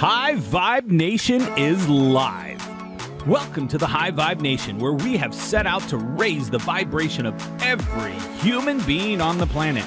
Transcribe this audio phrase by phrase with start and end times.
[0.00, 2.58] High Vibe Nation is live.
[3.26, 7.26] Welcome to the High Vibe Nation, where we have set out to raise the vibration
[7.26, 9.84] of every human being on the planet.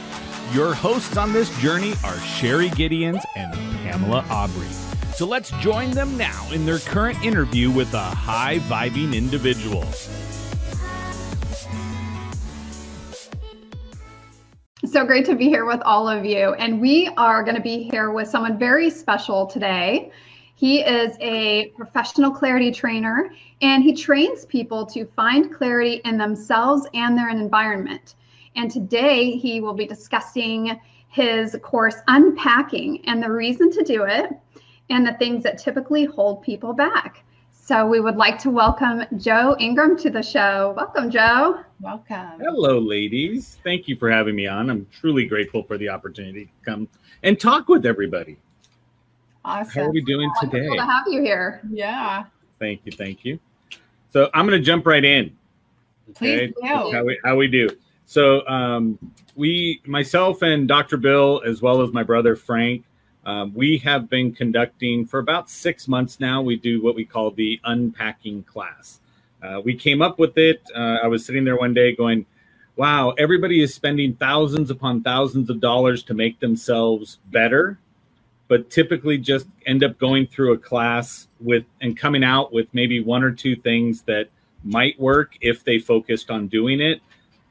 [0.51, 4.67] Your hosts on this journey are Sherry Gideons and Pamela Aubrey.
[5.15, 9.83] So let's join them now in their current interview with a high vibing individual.
[14.93, 16.53] So great to be here with all of you.
[16.53, 20.11] And we are going to be here with someone very special today.
[20.53, 23.31] He is a professional clarity trainer
[23.63, 28.13] and he trains people to find clarity in themselves and their environment.
[28.55, 34.29] And today he will be discussing his course, Unpacking, and the reason to do it
[34.91, 37.23] and the things that typically hold people back.
[37.51, 40.75] So we would like to welcome Joe Ingram to the show.
[40.77, 41.61] Welcome, Joe.
[41.83, 42.39] Welcome.
[42.39, 43.57] Hello, ladies.
[43.61, 44.69] Thank you for having me on.
[44.69, 46.87] I'm truly grateful for the opportunity to come
[47.23, 48.37] and talk with everybody.
[49.43, 49.73] Awesome.
[49.73, 50.61] How are we doing today?
[50.61, 51.61] Wonderful to have you here.
[51.69, 52.23] Yeah.
[52.57, 52.93] Thank you.
[52.93, 53.37] Thank you.
[54.13, 55.35] So I'm going to jump right in.
[56.15, 56.65] Please do.
[56.65, 57.67] How we, how we do.
[58.05, 58.97] So um,
[59.35, 60.95] we, myself and Dr.
[60.95, 62.85] Bill, as well as my brother Frank,
[63.25, 66.41] um, we have been conducting for about six months now.
[66.41, 69.01] We do what we call the unpacking class.
[69.43, 70.61] Uh, we came up with it.
[70.73, 72.25] Uh, I was sitting there one day going,
[72.75, 77.77] wow, everybody is spending thousands upon thousands of dollars to make themselves better,
[78.47, 83.03] but typically just end up going through a class with and coming out with maybe
[83.03, 84.29] one or two things that
[84.63, 87.01] might work if they focused on doing it.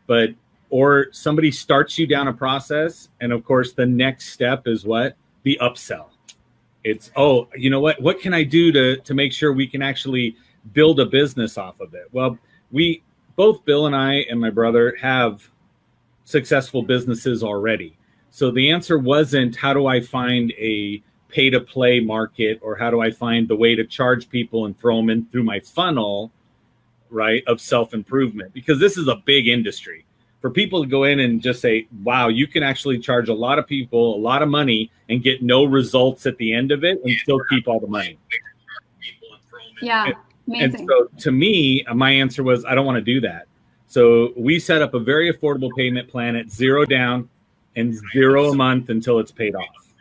[0.07, 0.31] But
[0.70, 5.17] or somebody starts you down a process, and of course, the next step is what?
[5.43, 6.07] the upsell.
[6.85, 8.01] It's oh, you know what?
[8.01, 10.37] What can I do to to make sure we can actually
[10.72, 12.08] build a business off of it?
[12.12, 12.38] Well,
[12.70, 13.02] we
[13.36, 15.48] both Bill and I and my brother have
[16.24, 17.96] successful businesses already.
[18.30, 22.90] So the answer wasn't how do I find a pay to play market or how
[22.90, 26.30] do I find the way to charge people and throw them in through my funnel,
[27.11, 30.05] right, of self improvement because this is a big industry
[30.40, 33.58] for people to go in and just say, wow, you can actually charge a lot
[33.58, 37.01] of people a lot of money and get no results at the end of it
[37.05, 38.18] and still keep all the money.
[39.80, 40.12] Yeah.
[40.48, 40.80] Amazing.
[40.80, 43.47] And so to me, my answer was, I don't want to do that.
[43.86, 47.29] So we set up a very affordable payment plan at zero down
[47.77, 49.92] and zero a month until it's paid off.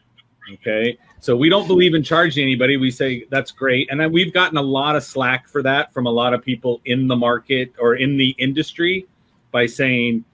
[0.54, 0.98] Okay.
[1.20, 2.78] So we don't believe in charging anybody.
[2.78, 3.90] We say that's great.
[3.92, 7.08] And we've gotten a lot of slack for that from a lot of people in
[7.08, 9.08] the market or in the industry
[9.52, 10.26] by saying,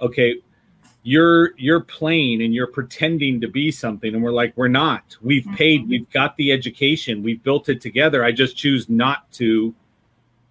[0.00, 0.40] okay,
[1.04, 4.12] you're you're playing and you're pretending to be something.
[4.12, 5.16] And we're like we're not.
[5.22, 5.82] We've paid.
[5.82, 5.90] Mm-hmm.
[5.90, 7.22] we've got the education.
[7.22, 8.24] We've built it together.
[8.24, 9.72] I just choose not to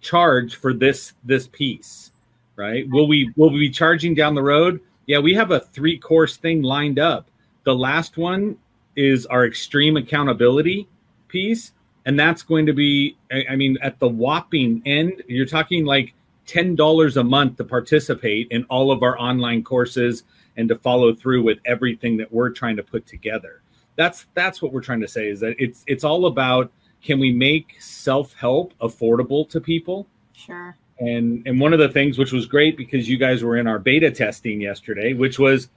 [0.00, 2.12] charge for this this piece
[2.56, 2.88] right?
[2.90, 4.80] Will we will we be charging down the road?
[5.06, 7.28] Yeah we have a three course thing lined up.
[7.64, 8.56] The last one
[8.96, 10.88] is our extreme accountability
[11.28, 11.72] piece.
[12.06, 13.16] And that's going to be
[13.48, 16.14] i mean at the whopping end you're talking like
[16.46, 20.24] $10 a month to participate in all of our online courses
[20.56, 23.62] and to follow through with everything that we're trying to put together.
[23.96, 26.70] That's that's what we're trying to say is that it's it's all about
[27.02, 30.06] can we make self-help affordable to people?
[30.32, 30.76] Sure.
[30.98, 33.78] And and one of the things which was great because you guys were in our
[33.78, 35.68] beta testing yesterday, which was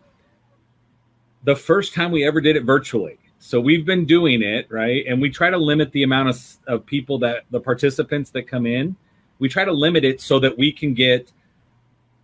[1.43, 3.19] the first time we ever did it virtually.
[3.39, 5.05] So we've been doing it, right?
[5.07, 8.65] And we try to limit the amount of, of people that the participants that come
[8.65, 8.95] in
[9.39, 11.31] we try to limit it so that we can get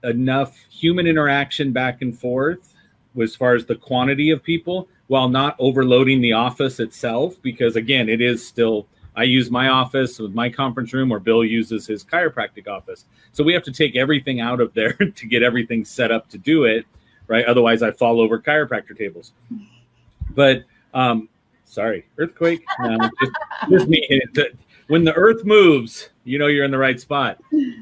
[0.03, 2.73] enough human interaction back and forth
[3.21, 8.09] as far as the quantity of people while not overloading the office itself because again
[8.09, 12.03] it is still i use my office with my conference room or bill uses his
[12.03, 13.05] chiropractic office.
[13.31, 16.37] So we have to take everything out of there to get everything set up to
[16.37, 16.85] do it
[17.27, 17.45] right?
[17.45, 19.33] Otherwise i fall over chiropractor tables.
[20.31, 21.29] But um
[21.65, 22.63] sorry earthquake?
[22.79, 23.31] No, just,
[23.69, 24.21] just me.
[24.87, 27.39] When the earth moves you know you're in the right spot.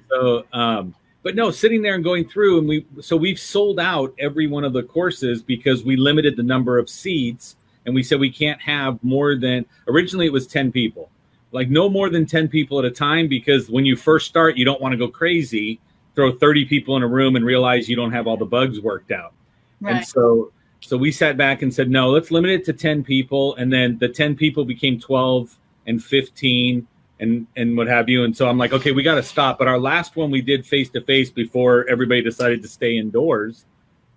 [0.09, 4.13] So, um, but no, sitting there and going through, and we so we've sold out
[4.17, 8.19] every one of the courses because we limited the number of seats, and we said
[8.19, 11.09] we can't have more than originally it was ten people,
[11.51, 14.65] like no more than ten people at a time because when you first start, you
[14.65, 15.79] don't want to go crazy,
[16.15, 19.11] throw thirty people in a room and realize you don't have all the bugs worked
[19.11, 19.33] out,
[19.79, 19.97] right.
[19.97, 20.51] and so.
[20.83, 23.53] So we sat back and said, no, let's limit it to 10 people.
[23.57, 26.87] And then the 10 people became 12 and 15
[27.21, 28.23] and and what have you.
[28.25, 29.57] And so I'm like, okay, we got to stop.
[29.57, 33.65] But our last one we did face to face before everybody decided to stay indoors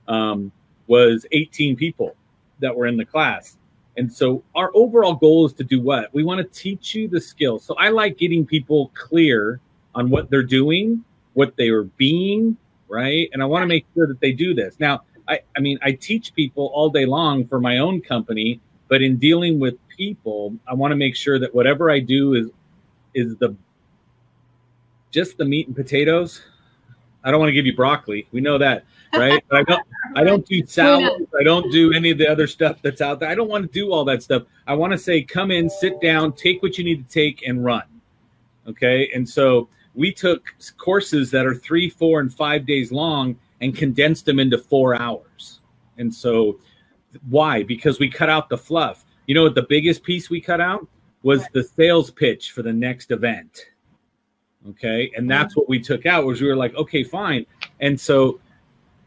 [0.08, 0.50] um,
[0.88, 2.16] was 18 people
[2.60, 3.56] that were in the class.
[3.96, 6.12] And so our overall goal is to do what?
[6.12, 7.64] We want to teach you the skills.
[7.64, 9.60] So I like getting people clear
[9.94, 11.04] on what they're doing,
[11.34, 12.56] what they are being,
[12.88, 13.28] right?
[13.32, 14.80] And I want to make sure that they do this.
[14.80, 19.00] Now, I, I mean, I teach people all day long for my own company, But
[19.00, 22.50] in dealing with people, I want to make sure that whatever I do is
[23.14, 23.56] is the
[25.10, 26.42] just the meat and potatoes.
[27.22, 28.26] I don't want to give you broccoli.
[28.32, 28.84] We know that,
[29.14, 29.42] right?
[29.48, 29.82] But I don't
[30.16, 31.26] I don't do salads.
[31.38, 33.28] I don't do any of the other stuff that's out there.
[33.28, 34.42] I don't want to do all that stuff.
[34.66, 37.64] I want to say come in, sit down, take what you need to take and
[37.64, 37.84] run.
[38.66, 39.10] Okay?
[39.14, 44.26] And so we took courses that are 3, 4 and 5 days long and condensed
[44.26, 45.60] them into 4 hours.
[45.98, 46.58] And so
[47.30, 47.62] why?
[47.62, 49.04] Because we cut out the fluff.
[49.26, 50.86] You know what the biggest piece we cut out
[51.24, 53.66] was the sales pitch for the next event.
[54.68, 55.10] Okay.
[55.16, 57.44] And that's what we took out was we were like, okay, fine.
[57.80, 58.40] And so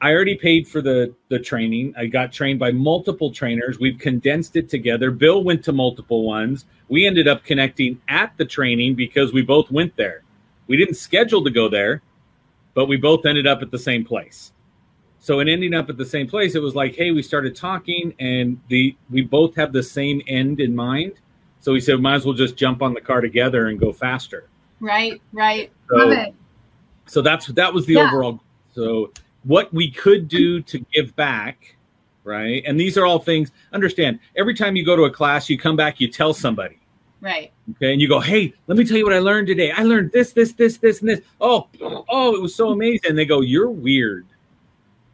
[0.02, 1.94] I already paid for the the training.
[1.98, 3.80] I got trained by multiple trainers.
[3.80, 5.10] We've condensed it together.
[5.12, 6.66] Bill went to multiple ones.
[6.90, 10.24] We ended up connecting at the training because we both went there.
[10.68, 12.02] We didn't schedule to go there,
[12.74, 14.54] but we both ended up at the same place.
[15.20, 18.14] So in ending up at the same place, it was like, hey, we started talking,
[18.20, 21.14] and the we both have the same end in mind.
[21.60, 24.48] So we said, might as well just jump on the car together and go faster.
[24.80, 25.72] Right, right.
[25.90, 26.34] So, Love it.
[27.08, 28.08] so that's that was the Yeah.
[28.08, 28.40] overall.
[28.74, 29.12] So
[29.44, 31.76] what we could do to give back,
[32.24, 32.64] right?
[32.66, 33.52] And these are all things.
[33.74, 34.20] Understand?
[34.36, 36.78] Every time you go to a class, you come back, you tell somebody.
[37.20, 37.52] Right.
[37.72, 39.72] Okay, and you go, "Hey, let me tell you what I learned today.
[39.72, 41.22] I learned this, this, this, this, and this.
[41.42, 44.28] Oh, oh, it was so amazing." And they go, "You're weird,"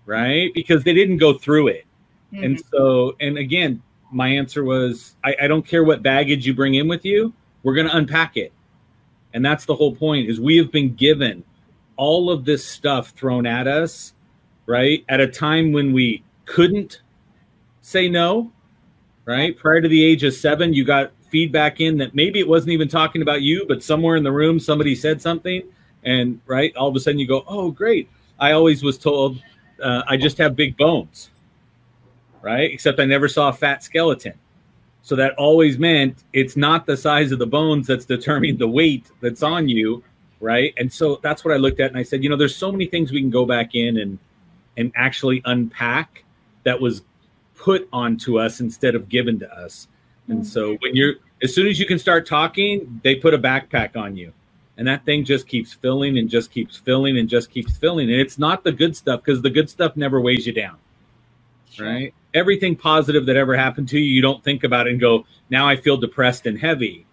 [0.05, 0.53] right?
[0.53, 1.85] Because they didn't go through it.
[2.33, 2.63] And Mhm.
[2.71, 3.81] so, and again,
[4.13, 7.33] my answer was, I, I don't care what baggage you bring in with you.
[7.63, 8.51] We're going to unpack it,
[9.33, 10.29] and that's the whole point.
[10.29, 11.43] Is we have been given
[11.95, 14.13] all of this stuff thrown at us,
[14.65, 15.05] right?
[15.09, 17.01] At a time when we couldn't
[17.81, 18.51] say no,
[19.25, 19.57] right?
[19.57, 22.87] Prior to the age of seven, you got feedback in that maybe it wasn't even
[22.87, 25.63] talking about you, but somewhere in the room somebody said something,
[26.03, 29.41] and right, all of a sudden you go, "Oh, great!" I always was told
[29.81, 31.29] uh, I just have big bones,
[32.43, 32.69] right?
[32.71, 34.33] Except I never saw a fat skeleton.
[35.01, 39.09] So that always meant it's not the size of the bones that's determining the weight
[39.21, 40.03] that's on you,
[40.39, 40.73] right?
[40.77, 42.85] And so that's what I looked at and I said, you know, there's so many
[42.85, 44.19] things we can go back in and
[44.75, 46.23] and actually unpack
[46.63, 47.03] that was
[47.55, 49.87] put onto us instead of given to us.
[50.27, 50.81] And so mm-hmm.
[50.81, 54.33] when you're as soon as you can start talking, they put a backpack on you.
[54.77, 58.09] And that thing just keeps filling and just keeps filling and just keeps filling.
[58.09, 60.77] And it's not the good stuff because the good stuff never weighs you down
[61.79, 62.13] right?
[62.33, 65.67] Everything positive that ever happened to you, you don't think about it and go, now
[65.67, 67.05] I feel depressed and heavy,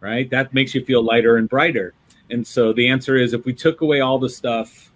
[0.00, 0.28] right?
[0.30, 1.94] That makes you feel lighter and brighter.
[2.30, 4.90] And so the answer is if we took away all the stuff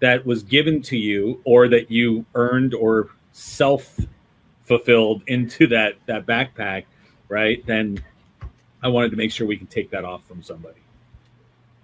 [0.00, 3.98] that was given to you or that you earned or self
[4.62, 6.84] fulfilled into that that backpack,
[7.28, 7.64] right?
[7.66, 8.02] Then
[8.82, 10.80] I wanted to make sure we can take that off from somebody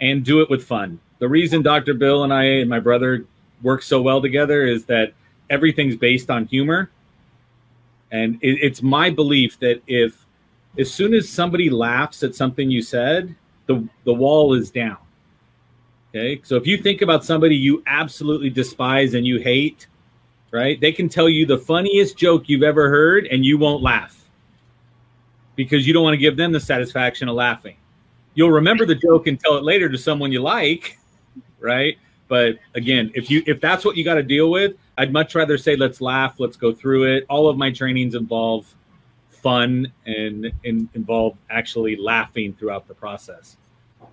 [0.01, 0.99] and do it with fun.
[1.19, 1.95] The reason Dr.
[1.95, 3.25] Bill and I and my brother
[3.63, 5.13] work so well together is that
[5.49, 6.91] everything's based on humor.
[8.13, 10.27] And it, it's my belief that if,
[10.79, 13.35] as soon as somebody laughs at something you said,
[13.67, 14.99] the, the wall is down.
[16.11, 16.41] Okay.
[16.45, 19.87] So if you think about somebody you absolutely despise and you hate,
[20.51, 20.79] right?
[20.79, 24.23] They can tell you the funniest joke you've ever heard and you won't laugh
[25.57, 27.77] because you don't want to give them the satisfaction of laughing.
[28.35, 30.99] You'll remember the joke and tell it later to someone you like,
[31.61, 31.97] right?
[32.33, 35.59] But again, if you if that's what you got to deal with, I'd much rather
[35.59, 37.27] say let's laugh, let's go through it.
[37.29, 38.75] All of my trainings involve
[39.29, 43.59] fun and, and involve actually laughing throughout the process.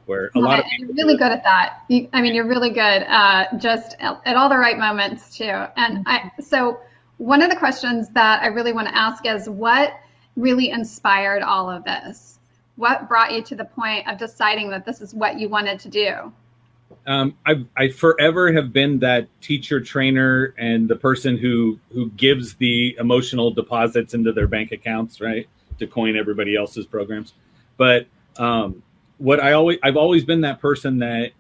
[0.06, 1.84] Where a lot of you're really good at that.
[1.88, 5.46] You, I mean, you're really good uh, just at, at all the right moments too.
[5.78, 6.82] And I so
[7.20, 9.94] one of the questions that I really want to ask is what
[10.36, 12.40] really inspired all of this?
[12.76, 15.88] What brought you to the point of deciding that this is what you wanted to
[15.88, 16.34] do?
[17.08, 22.56] Um, I, I forever have been that teacher trainer and the person who who gives
[22.56, 25.48] the emotional deposits into their bank accounts, right,
[25.80, 27.34] to coin everybody else's programs.
[27.78, 28.84] But um,
[29.18, 31.32] what I always I've always been that person that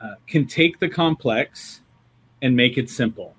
[0.00, 1.80] uh, can take the complex
[2.42, 3.34] and make it simple,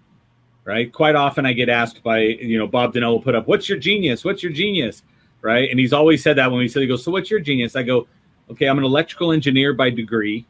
[0.64, 0.92] right?
[0.92, 4.26] Quite often I get asked by you know Bob will put up, "What's your genius?
[4.26, 5.04] What's your genius?"
[5.42, 7.76] Right, and he's always said that when we said he goes, "So what's your genius?"
[7.76, 8.08] I go,
[8.50, 10.46] "Okay, I'm an electrical engineer by degree."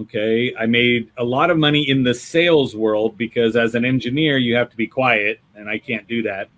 [0.00, 0.54] Okay.
[0.56, 4.56] I made a lot of money in the sales world because as an engineer, you
[4.56, 6.48] have to be quiet, and I can't do that.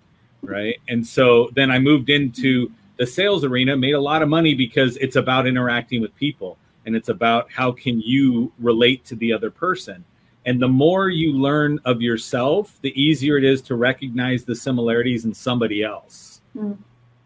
[0.41, 0.77] Right.
[0.87, 4.97] And so then I moved into the sales arena, made a lot of money because
[4.97, 9.51] it's about interacting with people and it's about how can you relate to the other
[9.51, 10.03] person.
[10.45, 15.25] And the more you learn of yourself, the easier it is to recognize the similarities
[15.25, 16.41] in somebody else.
[16.55, 16.77] Mm.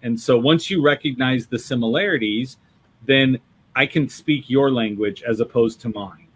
[0.01, 2.57] And so once you recognize the similarities,
[3.05, 3.39] then
[3.75, 6.27] I can speak your language as opposed to mine.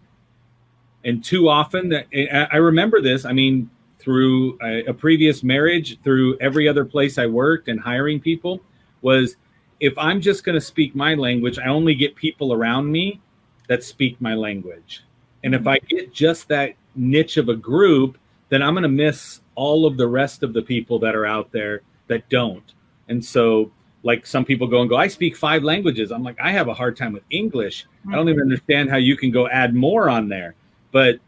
[1.04, 2.08] And too often, that
[2.52, 3.26] I remember this.
[3.26, 8.20] I mean, through a, a previous marriage, through every other place I worked and hiring
[8.20, 8.62] people
[9.02, 9.36] was
[9.80, 13.22] if I'm just going to speak my language, I only get people around me
[13.68, 15.04] that speak my language.
[15.44, 18.18] And if I get just that niche of a group,
[18.50, 21.52] then I'm going to miss all of the rest of the people that are out
[21.52, 22.74] there that don't.
[23.10, 23.72] And so,
[24.06, 26.12] like some people go and go, I speak five languages.
[26.12, 27.88] I'm like, I have a hard time with English.
[28.08, 30.54] I don't even understand how you can go add more on there.
[30.92, 31.20] But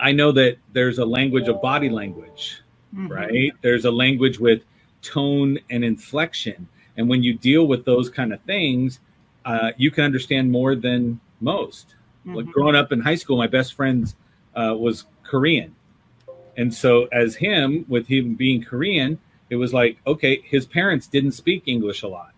[0.00, 2.62] I know that there's a language of body language,
[2.96, 3.10] Mhm.
[3.10, 3.52] right?
[3.60, 4.64] There's a language with
[5.02, 6.66] tone and inflection.
[6.96, 9.00] And when you deal with those kind of things,
[9.44, 11.94] uh, you can understand more than most.
[12.24, 12.52] Like Mhm.
[12.52, 14.12] growing up in high school, my best friend
[14.54, 15.74] uh, was Korean.
[16.56, 19.18] And so, as him, with him being Korean,
[19.52, 22.30] it was like, okay, his parents didn't speak English a lot.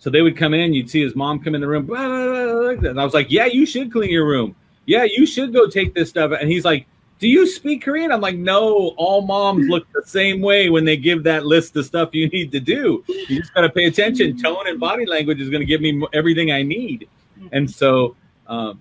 [0.00, 2.74] So they would come in, you'd see his mom come in the room, blah, blah,
[2.74, 4.56] blah, and I was like, yeah, you should clean your room.
[4.84, 6.32] Yeah, you should go take this stuff.
[6.38, 6.88] And he's like,
[7.20, 8.10] do you speak Korean?
[8.10, 11.86] I'm like, no, all moms look the same way when they give that list of
[11.86, 13.04] stuff you need to do.
[13.06, 14.36] You just got to pay attention.
[14.36, 17.08] Tone and body language is going to give me everything I need.
[17.52, 18.16] And so,
[18.48, 18.80] um,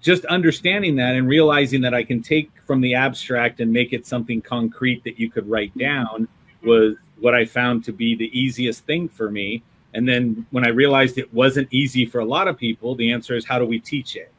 [0.00, 4.06] just understanding that and realizing that I can take from the abstract and make it
[4.06, 6.26] something concrete that you could write down
[6.64, 9.62] was what I found to be the easiest thing for me.
[9.94, 13.36] And then when I realized it wasn't easy for a lot of people, the answer
[13.36, 14.32] is how do we teach it?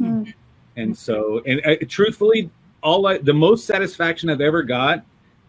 [0.00, 0.32] Mm.
[0.76, 2.50] And so, and uh, truthfully,
[2.82, 5.04] all I, the most satisfaction I've ever got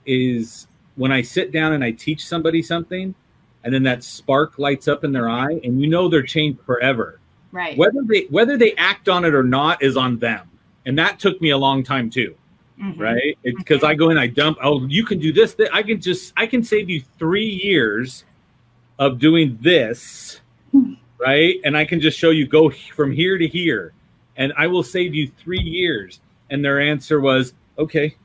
[0.05, 3.13] is when I sit down and I teach somebody something,
[3.63, 7.19] and then that spark lights up in their eye, and you know they're changed forever.
[7.51, 7.77] Right.
[7.77, 10.49] Whether they whether they act on it or not is on them,
[10.85, 12.35] and that took me a long time too
[12.79, 12.97] Mhm.
[12.99, 13.37] right?
[13.43, 14.57] Because I go in, I dump.
[14.63, 15.53] Oh, you can do this.
[15.55, 18.23] th- I can just, I can save you three years
[18.99, 20.39] of doing this,
[21.17, 21.59] right?
[21.65, 23.93] And I can just show you go from here to here,
[24.37, 26.21] and I will save you three years.
[26.49, 28.15] And their answer was, okay.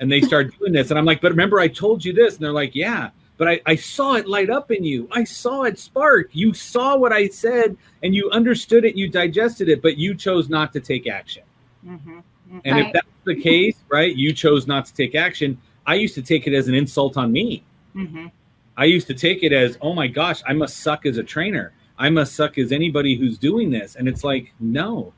[0.00, 2.44] And they start doing this, and I'm like, but remember, I told you this, and
[2.44, 3.10] they're like, yeah.
[3.36, 5.06] But I, I saw it light up in you.
[5.12, 6.30] I saw it spark.
[6.32, 10.48] You saw what I said and you understood it, you digested it, but you chose
[10.48, 11.44] not to take action.
[11.86, 12.24] Mhm.
[12.50, 12.86] And Right.
[12.86, 15.58] if that's the case, right, you chose not to take action.
[15.86, 17.62] I used to take it as an insult on me.
[17.94, 18.30] Mhm.
[18.76, 21.72] I used to take it as, oh my gosh, I must suck as a trainer.
[21.98, 23.96] I must suck as anybody who's doing this.
[23.96, 25.12] And it's like, no.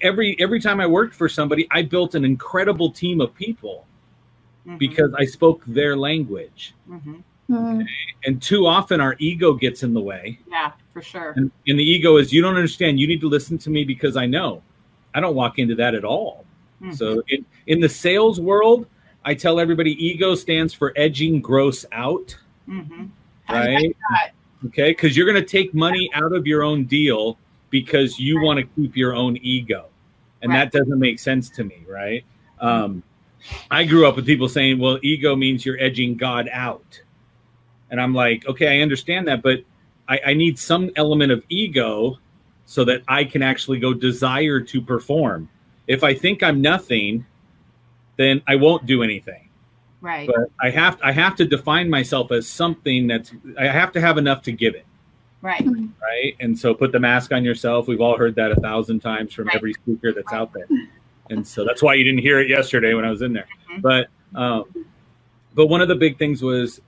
[0.00, 3.84] Every every time I worked for somebody, I built an incredible team of people
[4.66, 4.78] Mhm.
[4.78, 6.74] because I spoke their language.
[6.88, 7.24] Mhm.
[7.50, 7.84] Mm.
[8.24, 10.38] And too often our ego gets in the way.
[10.48, 11.32] Yeah, for sure.
[11.36, 13.00] And, and the ego is, you don't understand.
[13.00, 14.62] You need to listen to me because I know.
[15.12, 16.46] I don't walk into that at all.
[16.82, 16.96] Mhm.
[16.96, 18.86] So in, in the sales world,
[19.24, 22.36] I tell everybody ego stands for edging gross out,
[22.68, 23.08] Mhm.
[23.48, 23.96] Right?
[24.66, 27.36] Okay, because you're going to take money out of your own deal
[27.70, 29.86] because you want to keep your own ego,
[30.40, 30.70] and Right.
[30.70, 32.24] that doesn't make sense to me, right?
[32.60, 33.02] Um,
[33.70, 37.00] I grew up with people saying, "Well, ego means you're edging God out,"
[37.90, 39.64] and I'm like, "Okay, I understand that, but
[40.08, 42.18] I, I need some element of ego
[42.64, 45.48] so that I can actually go desire to perform.
[45.86, 47.26] If I think I'm nothing,
[48.16, 49.48] then I won't do anything."
[50.00, 50.26] Right.
[50.26, 54.18] but I have I have to define myself as something that's I have to have
[54.18, 54.84] enough to give it,
[55.42, 55.64] right.
[56.02, 56.34] right?
[56.40, 57.86] And so put the mask on yourself.
[57.86, 59.54] We've all heard that a thousand times from Right.
[59.54, 60.66] every speaker that's out there,
[61.30, 63.46] and so that's why you didn't hear it yesterday when I was in there.
[63.70, 63.80] Mhm.
[63.80, 64.64] But um,
[65.54, 66.80] but one of the big things was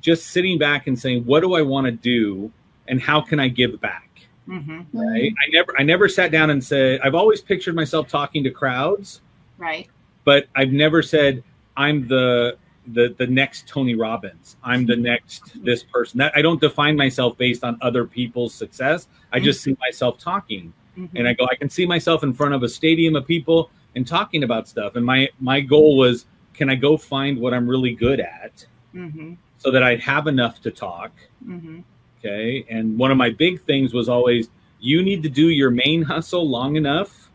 [0.00, 2.52] just sitting back and saying, what do I want to do,
[2.86, 4.09] and how can I give back?
[4.50, 4.86] Mhm.
[4.92, 5.32] Right?
[5.46, 9.20] I never I never sat down and said I've always pictured myself talking to crowds
[9.58, 9.88] Right.
[10.24, 11.42] but I've never said
[11.76, 12.56] I'm the
[12.88, 14.56] the the next Tony Robbins.
[14.64, 16.18] I'm the next this person.
[16.18, 19.06] That I don't define myself based on other people's success.
[19.32, 21.10] I just see myself talking, Mhm.
[21.14, 21.46] and I go.
[21.50, 24.96] I can see myself in front of a stadium of people and talking about stuff.
[24.96, 29.36] And my my goal was, can I go find what I'm really good at, Mhm.
[29.58, 31.12] so that I'd have enough to talk.
[31.46, 31.84] Mhm.
[32.20, 32.64] Okay.
[32.68, 36.48] And one of my big things was always, you need to do your main hustle
[36.48, 37.30] long enough,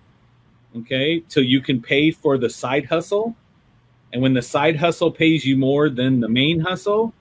[0.78, 3.36] okay, till you can pay for the side hustle.
[4.14, 7.14] And when the side hustle pays you more than the main hustle,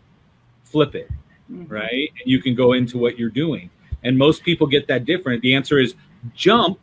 [0.64, 1.11] flip it,
[1.50, 1.71] Mhm.
[1.71, 2.11] right?
[2.21, 3.71] And you can go into what you're doing.
[4.02, 5.40] And most people get that different.
[5.42, 5.94] The answer is
[6.35, 6.78] jump,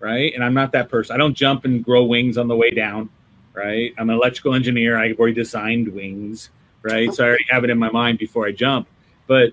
[0.00, 0.34] right?
[0.34, 1.14] And I'm not that person.
[1.14, 3.08] I don't jump and grow wings on the way down,
[3.54, 3.94] right?
[3.98, 4.98] I'm an electrical engineer.
[4.98, 6.50] I've already designed wings,
[6.82, 7.12] right?
[7.12, 8.88] So I already have it in my mind before I jump.
[9.26, 9.52] But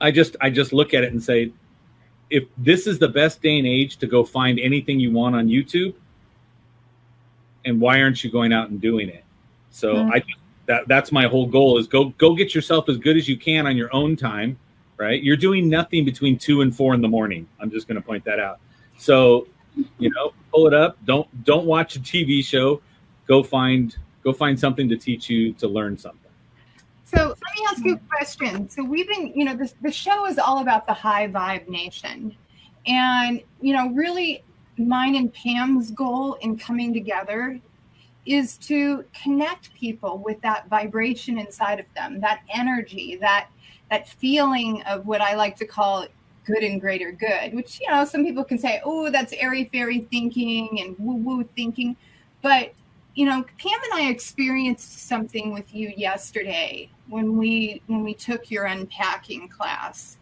[0.00, 1.52] I just I just look at it and say,
[2.30, 5.48] if this is the best day and age to go find anything you want on
[5.48, 5.94] YouTube,
[7.64, 9.24] and why aren't you going out and doing it?
[9.70, 10.12] So Mm.
[10.14, 10.22] I
[10.66, 13.66] that that's my whole goal is go go get yourself as good as you can
[13.66, 14.56] on your own time,
[14.96, 15.22] right?
[15.22, 17.48] You're doing nothing between two and four in the morning.
[17.58, 18.60] I'm just going to point that out.
[18.96, 19.48] So,
[19.98, 20.96] you know, pull it up.
[21.04, 22.80] Don't don't watch a TV show.
[23.26, 26.29] go find go find something to teach you to learn something.
[27.10, 28.68] So let me ask you a question.
[28.68, 32.36] So we've been, you know, this the show is all about the high vibe nation.
[32.86, 34.44] And, you know, really
[34.78, 37.58] mine and Pam's goal in coming together
[38.26, 43.48] is to connect people with that vibration inside of them, that energy, that
[43.90, 46.06] that feeling of what I like to call
[46.44, 50.06] good and greater good, which you know, some people can say, oh, that's airy fairy
[50.12, 51.96] thinking and woo-woo thinking.
[52.40, 52.72] But
[53.16, 58.50] you know, Pam and I experienced something with you yesterday when we when we took
[58.50, 60.16] your unpacking class.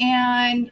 [0.00, 0.70] And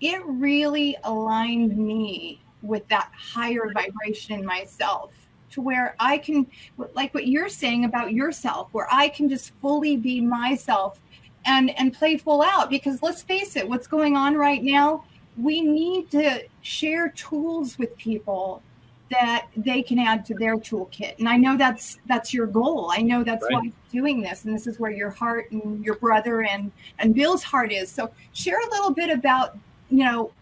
[0.00, 5.12] it really aligned me with that higher vibration in myself
[5.50, 6.46] to where I can,
[6.94, 11.00] like what you're saying about yourself, where I can just fully be myself
[11.44, 12.70] and and play full out.
[12.70, 15.04] Because let's face it, what's going on right now,
[15.36, 18.62] we need to share tools with people
[19.10, 21.18] that they can add to their toolkit.
[21.18, 22.90] And I know that's that's your goal.
[22.92, 23.52] I know that's right.
[23.52, 27.14] why you're doing this, and this is where your heart and your brother and and
[27.14, 27.90] Bill's heart is.
[27.90, 29.56] So share a little bit about
[29.90, 30.32] you know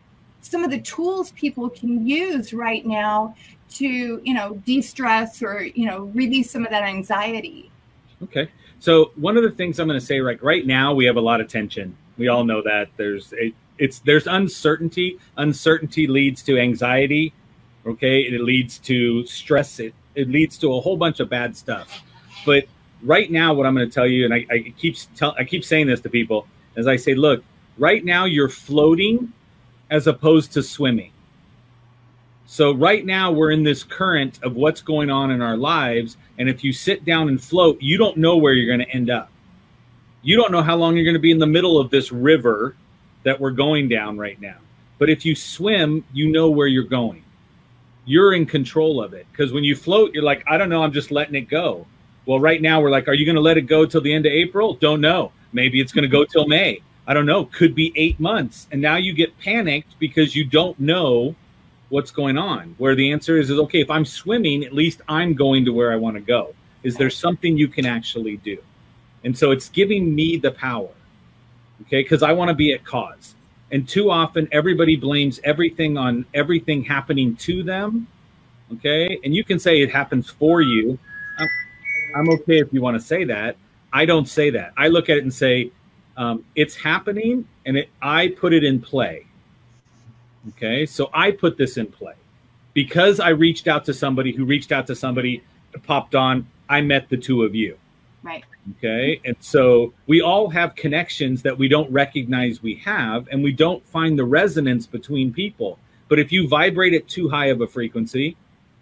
[0.41, 3.35] some of the tools people can use right now
[3.71, 7.71] to you know de-stress or you know release some of that anxiety
[8.23, 11.17] okay so one of the things i'm going to say like right now we have
[11.17, 16.43] a lot of tension we all know that there's a, it's there's uncertainty uncertainty leads
[16.43, 17.33] to anxiety
[17.87, 21.57] okay and it leads to stress it it leads to a whole bunch of bad
[21.57, 22.03] stuff
[22.47, 22.65] but
[23.03, 25.65] right now what i'm going to tell you and i, I keep tell, i keep
[25.65, 27.43] saying this to people as i say look
[27.79, 29.33] right now you're floating
[29.91, 31.11] as opposed to swimming.
[32.47, 36.17] So right now we're in this current of what's going on in our lives.
[36.39, 39.11] And if you sit down and float, you don't know where you're going to end
[39.11, 39.31] up.
[40.23, 42.77] You don't know how long you're going to be in the middle of this river
[43.25, 44.57] that we're going down right now.
[44.99, 47.24] But if you swim, you know where you're going.
[48.05, 49.27] You're in control of it.
[49.33, 51.87] Because when you float, you're like, I don't know, I'm just letting it go.
[52.27, 54.27] Well, right now we're like, are you going to let it go till the end
[54.27, 54.75] of April?
[54.75, 55.33] Don't know.
[55.53, 56.81] Maybe it's going to go till May.
[57.07, 58.67] I don't know, could be eight months.
[58.73, 61.35] And now you get panicked because you don't know
[61.91, 62.75] what's going on.
[62.79, 65.93] Where the answer is, is okay, if I'm swimming, at least I'm going to where
[65.93, 66.55] I want to go.
[66.83, 68.59] Is there something you can actually do?
[69.23, 70.91] And so it's giving me the power,
[71.83, 73.35] okay, because I want to be at cause.
[73.75, 78.07] And too often, everybody blames everything on everything happening to them,
[78.73, 79.19] okay?
[79.25, 80.97] And you can say it happens for you.
[81.41, 81.49] I'm,
[82.15, 83.57] I'm okay if you want to say that.
[83.93, 84.75] I don't say that.
[84.77, 85.73] I look at it and say,
[86.17, 89.27] um, it's happening and it, I put it in play.
[90.51, 92.15] Okay, so I put this in play
[92.75, 95.43] because I reached out to somebody who reached out to somebody,
[95.83, 96.47] popped on.
[96.69, 97.77] I met the two of you.
[98.25, 98.45] Right.
[98.79, 103.53] Okay, and so we all have connections that we don't recognize we have, and we
[103.53, 105.79] don't find the resonance between people.
[106.09, 108.37] But if you vibrate at too high of a frequency,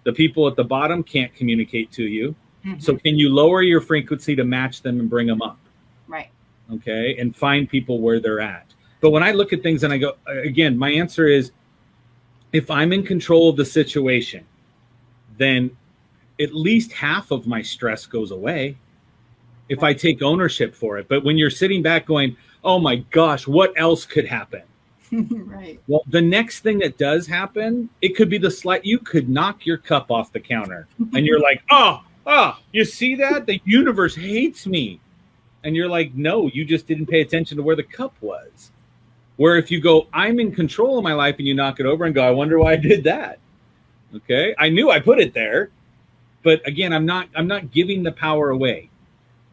[0.04, 2.34] the people at the bottom can't communicate to you.
[2.64, 2.78] Mm-hmm.
[2.78, 5.58] So can you lower your frequency to match them and bring them up?
[6.08, 6.30] Right
[6.72, 8.66] okay, and find people where they're at.
[9.00, 11.52] But when I look at things and I go, again, my answer is
[12.52, 14.44] if I'm in control of the situation,
[15.38, 15.76] then
[16.40, 18.76] at least half of my stress goes away
[19.68, 21.08] if I take ownership for it.
[21.08, 24.62] But when you're sitting back going, oh my gosh, what else could happen?
[25.12, 25.80] right.
[25.86, 29.66] Well, the next thing that does happen, it could be the slight, you could knock
[29.66, 33.46] your cup off the counter and you're like, oh, oh, you see that?
[33.46, 35.00] The universe hates me.
[35.64, 38.72] And you're like, no, you just didn't pay attention to where the cup was.
[39.36, 42.04] Where if you go, I'm in control of my life, and you knock it over
[42.04, 43.38] and go, I wonder why I did that.
[44.14, 44.54] Okay.
[44.58, 45.70] I knew I put it there.
[46.42, 48.90] But again, I'm not I'm not giving the power away.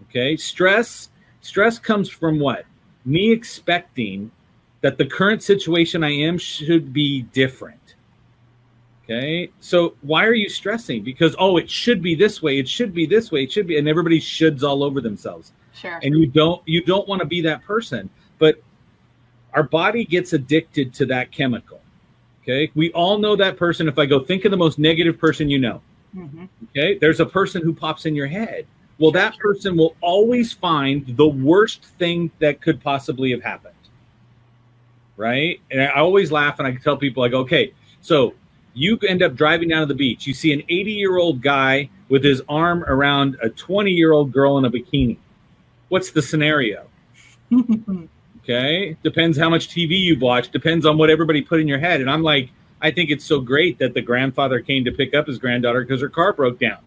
[0.10, 0.36] Okay.
[0.36, 1.10] Stress,
[1.41, 2.65] stress comes from what?
[3.06, 4.32] Me expecting
[4.82, 7.95] that the current situation I am should be different.
[9.04, 9.50] Okay.
[9.60, 11.04] So why are you stressing?
[11.04, 13.78] Because oh, it should be this way, it should be this way, it should be,
[13.78, 15.52] and everybody shoulds all over themselves.
[15.74, 16.00] Sure.
[16.04, 18.10] And you don't you don't want to be that person.
[18.38, 18.62] But
[19.54, 21.82] our body gets addicted to that chemical.
[22.43, 22.72] Okay.
[22.76, 23.88] We all know that person.
[23.88, 25.82] If I go think of the most negative person you know.
[26.15, 26.45] Mm-hmm.
[26.69, 26.98] Okay.
[26.98, 28.67] There's a person who pops in your head.
[28.99, 33.73] Well, that person will always find the worst thing that could possibly have happened.
[35.17, 35.59] Right.
[35.71, 38.33] And I always laugh and I tell people, go, okay, so
[38.73, 40.27] you end up driving down to the beach.
[40.27, 44.31] You see an 80 year old guy with his arm around a 20 year old
[44.31, 45.17] girl in a bikini
[45.89, 46.88] what's the scenario?
[48.43, 48.95] okay.
[49.03, 51.99] Depends how much TV you watch, depends on what everybody put in your head.
[51.99, 52.49] And I'm like,
[52.81, 55.99] I think it's so great that the grandfather came to pick up his granddaughter because
[56.01, 56.77] her car broke down.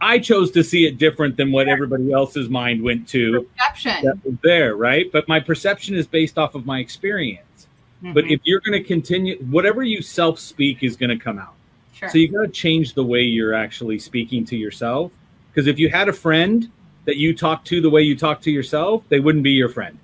[0.00, 3.42] I chose to see it different than what everybody else's mind went to.
[3.42, 4.04] Perception.
[4.04, 5.10] That was there, right?
[5.12, 7.66] But my perception is based off of my experience.
[8.02, 8.14] Mm-hmm.
[8.14, 11.54] But if you're going to continue, whatever you self speak is going to come out.
[11.92, 12.08] Sure.
[12.08, 15.12] So you got to change the way you're actually speaking to yourself.
[15.52, 16.70] Because if you had a friend
[17.04, 19.98] that you talk to the way you talk to yourself, they wouldn't be your friend.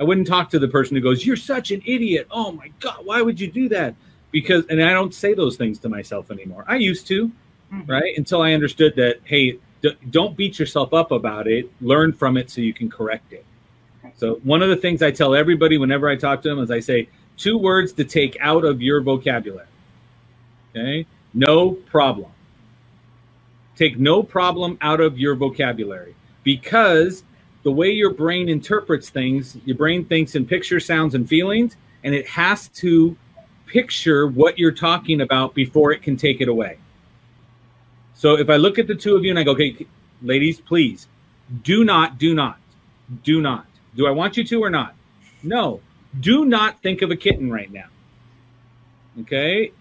[0.00, 3.04] I wouldn't talk to the person who goes, "You're such an idiot." Oh my god,
[3.04, 3.94] why would you do that?
[4.30, 6.64] Because and I don't say those things to myself anymore.
[6.66, 7.30] I used to,
[7.72, 7.88] Mhm.
[7.88, 8.16] right?
[8.16, 11.70] Until I understood that, hey, d- don't beat yourself up about it.
[11.80, 13.44] Learn from it so you can correct it.
[14.04, 14.12] Right.
[14.18, 16.80] So one of the things I tell everybody whenever I talk to them is I
[16.80, 19.66] say two words to take out of your vocabulary.
[20.76, 21.06] Okay?
[21.34, 22.30] No problem.
[23.74, 27.24] Take no problem out of your vocabulary because
[27.62, 32.14] the way your brain interprets things, your brain thinks in pictures, sounds, and feelings, and
[32.14, 33.16] it has to
[33.66, 36.76] picture what you're talking about before it can take it away.
[38.22, 39.84] So if I look at the two of you and I go, okay,
[40.22, 41.08] ladies, please
[41.64, 42.56] do not, do not,
[43.24, 43.66] do not.
[43.96, 44.94] Do I want you to or not?
[45.42, 45.80] No.
[46.20, 47.88] Do not think of a kitten right now.
[49.22, 49.72] Okay.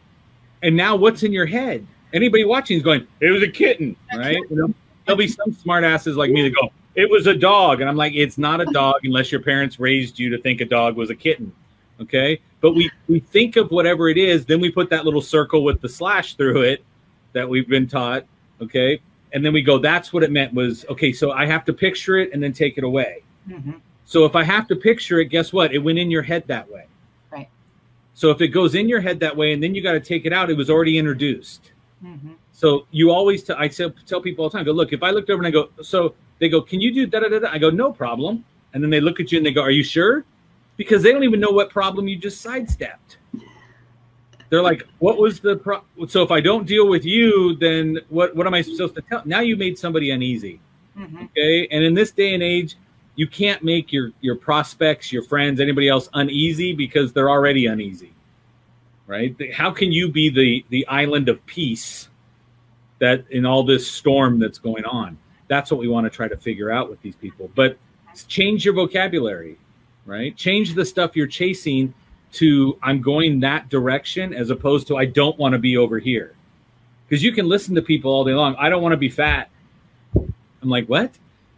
[0.63, 1.85] And now what's in your head?
[2.13, 4.39] Anybody watching is going, it was a kitten, right?
[4.49, 4.73] You know,
[5.05, 7.79] there'll be some smart asses like me that go, it was a dog.
[7.79, 10.65] And I'm like, it's not a dog unless your parents raised you to think a
[10.65, 11.53] dog was a kitten.
[12.01, 12.41] Okay.
[12.59, 15.79] But we, we think of whatever it is, then we put that little circle with
[15.79, 16.83] the slash through it
[17.33, 18.25] that we've been taught.
[18.61, 19.01] Okay.
[19.33, 22.17] And then we go, that's what it meant was, okay, so I have to picture
[22.17, 23.23] it and then take it away.
[23.49, 23.79] Mhm.
[24.05, 25.73] So if I have to picture it, guess what?
[25.73, 26.85] It went in your head that way.
[27.31, 27.47] Right.
[28.13, 30.25] So if it goes in your head that way and then you got to take
[30.25, 31.71] it out, it was already introduced.
[32.03, 32.35] Mhm.
[32.51, 35.11] So you always, t- I tell, tell people all the time, go, look, if I
[35.11, 37.49] looked over and I go, so they go, can you do da da da?
[37.49, 38.43] I go, no problem.
[38.73, 40.25] And then they look at you and they go, are you sure?
[40.75, 43.17] Because they don't even know what problem you just sidestepped.
[44.51, 45.81] They're like, what was the pro?
[46.09, 49.21] So if I don't deal with you, then what, what am I supposed to tell?
[49.23, 50.59] Now you made somebody uneasy.
[50.97, 51.23] Mhm.
[51.29, 51.69] Okay.
[51.71, 52.75] And in this day and age,
[53.15, 58.11] you can't make your, your prospects, your friends, anybody else uneasy because they're already uneasy.
[59.07, 59.35] Right.
[59.53, 62.09] How can you be the, the island of peace
[62.99, 65.17] that in all this storm that's going on?
[65.47, 67.49] That's what we want to try to figure out with these people.
[67.55, 67.77] But
[68.27, 69.57] change your vocabulary,
[70.05, 70.35] right?
[70.35, 71.93] Change the stuff you're chasing
[72.33, 76.33] to I'm going that direction as opposed to I don't want to be over here.
[77.07, 78.55] Because you can listen to people all day long.
[78.57, 79.49] I don't want to be fat.
[80.15, 81.11] I'm like, what?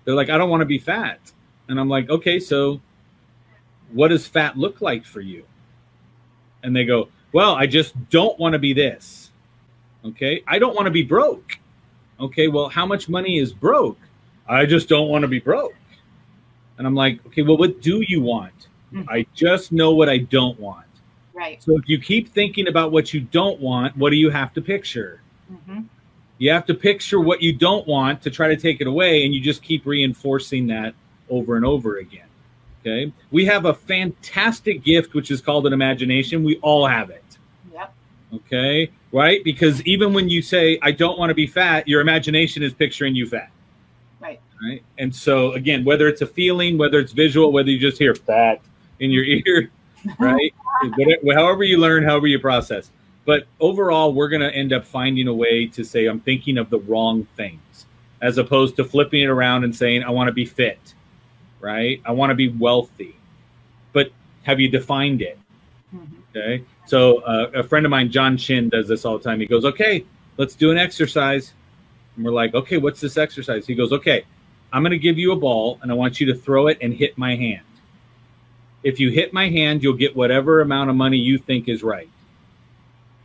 [0.03, 1.19] They're like, I don't want to be fat.
[1.67, 2.81] And I'm like, okay, so
[3.91, 5.45] what does fat look like for you?
[6.63, 9.31] And they go, well, I just don't want to be this.
[10.05, 10.43] Okay.
[10.47, 11.57] I don't want to be broke.
[12.19, 12.47] Okay.
[12.47, 13.97] Well, how much money is broke?
[14.47, 15.75] I just don't want to be broke.
[16.77, 18.67] And I'm like, okay, well, what do you want?
[18.93, 19.05] Mhm.
[19.09, 20.85] I just know what I don't want.
[21.33, 21.61] Right.
[21.63, 24.61] So if you keep thinking about what you don't want, what do you have to
[24.61, 25.21] picture?
[25.51, 25.85] Mhm.
[26.37, 29.33] You have to picture what you don't want to try to take it away, and
[29.33, 30.93] you just keep reinforcing that
[31.29, 32.27] over and over again.
[32.81, 33.11] Okay.
[33.31, 36.43] We have a fantastic gift, which is called an imagination.
[36.43, 37.23] We all have it.
[37.73, 37.93] Yep.
[38.35, 38.89] Okay.
[39.11, 39.43] Right?
[39.43, 43.15] Because even when you say, I don't want to be fat, your imagination is picturing
[43.15, 43.49] you fat.
[44.19, 44.41] Right.
[44.61, 44.83] Right.
[44.97, 48.61] And so, again, whether it's a feeling, whether it's visual, whether you just hear fat
[48.99, 49.69] in your ear,
[50.19, 50.53] right?
[51.33, 52.91] However you learn, however you process.
[53.25, 56.69] But overall, we're going to end up finding a way to say, I'm thinking of
[56.69, 57.85] the wrong things,
[58.21, 60.93] as opposed to flipping it around and saying, I want to be fit,
[61.61, 62.01] right?
[62.05, 63.15] I want to be wealthy.
[63.93, 64.11] But
[64.43, 65.39] have you defined it?
[65.95, 66.07] Mhm.
[66.35, 66.63] Okay.
[66.85, 69.39] So uh, a friend of mine, John Shin, does this all the time.
[69.39, 70.03] He goes, okay,
[70.37, 71.53] let's do an exercise.
[72.15, 73.65] And we're like, okay, what's this exercise?
[73.65, 74.25] He goes, okay,
[74.73, 76.93] I'm going to give you a ball and I want you to throw it and
[76.93, 77.61] hit my hand.
[78.83, 82.09] If you hit my hand, you'll get whatever amount of money you think is right.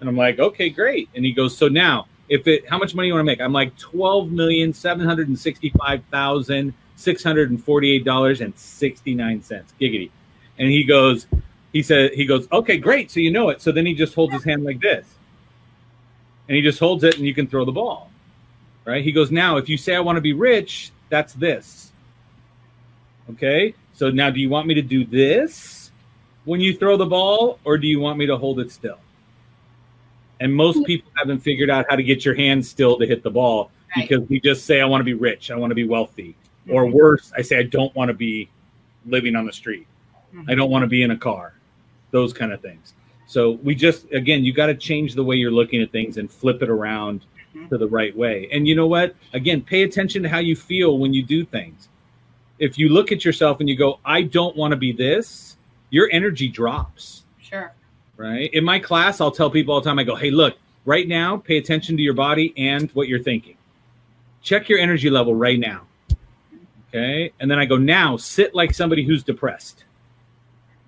[0.00, 1.08] And I'm like, okay, great.
[1.14, 3.40] And he goes, so now, if it, how much money you want to make?
[3.40, 8.56] I'm like, twelve million seven hundred and sixty-five thousand six hundred and forty-eight dollars and
[8.56, 9.72] sixty-nine cents.
[9.80, 10.10] Giggity.
[10.58, 11.26] And he goes,
[11.72, 13.10] he said, he goes, okay, great.
[13.10, 13.62] So you know it.
[13.62, 15.06] So then he just holds his hand like this,
[16.48, 18.10] and he just holds it, and you can throw the ball,
[18.84, 19.02] right?
[19.02, 21.92] He goes, now if you say I want to be rich, that's this.
[23.30, 23.74] Okay.
[23.98, 25.90] So now, do you want me to do this
[26.44, 29.00] when you throw the ball, or do you want me to hold it still?
[30.38, 33.30] And most people haven't figured out how to get your hand still to hit the
[33.30, 34.08] ball Right.
[34.08, 36.36] because we just say, I want to be rich, I want to be wealthy.
[36.68, 38.48] Or worse, I say, I don't want to be
[39.04, 39.88] living on the street,
[40.46, 41.54] I don't want to be in a car,
[42.12, 42.94] those kind of things.
[43.26, 46.30] So we just, again, you got to change the way you're looking at things and
[46.30, 47.68] flip it around Mhm.
[47.70, 48.48] to the right way.
[48.52, 49.16] And you know what?
[49.32, 51.88] Again, pay attention to how you feel when you do things.
[52.58, 55.56] If you look at yourself and you go, I don't want to be this,
[55.90, 57.72] your energy drops Sure.
[58.16, 58.52] right?
[58.52, 61.36] In my class, I'll tell people all the time, I go, hey, look, right now,
[61.36, 63.56] pay attention to your body and what you're thinking.
[64.42, 65.86] Check your energy level right now.
[66.88, 67.32] Okay.
[67.40, 69.84] And then I go, now sit like somebody who's depressed.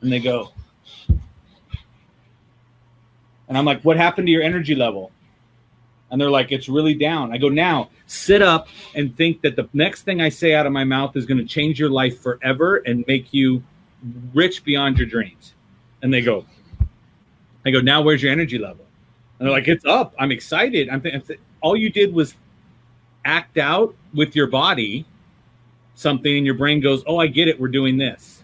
[0.01, 0.51] And they go,
[3.49, 5.11] and I'm like, what happened to your energy level?
[6.11, 7.33] And they're like, it's really down.
[7.33, 10.73] I go, now sit up and think that the next thing I say out of
[10.73, 13.63] my mouth is going to change your life forever and make you
[14.35, 15.55] rich beyond your dreams.
[16.03, 16.45] And they go,
[17.65, 18.85] I go, now where's your energy level?
[19.39, 20.15] And they're like, it's up.
[20.19, 20.89] I'm excited.
[20.89, 22.35] I'm thinking, all you did was
[23.25, 25.07] act out with your body
[26.01, 27.61] something, and your brain goes, oh, I get it.
[27.61, 28.43] We're doing this.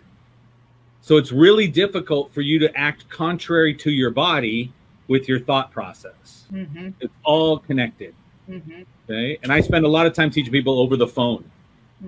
[1.00, 4.72] So it's really difficult for you to act contrary to your body
[5.08, 6.46] with your thought process.
[6.52, 6.90] Mm-hmm.
[7.00, 8.14] It's all connected.
[8.48, 8.82] Mm-hmm.
[9.08, 9.38] Okay.
[9.42, 11.44] And I spend a lot of time teaching people over the phone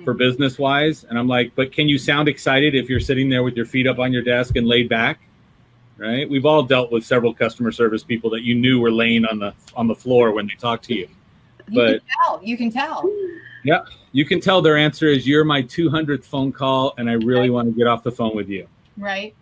[0.05, 0.19] for Mm-hmm.
[0.19, 1.05] business wise.
[1.05, 3.87] And I'm like, but can you sound excited if you're sitting there with your feet
[3.87, 5.21] up on your desk and laid back?
[5.97, 6.29] Right.
[6.29, 9.53] We've all dealt with several customer service people that you knew were laying on the
[9.75, 11.09] on the floor when they talked to you.
[11.69, 12.41] You But- can tell.
[12.45, 13.11] You can tell.
[13.65, 13.81] Yeah.
[14.13, 17.69] You can tell their answer is you're my 200th phone call and I really want
[17.69, 18.67] to get off the phone with you.
[18.97, 19.35] Right.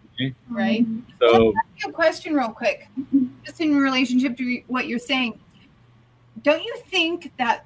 [0.49, 0.87] Right.
[0.87, 1.01] Mm-hmm.
[1.21, 1.55] So
[1.87, 2.89] a question real quick,
[3.45, 5.39] just in relationship to what you're saying.
[6.43, 7.65] Don't you think that,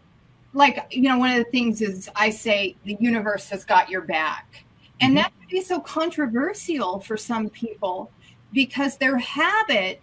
[0.53, 4.03] like, you know, one of the things is I say the universe has got your
[4.03, 4.65] back.
[5.01, 5.17] And mm-hmm.
[5.17, 8.11] that can be so controversial for some people
[8.53, 10.01] because their habit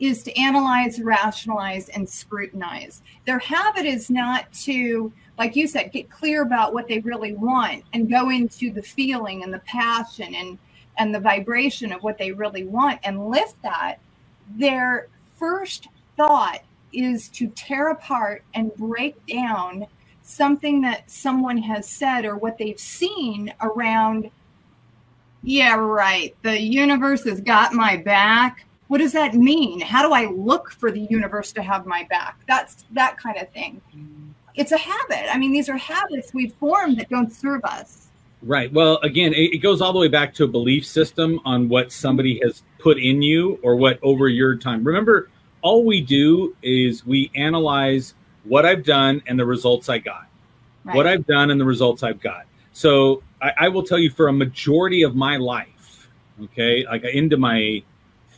[0.00, 3.02] is to analyze, rationalize, and scrutinize.
[3.26, 7.84] Their habit is not to, like you said, get clear about what they really want
[7.92, 10.58] and go into the feeling and the passion and
[10.98, 13.96] and the vibration of what they really want and lift that,
[14.56, 16.60] their first thought
[16.92, 19.86] is to tear apart and break down
[20.22, 24.30] something that someone has said or what they've seen around,
[25.42, 28.66] yeah, right, the universe has got my back.
[28.88, 29.80] What does that mean?
[29.80, 32.40] How do I look for the universe to have my back?
[32.46, 33.80] That's that kind of thing.
[33.96, 34.32] Mm.
[34.54, 35.34] It's a habit.
[35.34, 38.03] I mean, these are habits we've formed that don't serve us.
[38.46, 38.70] Right.
[38.70, 41.90] Well, again, it, it goes all the way back to a belief system on what
[41.90, 44.84] somebody has put in you or what over your time.
[44.84, 45.30] Remember,
[45.62, 50.26] all we do is we analyze what I've done and the results I got.
[50.84, 50.94] Right.
[50.94, 52.44] What I've done and the results I've got.
[52.74, 56.10] So I, I will tell you for a majority of my life,
[56.42, 57.82] okay, like into my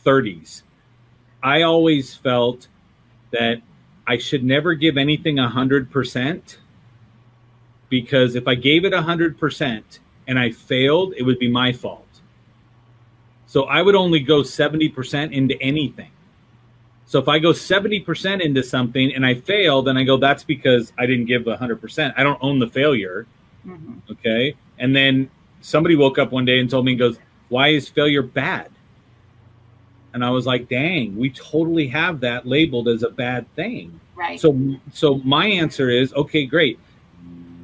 [0.05, 0.61] 30s,
[1.43, 2.69] I always felt
[3.31, 3.61] that
[4.07, 6.57] I should never give anything 100%
[7.89, 12.03] because if I gave it 100% and I failed, it would be my fault.
[13.45, 16.11] So I would only go 70% into anything.
[17.05, 20.91] So if I go 70% into something and I fail, then I go, that's because
[20.97, 22.13] I didn't give 100%.
[22.17, 23.25] I don't own the failure.
[23.65, 24.01] Mhm.
[24.11, 24.55] Okay.
[24.79, 25.29] And then
[25.61, 28.69] somebody woke up one day and told me, goes, why is failure bad?
[30.13, 33.99] And I was like, dang, we totally have that labeled as a bad thing.
[34.15, 34.39] Right.
[34.39, 36.79] So, so my answer is, okay, great.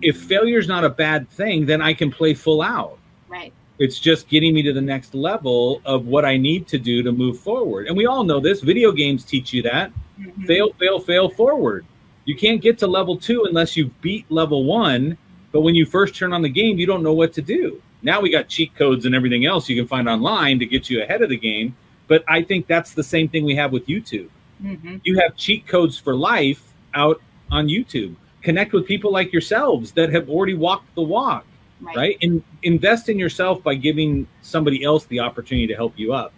[0.04, 2.98] If failure's not a bad thing, then I can play full out.
[3.30, 3.52] right.
[3.80, 7.12] It's just getting me to the next level of what I need to do to
[7.12, 7.88] move forward.
[7.88, 8.62] And we all know this.
[8.62, 9.92] Video games teach you that.
[10.22, 10.46] Mhm.
[10.46, 11.84] Fail, fail, fail forward.
[12.26, 15.18] You can't get to level two unless you beat level one.
[15.52, 17.82] But when you first turn on the game, you don't know what to do.
[18.04, 21.02] Now we got cheat codes and everything else you can find online to get you
[21.02, 21.76] ahead of the game.
[22.08, 24.30] But I think that's the same thing we have with YouTube
[24.64, 25.02] Mhm.
[25.04, 26.62] you have cheat codes for life
[26.94, 27.20] out
[27.52, 28.14] on YouTube.
[28.44, 31.46] Connect with people like yourselves that have already walked the walk,
[31.82, 31.96] Right.
[31.96, 32.18] right?
[32.22, 36.34] And invest in yourself by giving somebody else the opportunity to help you up.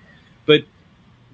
[0.46, 0.64] But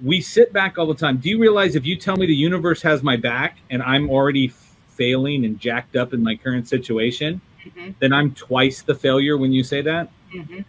[0.02, 1.18] we sit back all the time.
[1.18, 4.48] Do you realize if you tell me the universe has my back and I'm already
[4.88, 7.94] failing and jacked up in my current situation, Mhm.
[8.00, 10.10] then I'm twice the failure when you say that?
[10.34, 10.64] Mhm.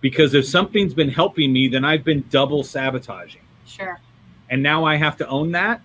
[0.00, 3.98] Because if something's been helping me, then I've been double sabotaging Sure.
[4.48, 5.80] and now I have to own that.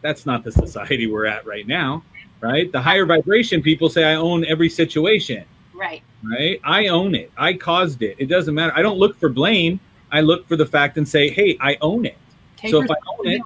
[0.00, 2.02] That's not the society we're at right now,
[2.40, 2.70] right?
[2.70, 6.02] The higher vibration people say I own every situation, Right.
[6.22, 6.60] right?
[6.64, 7.30] I own it.
[7.36, 8.16] I caused it.
[8.18, 8.72] It doesn't matter.
[8.74, 9.80] I don't look for blame.
[10.12, 12.16] I look for the fact and say, hey, I own it.
[12.56, 13.42] Take So if I own it.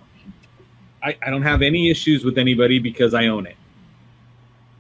[1.03, 3.57] I, I don't have any issues with anybody because I own it.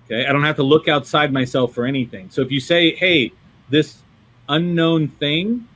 [0.06, 0.26] Okay.
[0.26, 2.30] I don't have to look outside myself for anything.
[2.30, 3.32] So if you say, hey,
[3.68, 3.98] this
[4.48, 5.68] unknown thing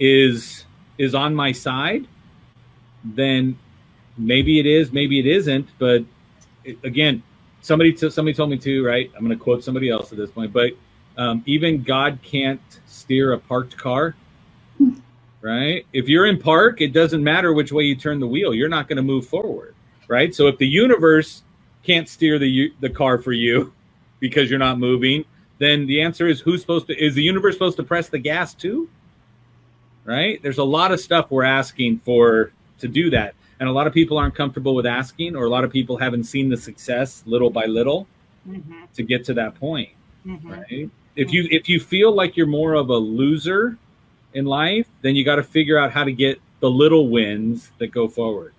[0.00, 0.64] is
[0.96, 2.06] is on my side,
[3.04, 3.58] then
[4.16, 5.68] maybe it is, maybe it isn't.
[5.78, 6.04] But
[6.64, 7.22] it, again,
[7.68, 9.12] somebody t- somebody told me to, right?
[9.14, 10.72] I'm going to quote somebody else at this point, but
[11.18, 14.16] um, even God can't steer a parked car,
[15.42, 15.86] right?
[15.92, 18.88] If you're in park, it doesn't matter which way you turn the wheel; you're not
[18.88, 19.74] going to move forward,
[20.08, 20.34] right?
[20.34, 21.42] So if the universe
[21.84, 23.72] can't steer the the car for you
[24.20, 25.24] because you're not moving,
[25.58, 26.96] then the answer is who's supposed to?
[26.98, 28.88] Is the universe supposed to press the gas too?
[30.06, 30.42] Right?
[30.42, 33.92] There's a lot of stuff we're asking for to do that, and a lot of
[33.92, 37.50] people aren't comfortable with asking, or a lot of people haven't seen the success little
[37.50, 38.06] by little
[38.48, 38.90] Mhm.
[38.94, 39.90] to get to that point
[40.26, 40.50] Mhm.
[40.50, 43.76] right if you if you feel like you're more of a loser
[44.34, 47.88] in life then you got to figure out how to get the little wins that
[47.88, 48.52] go forward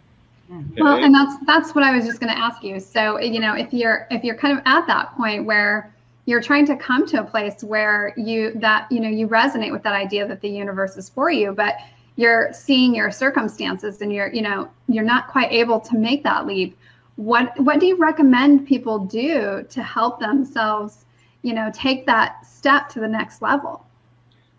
[0.51, 0.81] Okay?
[0.81, 2.79] Well, and that's that's what I was just going to ask you.
[2.79, 5.93] So, you know, if you're if you're kind of at that point where
[6.25, 9.83] you're trying to come to a place where you that you know you resonate with
[9.83, 11.75] that idea that the universe is for you, but
[12.19, 16.45] you're seeing your circumstances and you're you know you're not quite able to make that
[16.45, 16.77] leap.
[17.15, 21.05] What what do you recommend people do to help themselves,
[21.43, 23.85] you know, take that step to the next level?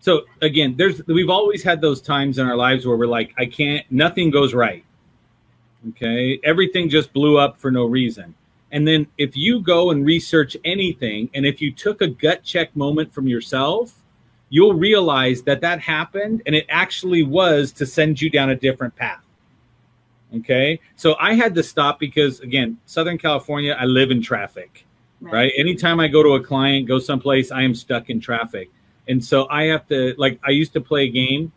[0.02, 3.44] so again there's we've always had those times in our lives where we're like i
[3.44, 4.82] can't nothing goes right
[5.90, 8.34] okay everything just blew up for no reason
[8.72, 12.74] and then if you go and research anything and if you took a gut check
[12.74, 13.99] moment from yourself
[14.50, 18.94] you'll realize that that happened and it actually was to send you down a different
[18.94, 19.24] path.
[20.36, 20.78] Okay?
[20.96, 24.86] So i had to stop because again southern california i live in traffic
[25.20, 25.52] right.
[25.56, 28.70] anytime i go to a client go someplace i am stuck in traffic.
[29.10, 31.52] And so I have to like I used to play a game,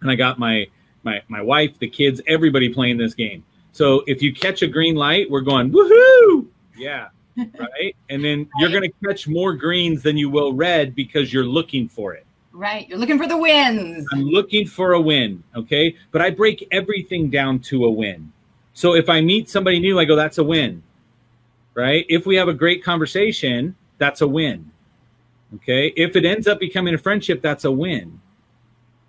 [0.00, 0.66] and I got my
[1.04, 3.44] my my wife, the kids, everybody playing this game.
[3.70, 6.46] So if you catch a green light, we're going woohoo,
[6.76, 7.96] yeah, right.
[8.10, 11.88] And then you're going to catch more greens than you will red because you're looking
[11.88, 12.26] for it.
[12.52, 12.88] Right.
[12.88, 14.06] You're looking for the wins.
[14.12, 15.96] I'm looking for a win, okay?
[16.12, 18.32] But I break everything down to a win.
[18.74, 20.82] So if I meet somebody new, I go, that's a win,
[21.74, 22.06] right?
[22.08, 24.70] If we have a great conversation, that's a win.
[25.56, 25.92] Okay.
[25.96, 28.20] If it ends up becoming a friendship, that's a win.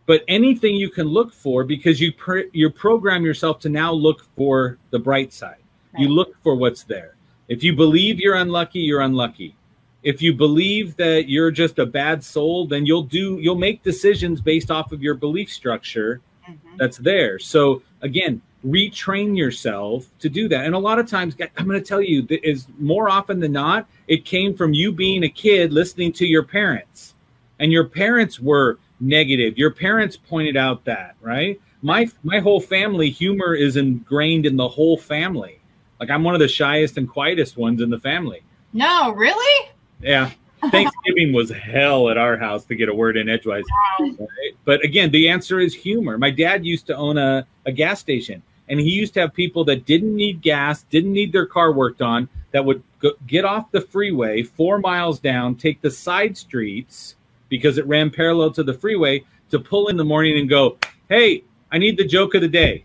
[0.06, 4.24] But anything you can look for because you pr- you program yourself to now look
[4.36, 5.58] for the bright side.
[5.94, 6.04] Right.
[6.04, 7.15] You look for what's there.
[7.48, 9.56] If you believe you're unlucky, you're unlucky.
[10.04, 14.42] If you believe that you're just a bad soul, then you'll do you'll make decisions
[14.42, 16.78] based off of your belief structure Mhm.
[16.78, 17.40] that's there.
[17.40, 20.66] So again, retrain yourself to do that.
[20.66, 23.52] And a lot of times, I'm going to tell you, that is more often than
[23.52, 27.14] not, it came from you being a kid listening to your parents,
[27.60, 29.58] and your parents were negative.
[29.58, 31.60] Your parents pointed out that, right?
[31.82, 35.60] My my whole family humor is ingrained in the whole family.
[36.00, 38.44] Like I'm one of the shyest and quietest ones in the family.
[38.74, 39.70] No, really?
[40.02, 40.32] Yeah.
[40.72, 43.66] Thanksgiving was hell at our house to get a word in edgewise.
[44.00, 44.56] Right?
[44.64, 46.18] But again, the answer is humor.
[46.18, 49.64] My dad used to own a, a gas station, and he used to have people
[49.66, 53.70] that didn't need gas, didn't need their car worked on, that would go, get off
[53.72, 57.16] the freeway four miles down, take the side streets
[57.50, 60.78] because it ran parallel to the freeway to pull in the morning and go,
[61.10, 62.85] Hey, I need the joke of the day.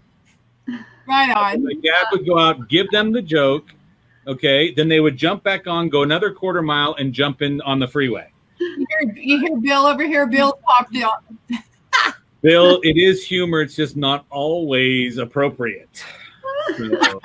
[1.10, 1.64] Right on.
[1.64, 3.72] My dad would go out, give them the joke.
[4.28, 4.72] Okay.
[4.72, 7.88] Then they would jump back on, go another quarter mile, and jump in on the
[7.88, 8.30] freeway.
[8.60, 10.26] You hear, you hear Bill over here.
[10.26, 11.24] Bill popped out.
[12.42, 13.60] Bill, it is humor.
[13.60, 16.04] It's just not always appropriate.
[16.78, 17.20] So,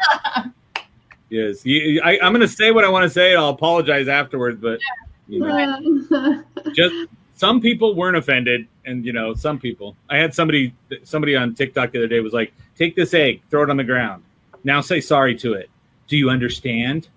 [1.29, 3.35] yes, you, I, I'm going to say what I want to say.
[3.35, 4.79] I'll apologize afterwards, but
[5.27, 6.43] you know,
[6.73, 9.95] just some people weren't offended, and you know, some people.
[10.09, 13.63] I had somebody somebody on TikTok the other day was like, "Take this egg, throw
[13.63, 14.23] it on the ground.
[14.63, 15.69] Now say sorry to it.
[16.07, 17.07] Do you understand?"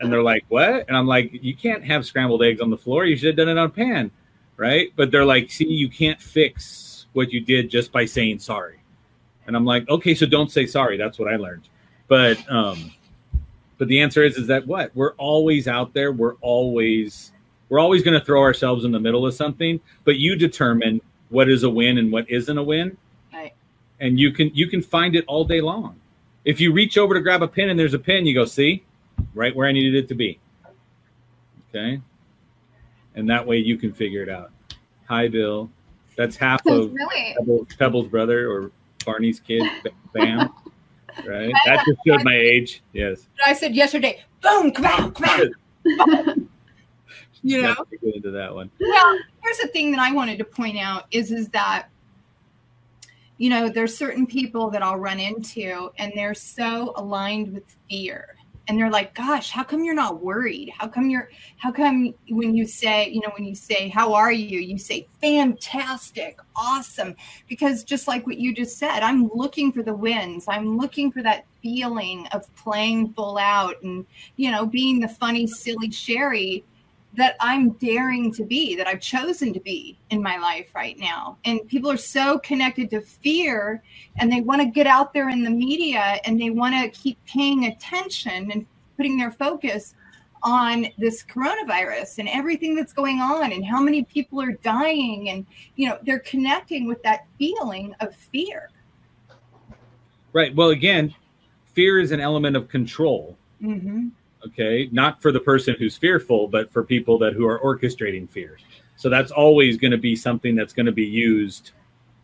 [0.00, 3.04] And they're like, "What?" And I'm like, "You can't have scrambled eggs on the floor.
[3.04, 4.10] You should have done it on a pan."
[4.58, 4.92] right?
[4.96, 8.80] But they're like, see, you can't fix what you did just by saying sorry.
[9.46, 10.98] And I'm like, okay, so don't say sorry.
[10.98, 11.68] That's what I learned.
[12.08, 12.92] But um,
[13.78, 16.12] but the answer is is that what we're always out there.
[16.12, 17.32] We're always
[17.68, 19.80] we're always going to throw ourselves in the middle of something.
[20.04, 22.96] But you determine what is a win and what isn't a win,
[23.32, 23.52] Right.
[24.00, 26.00] and you can you can find it all day long.
[26.44, 28.84] If you reach over to grab a pin and there's a pin, you go, see,
[29.34, 30.38] right where I needed it to be.
[31.70, 32.00] Okay
[33.14, 34.52] and that way you can figure it out.
[35.08, 35.68] Hi, Bill.
[36.16, 38.70] That's half of really Pebbles, Pebbles' brother or
[39.04, 39.64] Barney's kid,
[40.14, 40.50] Bam.
[41.26, 41.52] right?
[41.66, 42.80] That just showed my age.
[42.92, 43.26] Yes.
[43.44, 45.24] I said yesterday, boom, come out, come
[45.88, 46.38] out.
[47.48, 47.68] You know?
[47.68, 48.70] Not get into that one.
[48.80, 51.88] well here's the thing that i wanted to point out is is that
[53.38, 58.34] you know there's certain people that i'll run into and they're so aligned with fear.
[58.66, 60.70] And they're like gosh how come you're not worried?
[60.76, 64.30] How come you're how come when you say you know when you say how are
[64.30, 67.16] you you say fantastic awesome
[67.48, 70.44] because just like what you just said i'm looking for the wins.
[70.48, 74.04] I'm looking for that feeling of playing full out and
[74.36, 76.62] you know being the funny silly sherry
[77.14, 81.38] that I'm daring to be, that I've chosen to be in my life right now.
[81.44, 83.82] And people are so connected to fear
[84.18, 87.18] and they want to get out there in the media and they want to keep
[87.26, 89.94] paying attention and putting their focus
[90.42, 95.44] on this coronavirus and everything that's going on and how many people are dying and
[95.74, 98.70] you know they're connecting with that feeling of fear
[100.32, 100.54] Right.
[100.54, 101.14] Well, again,
[101.74, 103.36] fear is an element of control.
[103.62, 104.08] mm-hmm.
[104.46, 108.56] Okay, not for the person who's fearful, but for people that who are orchestrating fear.
[108.96, 111.72] So that's always going to be something that's going to be used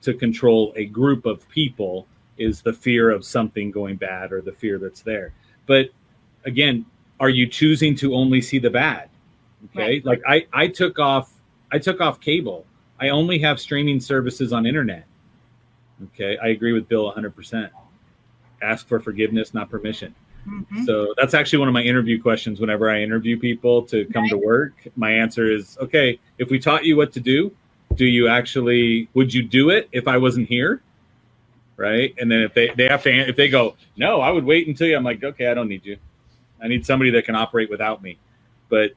[0.02, 2.06] to control a group of people
[2.36, 5.32] is the fear of something going bad or the fear that's there.
[5.66, 5.90] But
[6.44, 6.84] again,
[7.20, 9.08] are you choosing to only see the bad?
[9.66, 9.82] Okay.
[9.82, 10.04] Right.
[10.04, 11.32] Like I, I took off,
[11.72, 12.66] I took off cable.
[13.00, 15.06] I only have streaming services on internet.
[16.06, 16.36] Okay.
[16.38, 17.70] I agree with Bill 100%.
[18.62, 20.14] Ask for forgiveness, not permission.
[20.46, 20.84] Mhm.
[20.84, 24.36] So that's actually one of my interview questions whenever I interview people to come to
[24.36, 24.72] work.
[24.96, 27.52] My answer is okay, if we taught you what to do,
[27.94, 30.82] do you actually would you do it if I wasn't here?
[31.76, 32.14] Right?
[32.18, 34.86] And then if they they have to if they go, "No, I would wait until
[34.86, 35.96] you." I'm like, "Okay, I don't need you.
[36.62, 38.18] I need somebody that can operate without me."
[38.68, 38.92] But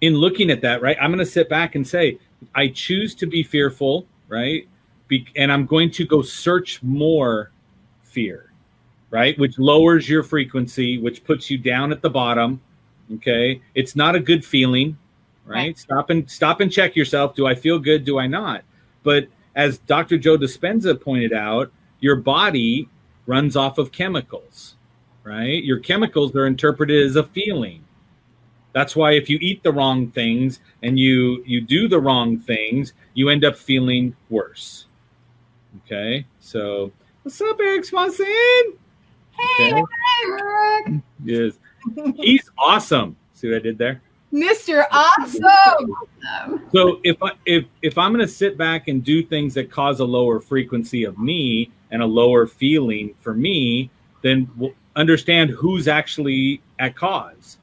[0.00, 0.96] in looking at that, right?
[1.00, 2.18] I'm going to sit back and say,
[2.54, 4.68] I choose to be fearful, right?
[5.08, 7.50] Be- and I'm going to go search more
[8.02, 8.50] fear
[9.14, 9.38] right?
[9.38, 12.60] Which lowers your frequency, which puts you down at the bottom.
[13.14, 13.62] Okay.
[13.76, 14.98] It's not a good feeling,
[15.46, 15.56] right?
[15.56, 15.78] Right.
[15.78, 17.36] Stop and stop and check yourself.
[17.36, 18.04] Do I feel good?
[18.04, 18.64] Do I not?
[19.04, 20.18] But as Dr.
[20.18, 22.88] Joe Dispenza pointed out, your body
[23.26, 24.74] runs off of chemicals,
[25.22, 25.62] right?
[25.62, 27.84] Your chemicals are interpreted as a feeling.
[28.72, 32.94] That's why if you eat the wrong things and you you do the wrong things,
[33.14, 34.86] you end up feeling worse.
[35.86, 36.26] Okay?
[36.40, 36.90] So,
[37.22, 38.74] what's up, Eric Swanson?
[39.38, 39.82] Hey, Okay.
[40.28, 41.02] Eric.
[41.24, 41.54] Yes.
[42.16, 43.16] He's awesome.
[43.34, 44.00] See what I did there?
[44.32, 44.84] Mr.
[44.90, 45.94] Awesome.
[46.72, 50.00] So if I if if I'm going to sit back and do things that cause
[50.00, 53.90] a lower frequency of me and a lower feeling for me,
[54.22, 57.58] then w- understand who's actually at cause.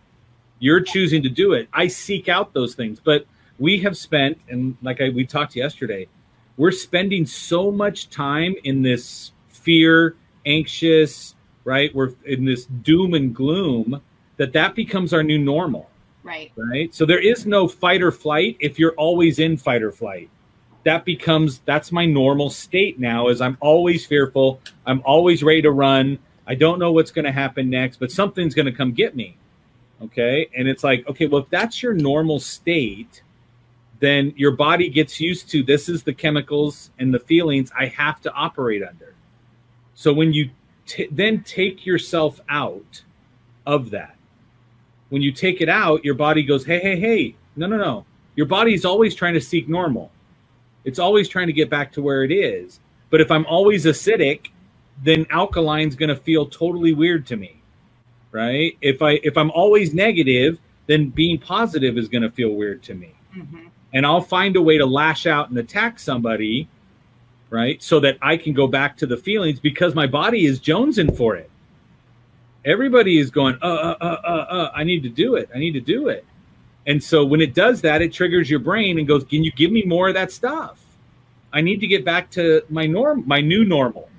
[0.59, 1.67] You're choosing to do it.
[1.73, 3.25] I seek out those things, but
[3.59, 6.07] we have spent and like I, we talked yesterday,
[6.55, 10.15] we're spending so much time in this fear,
[10.45, 11.93] anxious, right?
[11.93, 14.01] We're in this doom and gloom
[14.37, 15.89] that that becomes our new normal
[16.23, 16.51] Right.
[16.55, 16.93] right?
[16.93, 20.29] So there is no fight or flight if you're always in fight or flight.
[20.83, 24.61] That becomes that's my normal state now is I'm always fearful.
[24.85, 26.19] I'm always ready to run.
[26.47, 29.37] I don't know what's going to happen next, but something's going to come get me.
[30.01, 30.49] Okay?
[30.55, 33.21] And it's like, okay, well if that's your normal state,
[33.99, 38.21] then your body gets used to this is the chemicals and the feelings I have
[38.21, 39.13] to operate under.
[39.93, 40.49] So when you
[40.91, 43.03] t- then take yourself out
[43.65, 44.15] of that
[45.11, 48.05] when you take it out, your body goes, hey, hey, hey, no, no, no.
[48.37, 50.09] Your body's always trying to seek normal.
[50.85, 52.79] It's always trying to get back to where it is.
[53.09, 54.47] But if I'm always acidic,
[55.03, 57.61] then alkaline's going to feel totally weird to me.
[58.31, 58.77] Right?
[58.81, 62.95] If I if I'm always negative, then being positive is going to feel weird to
[62.95, 63.11] me.
[63.35, 63.67] Mhm.
[63.93, 66.69] And I'll find a way to lash out and attack somebody,
[67.51, 67.83] right?
[67.83, 71.35] So that I can go back to the feelings because my body is jonesing for
[71.35, 71.51] it
[72.65, 75.49] everybody is going, uh, uh, uh, uh, uh, I need to do it.
[75.53, 76.25] I need to do it.
[76.87, 79.71] And so when it does that, it triggers your brain and goes, can you give
[79.71, 80.79] me more of that stuff?
[81.53, 84.09] I need to get back to my norm, my new normal.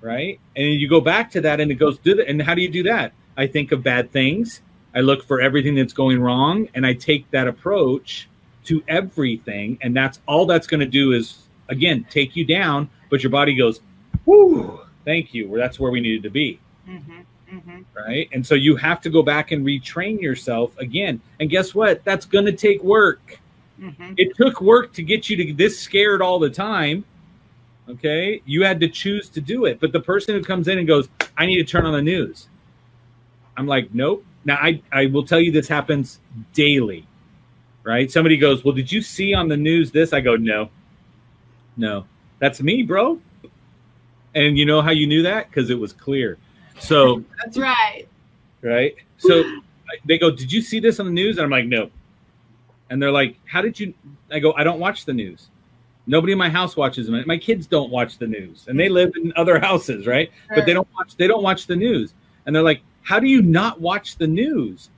[0.00, 0.40] Right.
[0.56, 2.28] And you go back to that and it goes, do that.
[2.28, 3.12] And how do you do that?
[3.36, 4.60] I think of bad things.
[4.94, 8.28] I look for everything that's going wrong and I take that approach
[8.64, 9.78] to everything.
[9.80, 11.38] And that's all that's going to do is,
[11.72, 12.88] again, take you down.
[13.10, 13.80] But your body goes,
[14.26, 15.48] whoo, thank you.
[15.48, 16.58] Well, that's where we needed to be
[16.88, 17.24] Mhm.
[17.52, 17.84] Mhm.
[17.94, 18.28] right?
[18.32, 21.20] And so you have to go back and retrain yourself again.
[21.40, 22.04] And guess what?
[22.04, 23.40] That's going to take work.
[23.80, 24.14] Mhm.
[24.16, 27.04] It took work to get you to this scared all the time.
[27.88, 28.40] Okay?
[28.46, 29.80] You had to choose to do it.
[29.80, 32.48] But the person who comes in and goes, "I need to turn on the news."
[33.56, 36.20] I'm like, "Nope." Now I I will tell you this happens
[36.54, 37.06] daily.
[37.84, 38.10] Right?
[38.10, 40.70] Somebody goes, "Well, did you see on the news this?" I go, "No."
[41.76, 42.06] No.
[42.38, 43.20] That's me, bro.
[44.34, 45.52] And you know how you knew that?
[45.52, 46.38] Cuz it was clear.
[46.78, 48.08] So, That's right.
[48.62, 48.94] right?
[49.18, 49.44] So
[50.06, 51.90] they go, "Did you see this on the news?" And I'm like, "No."
[52.90, 53.94] And they're like, "How did you?"
[54.30, 55.48] I go, "I don't watch the news.
[56.06, 57.22] Nobody in my house watches them.
[57.26, 60.30] My kids don't watch the news, and they live in other houses, right?
[60.48, 61.14] But they don't watch.
[61.16, 62.14] They don't watch the news."
[62.46, 64.90] And they're like, "How do you not watch the news?"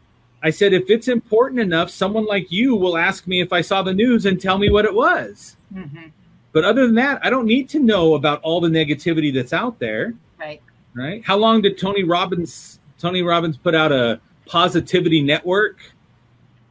[0.42, 3.82] I said, "If it's important enough, someone like you will ask me if I saw
[3.82, 6.12] the news and tell me what it was." Mhm.
[6.54, 9.78] But other than that, I don't need to know about all the negativity that's out
[9.80, 10.62] there Right.
[10.94, 11.22] right?
[11.24, 15.78] How long did Tony Robbins Tony Robbins put out a positivity network?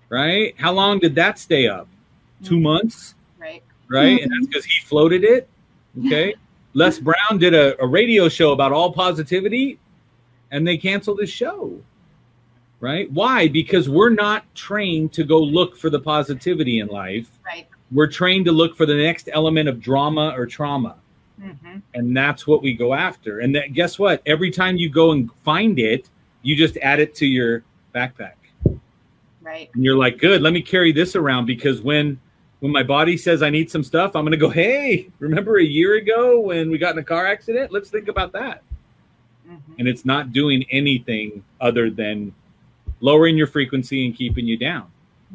[0.10, 0.56] Right?
[0.58, 1.88] How long did that stay up?
[2.44, 2.64] Two mm-hmm.
[2.64, 3.62] months, Right.
[3.90, 4.22] right?
[4.22, 4.30] And mm-hmm.
[4.30, 5.50] that's because he floated it.
[6.06, 6.34] Okay.
[6.74, 9.80] Les Brown did a, a radio show about all positivity
[10.50, 11.82] and they canceled his show.
[12.80, 13.12] Right?
[13.12, 13.50] Why?
[13.50, 17.30] Because we're not trained to go look for the positivity in life.
[17.46, 17.68] Right.
[17.94, 20.96] We're trained to look for the next element of drama or trauma
[21.42, 21.82] Mhm.
[21.94, 23.40] and that's what we go after.
[23.40, 24.22] And that, guess what?
[24.26, 26.10] Every time you go and find it,
[26.42, 27.64] you just add it to your
[27.94, 28.36] backpack,
[29.42, 29.70] Right.
[29.74, 32.20] and you're like, "Good, let me carry this around because when
[32.60, 35.64] when my body says I need some stuff, I'm going to go, hey, remember a
[35.66, 37.74] year ago when we got in a car accident?
[37.74, 38.64] Let's think about that.
[39.46, 39.58] Mhm.
[39.80, 42.32] And it's not doing anything other than
[43.02, 44.86] lowering your frequency and keeping you down,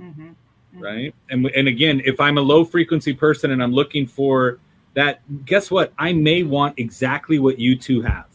[0.01, 0.37] Mhm.
[0.75, 1.15] Right?
[1.31, 4.59] And and again, if I'm a low frequency person and I'm looking for
[4.95, 5.93] that, guess what?
[5.99, 8.27] I may want exactly what you two have.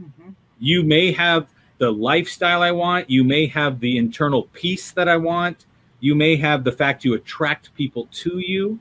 [0.00, 0.34] Mhm.
[0.58, 1.48] You may have
[1.78, 5.66] the lifestyle I want, you may have the internal peace that I want,
[6.00, 8.78] you may have the fact you attract people to you.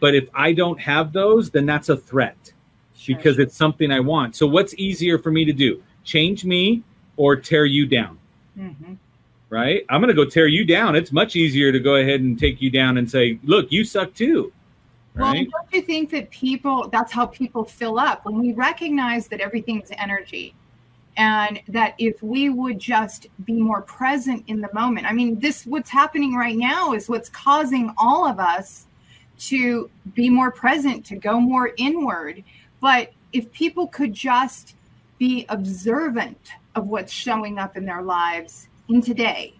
[0.00, 2.52] But if I don't have those, then that's a threat
[2.96, 4.34] Sure, because it's something I want.
[4.36, 5.82] So what's easier for me to do?
[6.04, 6.82] Change me
[7.16, 8.18] or tear you down,
[8.58, 8.96] Mhm.
[9.50, 9.84] Right?
[9.88, 10.96] I'm going to go tear you down.
[10.96, 14.14] It's much easier to go ahead and take you down and say, "Look, you suck
[14.14, 14.52] too."
[15.16, 19.40] Well, don't you think that people, that's how people fill up when we recognize that
[19.40, 20.54] everything's energy
[21.16, 25.06] and that if we would just be more present in the moment.
[25.06, 28.86] I mean, this, what's happening right now is what's causing all of us
[29.38, 32.44] to be more present, to go more inward.
[32.80, 34.74] But if people could just
[35.18, 39.54] be observant of what's showing up in their lives in today,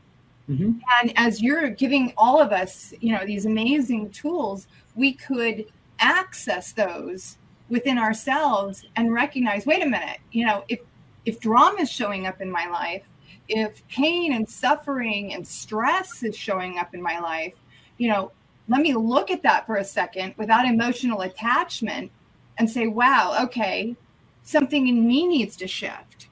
[0.49, 0.81] Mhm.
[1.03, 5.67] and as you're giving all of us, you know, these amazing tools, we could
[5.99, 10.81] access those within ourselves and recognize, wait a minute, you know, if
[11.25, 13.03] if drama is showing up in my life,
[13.49, 17.55] if pain and suffering and stress is showing up in my life,
[17.99, 18.31] you know,
[18.69, 22.13] let me look at that for a second without emotional attachment
[22.59, 23.97] and say, wow, okay,
[24.45, 26.29] something in me needs to shift.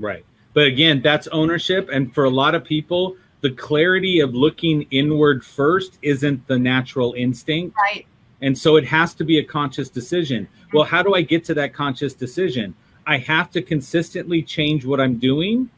[0.00, 0.24] Right.
[0.54, 1.88] But again, that's ownership.
[1.92, 7.14] And for a lot of people, the clarity of looking inward first isn't the natural
[7.14, 7.76] instinct.
[7.76, 8.06] Right.
[8.40, 10.48] And so it has to be a conscious decision.
[10.72, 12.74] Well, how do I get to that conscious decision?
[13.06, 15.70] I have to consistently change what I'm doing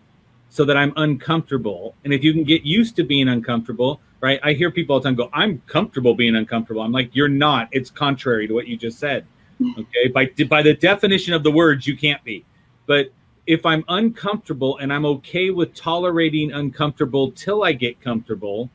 [0.49, 1.95] so that I'm uncomfortable.
[2.05, 4.41] And if you can get used to being uncomfortable, right?
[4.43, 6.83] I hear people all the time go, I'm comfortable being uncomfortable.
[6.83, 7.69] I'm like, you're not.
[7.71, 9.27] It's contrary to what you just said.
[9.79, 10.09] Okay.
[10.09, 12.47] By, by the definition of the words, you can't be.
[12.87, 13.13] But
[13.47, 18.71] if I'm uncomfortable and I'm okay with tolerating uncomfortable till I get comfortable,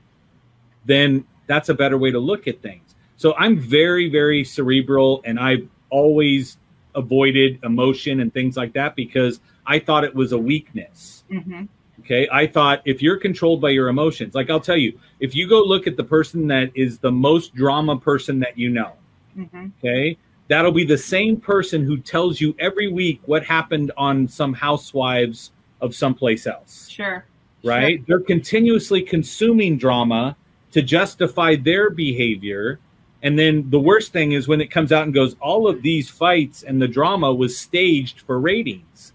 [0.85, 2.95] then that's a better way to look at things.
[3.17, 6.57] So I'm very, very cerebral and I've always
[6.95, 11.23] avoided emotion and things like that because I thought it was a weakness.
[11.31, 11.63] Mm-hmm.
[12.01, 12.27] Okay.
[12.31, 15.63] I thought if you're controlled by your emotions, like I'll tell you, if you go
[15.63, 18.93] look at the person that is the most drama person that you know,
[19.37, 19.67] Mm-hmm.
[19.79, 20.17] okay,
[20.47, 25.51] that'll be the same person who tells you every week what happened on some housewives
[25.81, 27.25] of someplace else Sure.
[27.63, 28.05] right?
[28.07, 30.35] They're continuously consuming drama
[30.71, 32.79] to justify their behavior.
[33.23, 36.09] And then the worst thing is when it comes out and goes, all of these
[36.09, 39.13] fights and the drama was staged for ratings,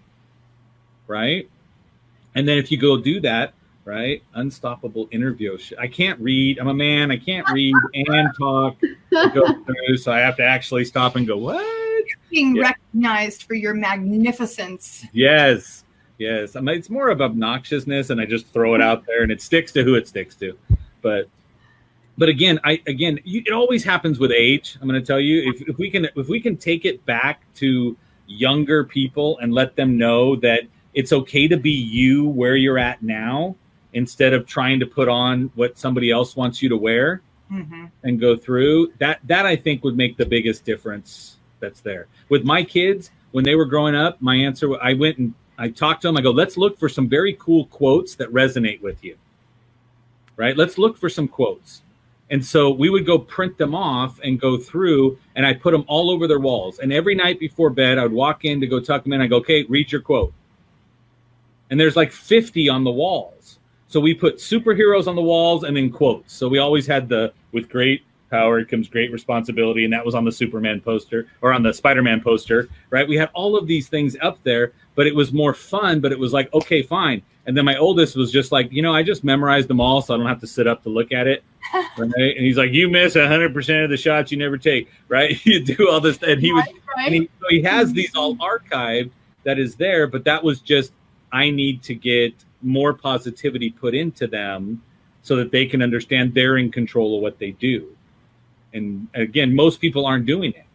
[1.07, 1.49] right?
[2.35, 3.53] And then if you go do that,
[3.85, 4.23] right?
[4.35, 5.57] Unstoppable interview.
[5.79, 6.59] I can't read.
[6.59, 7.11] I'm a man.
[7.11, 8.77] I can't read and talk.
[9.11, 11.65] Go through, so I have to actually stop and go, what?
[12.29, 12.63] Being Yeah.
[12.93, 15.05] recognized for your magnificence.
[15.13, 15.83] Yes.
[16.17, 16.55] Yes.
[16.55, 19.41] I mean, it's more of obnoxiousness and I just throw it out there and it
[19.41, 20.57] sticks to who it sticks to.
[21.01, 21.27] But
[22.17, 24.77] but again, I again, you, it always happens with age.
[24.79, 27.41] I'm going to tell you if, if we can if we can take it back
[27.55, 30.61] to younger people and let them know that
[30.93, 33.55] it's okay to be you where you're at now
[33.93, 37.21] instead of trying to put on what somebody else wants you to wear
[37.51, 37.87] Mm-hmm.
[38.03, 42.07] and go through that that i think would make the biggest difference that's there.
[42.29, 46.03] With my kids when they were growing up my answer i went and i talked
[46.03, 46.15] to them.
[46.15, 49.17] I go let's look for some very cool quotes that resonate with you.
[50.37, 50.55] Right?
[50.55, 51.81] Let's look for some quotes.
[52.29, 55.83] And so we would go print them off and go through and i put them
[55.89, 56.79] all over their walls.
[56.79, 59.19] And every night before bed i would walk in to go tuck them in.
[59.19, 60.33] I go okay read your quote.
[61.69, 63.59] And there's like 50 on the walls
[63.91, 66.33] so we put superheroes on the walls and then quotes.
[66.33, 70.23] So we always had the with great power comes great responsibility, and that was on
[70.23, 73.05] the Superman poster or on the Spider-Man poster, right?
[73.05, 75.99] We had all of these things up there, but it was more fun.
[75.99, 77.21] But it was like, okay, fine.
[77.45, 80.13] And then my oldest was just like, you know, I just memorized them all, so
[80.13, 81.43] I don't have to sit up to look at it.
[81.97, 82.35] Right?
[82.35, 85.37] And he's like, you miss hundred percent of the shots you never take, right?
[85.45, 86.65] you do all this, and he was
[86.97, 87.05] Right.
[87.05, 88.73] and he, so he has these all mm-hmm.
[88.73, 89.11] archived
[89.43, 90.93] that is there, but that was just
[91.31, 94.81] I need to get more positivity put into them
[95.21, 97.95] so that they can understand they're in control of what they do.
[98.73, 100.65] And again, most people aren't doing it.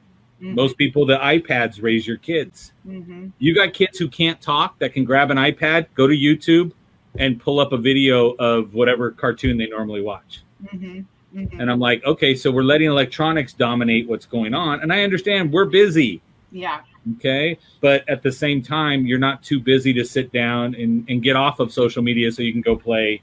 [0.43, 0.55] Mhm.
[0.55, 2.72] Most people, the iPads raise your kids.
[2.87, 3.32] Mhm.
[3.39, 6.72] You got kids who can't talk that can grab an iPad, go to YouTube,
[7.18, 10.43] and pull up a video of whatever cartoon they normally watch.
[10.74, 11.07] Mhm.
[11.34, 11.59] Mhm.
[11.59, 14.80] And I'm like, okay, so we're letting electronics dominate what's going on.
[14.80, 16.20] And I understand we're busy.
[16.53, 16.80] Yeah.
[17.14, 17.59] Okay.
[17.80, 21.36] But at the same time, you're not too busy to sit down and, and get
[21.36, 23.22] off of social media so you can go play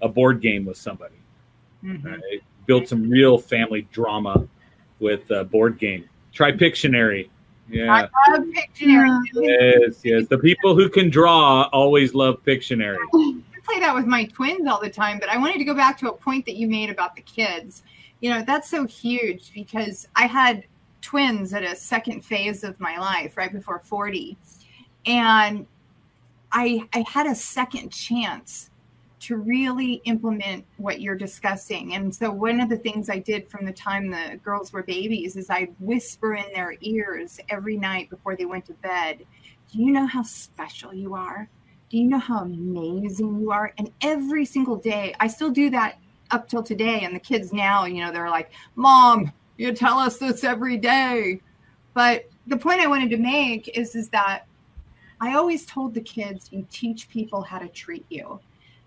[0.00, 1.14] a board game with somebody.
[1.84, 2.04] Mhm.
[2.04, 2.42] Right?
[2.68, 4.46] built some real family drama
[5.00, 6.08] with a board game.
[6.32, 7.30] Try Pictionary.
[7.68, 7.90] Yeah.
[7.90, 9.20] I love Pictionary.
[9.32, 10.28] Yes, yes.
[10.28, 12.98] The people who can draw always love Pictionary.
[13.14, 15.98] I play that with my twins all the time, but I wanted to go back
[15.98, 17.82] to a point that you made about the kids.
[18.20, 20.64] You know, that's so huge because I had
[21.00, 24.36] twins at a second phase of my life right before 40.
[25.06, 25.66] And
[26.52, 28.70] I I had a second chance
[29.20, 31.94] to really implement what you're discussing.
[31.94, 35.36] And so one of the things I did from the time the girls were babies
[35.36, 39.24] is I whisper in their ears every night before they went to bed,
[39.72, 41.48] do you know how special you are?
[41.90, 43.72] Do you know how amazing you are?
[43.78, 45.98] And every single day, I still do that
[46.30, 47.00] up till today.
[47.02, 51.40] And the kids now, you know, they're like, Mom, you tell us this every day.
[51.92, 54.46] But the point I wanted to make is, is that
[55.20, 58.40] I always told the kids, you teach people how to treat you.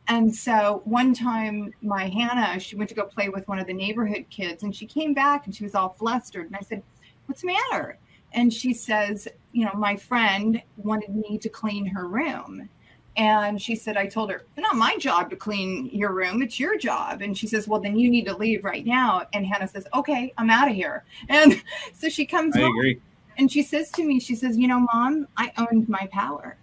[0.07, 3.73] And so one time, my Hannah, she went to go play with one of the
[3.73, 6.47] neighborhood kids, and she came back and she was all flustered.
[6.47, 6.81] And I said,
[7.27, 7.97] What's the matter?
[8.33, 12.69] And she says, You know, my friend wanted me to clean her room.
[13.17, 16.41] And she said, I told her, it's not my job to clean your room.
[16.41, 17.21] It's your job.
[17.21, 19.23] And she says, Well, then you need to leave right now.
[19.33, 21.03] And Hannah says, Okay, I'm out of here.
[21.29, 21.61] And
[21.93, 23.01] so she comes I home agree.
[23.37, 26.57] and she says to me, She says, You know, mom, I owned my power.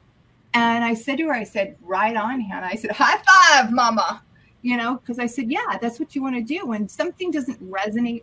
[0.54, 2.66] And I said to her, I said, Right on, Hannah.
[2.66, 4.22] I said, High five, mama.
[4.62, 6.66] You know, because I said, Yeah, that's what you want to do.
[6.66, 8.22] When something doesn't resonate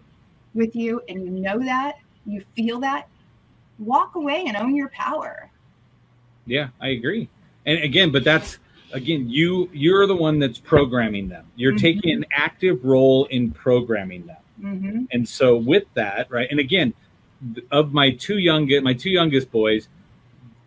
[0.55, 1.95] with you and you know that,
[2.26, 3.07] you feel that,
[3.78, 5.51] walk away and own your power.
[6.47, 7.30] Yeah, I agree.
[7.66, 8.59] And again, but that's
[8.93, 11.45] again, you you're the one that's programming them.
[11.55, 11.80] You're Mhm.
[11.80, 14.38] taking an active role in programming them.
[14.61, 16.47] hmm And so with that, right?
[16.49, 16.93] And again,
[17.72, 19.88] of my two youngest my two youngest boys,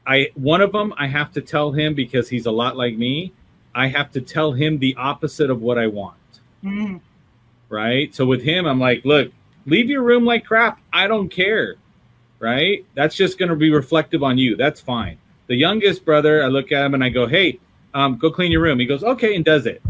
[0.06, 3.32] I one of them I have to tell him because he's a lot like me.
[3.74, 6.16] I have to tell him the opposite of what I want.
[6.64, 7.00] mm
[7.70, 8.14] right?
[8.14, 9.30] So with him, I'm like, look,
[9.66, 10.80] leave your room like crap.
[10.90, 11.74] I don't care,
[12.38, 12.84] right?
[12.94, 14.56] That's just going to be reflective on you.
[14.56, 15.18] That's fine.
[15.48, 17.58] The youngest brother, I look at him and I go, hey,
[17.94, 18.78] um, go clean your room.
[18.78, 19.82] He goes, okay, and does it.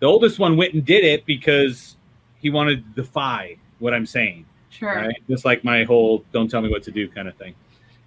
[0.00, 1.96] The oldest one went and did it because
[2.40, 4.94] he wanted to defy what I'm saying, Sure.
[4.94, 5.16] right?
[5.28, 7.54] Just like my whole "don't tell me what to do" kind of thing.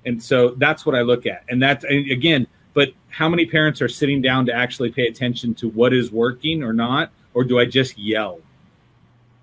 [0.05, 2.47] And so that's what I look at, and that's and again.
[2.73, 6.63] But how many parents are sitting down to actually pay attention to what is working
[6.63, 8.39] or not, or do I just yell?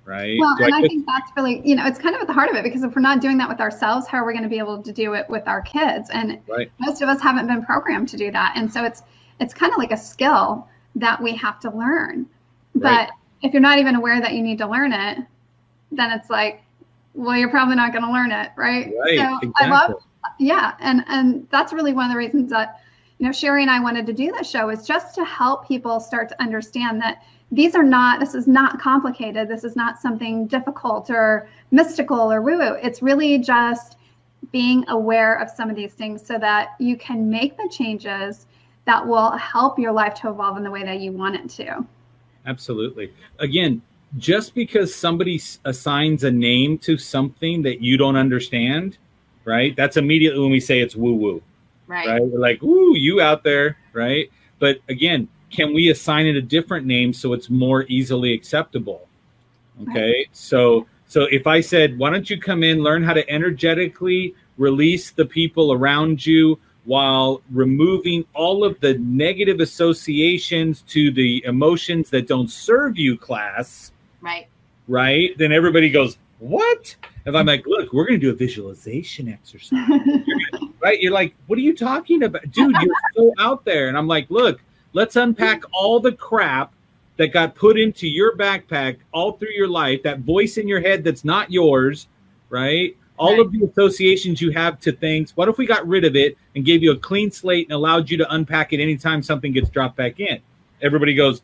[0.08, 0.38] Right?
[0.40, 2.32] Well, Do and I just- think that's really, you know, it's kind of at the
[2.32, 4.42] heart of it because if we're not doing that with ourselves, how are we going
[4.42, 6.08] to be able to do it with our kids?
[6.10, 6.72] And Right.
[6.80, 8.54] most of us haven't been programmed to do that.
[8.56, 9.02] And so it's
[9.40, 12.26] it's kind of like a skill that we have to learn.
[12.74, 13.10] But Right.
[13.42, 15.18] if you're not even aware that you need to learn it,
[15.92, 16.62] then it's like,
[17.14, 18.92] well, you're probably not going to learn it, right?
[19.04, 20.04] Right, So I love exactly.
[20.40, 22.80] yeah and and that's really one of the reasons that
[23.18, 25.98] you know sherry and i wanted to do this show is just to help people
[26.00, 30.46] start to understand that these are not this is not complicated this is not something
[30.46, 33.96] difficult or mystical or woo woo it's really just
[34.52, 38.46] being aware of some of these things so that you can make the changes
[38.84, 41.84] that will help your life to evolve in the way that you want it to
[42.48, 43.12] Absolutely.
[43.38, 43.82] Again,
[44.16, 48.96] just because somebody assigns a name to something that you don't understand,
[49.44, 49.76] right?
[49.76, 51.42] That's immediately when we say it's woo woo,
[51.86, 52.08] Right.
[52.08, 52.22] right?
[52.22, 54.30] We're like, ooh, you out there, right?
[54.58, 59.08] But again, can we assign it a different name so it's more easily acceptable?
[59.82, 60.26] Okay.
[60.32, 65.10] So so if I said, why don't you come in, learn how to energetically release
[65.10, 72.26] the people around you while removing all of the negative associations to the emotions that
[72.26, 74.48] don't serve you, class, Right.
[74.86, 75.36] right?
[75.38, 76.96] Then everybody goes, What?
[77.26, 79.88] If I'm like, look, we're gonna do a visualization exercise.
[80.80, 81.00] right?
[81.00, 82.50] You're like, what are you talking about?
[82.50, 83.88] Dude, you're so out there.
[83.88, 84.60] And I'm like, look,
[84.98, 85.70] let's unpack hmm.
[85.72, 86.72] all the crap
[87.18, 91.04] that got put into your backpack all through your life, that voice in your head
[91.04, 92.08] that's not yours,
[92.50, 92.96] right?
[93.16, 93.40] All Right.
[93.40, 95.36] of the associations you have to things.
[95.36, 98.10] What if we got rid of it and gave you a clean slate and allowed
[98.10, 100.40] you to unpack it anytime something gets dropped back in?
[100.82, 101.42] Everybody goes,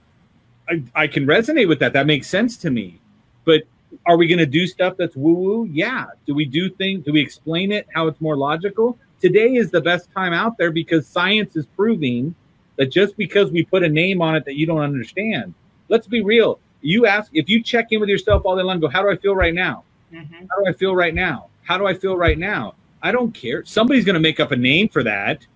[0.68, 1.92] I, I can resonate with that.
[1.92, 3.00] That makes sense to me.
[3.44, 3.62] But
[4.06, 5.68] are we going to do stuff that's woo woo?
[5.72, 6.06] Yeah.
[6.26, 7.04] Do we do things?
[7.04, 8.98] Do we explain it how it's more logical?
[9.20, 12.34] Today is the best time out there because science is proving
[12.76, 15.54] that just because we put a name on it that you don't understand.
[15.88, 16.58] Let's be real.
[16.80, 19.16] You ask if you check in with yourself all day long, go, how do I
[19.16, 19.84] feel right now?
[20.12, 20.46] Mhm.
[20.50, 21.48] How do I feel right now?
[21.62, 22.74] How do I feel right now?
[23.02, 23.64] I don't care.
[23.64, 25.46] Somebody's going to make up a name for that.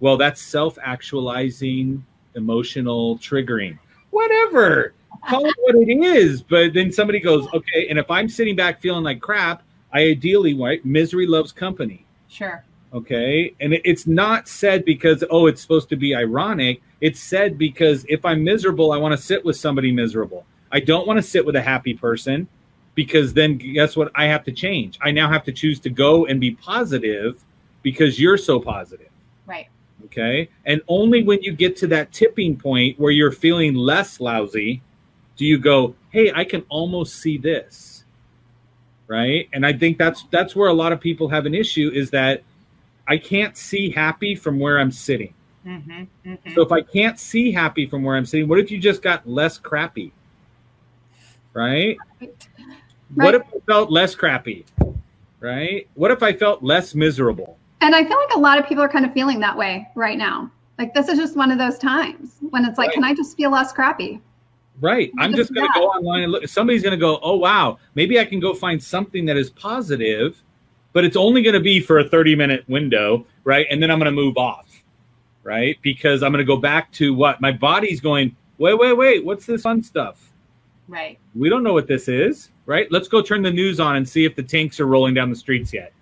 [0.00, 3.78] Well, that's self actualizing, emotional triggering.
[4.10, 4.94] Whatever.
[5.28, 6.42] Call it what it is.
[6.42, 7.88] But then somebody goes, okay.
[7.88, 10.84] And if I'm sitting back feeling like crap, I ideally, right?
[10.84, 12.04] Misery loves company.
[12.28, 12.64] Sure.
[12.92, 13.54] Okay.
[13.60, 16.82] And it's not said because, oh, it's supposed to be ironic.
[17.00, 20.44] It's said because if I'm miserable, I want to sit with somebody miserable.
[20.70, 22.48] I don't want to sit with a happy person
[22.94, 24.12] because then guess what?
[24.14, 24.98] I have to change.
[25.02, 27.42] I now have to choose to go and be positive
[27.82, 29.08] because you're so positive.
[29.46, 29.68] Right.
[30.06, 30.48] Okay.
[30.66, 34.82] And only when you get to that tipping point where you're feeling less lousy
[35.36, 38.04] do you go, hey, I can almost see this.
[39.08, 39.48] Right.
[39.52, 42.42] And I think that's that's where a lot of people have an issue is that
[43.08, 45.34] I can't see happy from where I'm sitting.
[45.66, 46.54] Mm-hmm, mm-hmm.
[46.54, 49.28] So if I can't see happy from where I'm sitting, what if you just got
[49.28, 50.12] less crappy?
[51.54, 51.96] Right?
[53.14, 54.64] What if I felt less crappy?
[55.40, 55.88] Right?
[55.94, 57.58] What if I felt less miserable?
[57.80, 60.16] And I feel like a lot of people are kind of feeling that way right
[60.16, 60.50] now.
[60.78, 62.94] Like this is just one of those times when it's like, Right.
[62.94, 64.20] can I just feel less crappy?
[64.80, 65.12] Right.
[65.18, 66.48] I'm just going to go online and look.
[66.48, 70.42] Somebody's going to go, oh, wow, maybe I can go find something that is positive,
[70.92, 73.26] but it's only going to be for a 30 minute window.
[73.44, 73.66] Right.
[73.70, 74.66] And then I'm going to move off.
[75.42, 75.78] Right.
[75.82, 79.24] Because I'm going to go back to what my body's going, wait, wait, wait.
[79.24, 80.30] What's this fun stuff?
[80.88, 81.18] Right.
[81.34, 82.50] We don't know what this is.
[82.66, 82.86] Right.
[82.92, 85.36] Let's go turn the news on and see if the tanks are rolling down the
[85.36, 85.92] streets yet.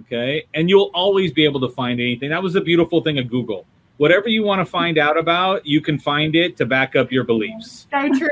[0.00, 0.44] Okay.
[0.54, 2.30] And you'll always be able to find anything.
[2.30, 3.66] That was the beautiful thing of Google.
[3.98, 7.24] Whatever you want to find out about, you can find it to back up your
[7.24, 8.28] beliefs So true.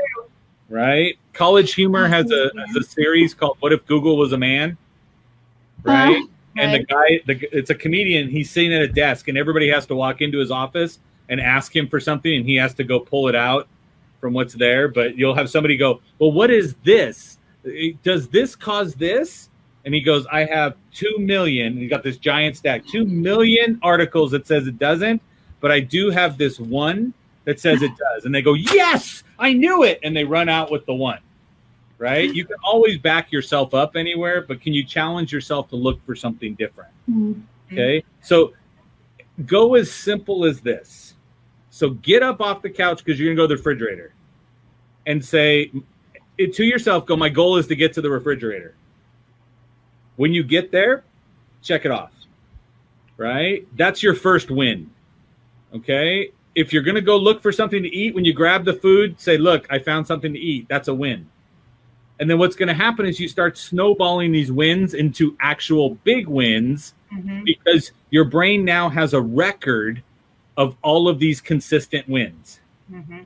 [0.69, 1.17] right?
[1.33, 4.75] College Humor has a, has a series called "What If Google Was a Man,"
[5.83, 6.23] right?
[6.57, 8.29] And the guy, the, it's a comedian.
[8.29, 11.73] He's sitting at a desk, and everybody has to walk into his office and ask
[11.73, 13.67] him for something, and he has to go pull it out
[14.19, 14.87] from what's there.
[14.87, 17.37] But you'll have somebody go, "Well, what is this?
[18.03, 19.49] Does this cause this?"
[19.85, 21.77] And he goes, "I have two million.
[21.77, 25.21] He's got this giant stack, two million articles that says it doesn't,
[25.61, 27.13] but I do have this one
[27.45, 30.69] that says it does." And they go, "Yes, I knew it!" And they run out
[30.69, 31.19] with the one.
[32.01, 32.29] Right?
[32.29, 32.35] Mm-hmm.
[32.35, 36.15] You can always back yourself up anywhere, but can you challenge yourself to look for
[36.15, 36.89] something different?
[37.07, 37.41] Mm-hmm.
[37.71, 38.03] Okay.
[38.21, 38.53] So
[39.45, 41.13] go as simple as this.
[41.69, 44.15] So get up off the couch because you're going to go to the refrigerator
[45.05, 45.71] and say
[46.39, 48.73] it to yourself, go, my goal is to get to the refrigerator.
[50.15, 51.03] When you get there,
[51.61, 52.11] check it off.
[53.15, 53.67] Right?
[53.77, 54.89] That's your first win.
[55.75, 56.31] Okay.
[56.55, 59.19] If you're going to go look for something to eat, when you grab the food,
[59.19, 60.67] say, look, I found something to eat.
[60.67, 61.29] That's a win.
[62.21, 66.27] And then what's going to happen is you start snowballing these wins into actual big
[66.27, 67.43] wins Mhm.
[67.43, 70.03] because your brain now has a record
[70.55, 72.61] of all of these consistent wins.
[72.93, 73.25] Mhm.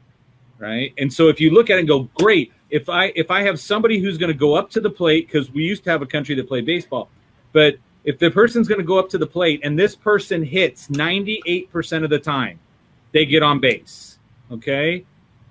[0.58, 0.94] right?
[0.98, 3.60] And so if you look at it and go great if i if i have
[3.60, 6.06] somebody who's going to go up to the plate because we used to have a
[6.06, 7.10] country that played baseball
[7.52, 7.76] but
[8.06, 12.04] if the person's going to go up to the plate and this person hits 98%
[12.06, 12.58] of the time
[13.12, 14.18] they get on base.
[14.52, 15.04] Okay?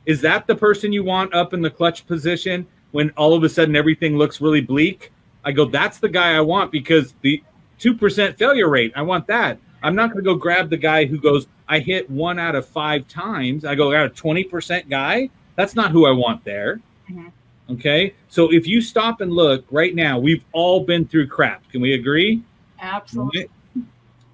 [0.07, 3.49] Is that the person you want up in the clutch position when all of a
[3.49, 5.11] sudden everything looks really bleak
[5.45, 7.43] i go that's the guy i want because the
[7.81, 9.59] 2% failure rate i want that.
[9.83, 12.67] I'm not going to go grab the guy who goes i hit one out of
[12.67, 13.65] five times.
[13.65, 15.29] I go I got a 20% guy?
[15.57, 16.81] That's not who i want there.
[17.11, 17.33] Mhm.
[17.71, 18.15] okay?
[18.29, 21.69] So if you stop and look right now we've all been through crap.
[21.71, 22.43] Can we agree?
[22.81, 23.49] Absolutely.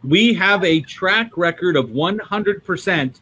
[0.04, 3.20] we have a track record of 100%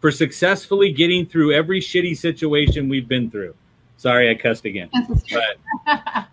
[0.00, 3.54] for successfully getting through every shitty situation we've been through.
[4.00, 4.88] Sorry, I cussed again.
[4.94, 6.26] But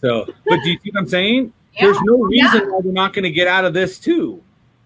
[0.00, 1.52] so, but do you see what I'm saying?
[1.78, 4.42] There's no reason why we're not going to get out of this too.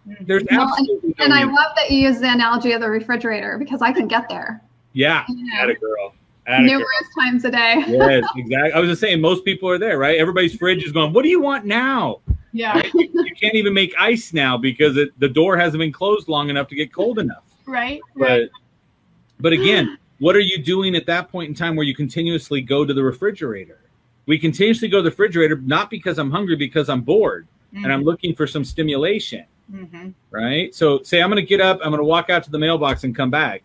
[0.09, 0.25] Mm-hmm.
[0.25, 3.57] There's Well, and- no And I love that you use the analogy of the refrigerator
[3.57, 4.61] because I can get there
[4.95, 5.63] yeah, Yeah.
[5.63, 6.13] atta girl.
[6.49, 6.67] Atta girl.
[6.73, 7.85] numerous times a day.
[7.87, 8.73] Yes, exactly.
[8.73, 10.19] I was just saying, most people are there, right?
[10.19, 11.13] Everybody's fridge is going.
[11.13, 12.19] What do you want now?
[12.53, 12.83] Yeah.
[12.95, 16.67] You can't even make ice now because it, the door hasn't been closed long enough
[16.69, 17.45] to get cold enough.
[17.65, 18.01] Right.
[18.17, 18.49] Right.
[18.51, 22.61] but but again what are you doing at that point in time where you continuously
[22.61, 23.81] go to the refrigerator?
[24.27, 28.03] We continuously go to the refrigerator not because i'm hungry because i'm bored and i'm
[28.03, 30.09] looking for some stimulation Mm-hmm.
[30.31, 30.75] right?
[30.75, 33.05] So say i'm going to get up i'm going to walk out to the mailbox
[33.05, 33.63] and come back.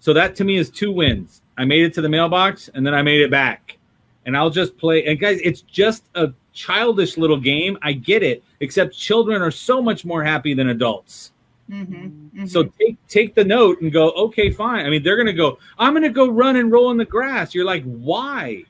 [0.00, 1.42] So that to me is two wins.
[1.56, 3.78] I made it to the mailbox and then i made it back.
[4.26, 7.78] And i'll just play and guys it's just a childish little game.
[7.82, 11.30] I get it except children are so much more happy than adults
[11.70, 12.46] Mm-hmm.
[12.46, 14.86] so take take the note and go, okay, fine.
[14.86, 17.54] I mean, they're gonna go, I'm gonna go run and roll in the grass.
[17.54, 18.64] You're like, why?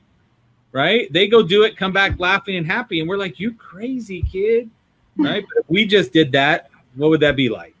[0.71, 1.11] Right?
[1.13, 4.69] They go do it, come back laughing and happy, and we're like, you crazy kid.
[5.17, 5.43] Right?
[5.53, 7.75] but if we just did that, what would that be like?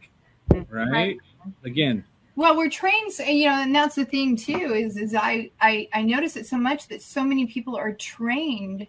[0.69, 1.17] Right?
[1.63, 2.03] Again,
[2.35, 4.73] Well, we're trained, you know, and that's the thing too.
[4.73, 8.87] Is is I I I notice it so much that so many people are trained,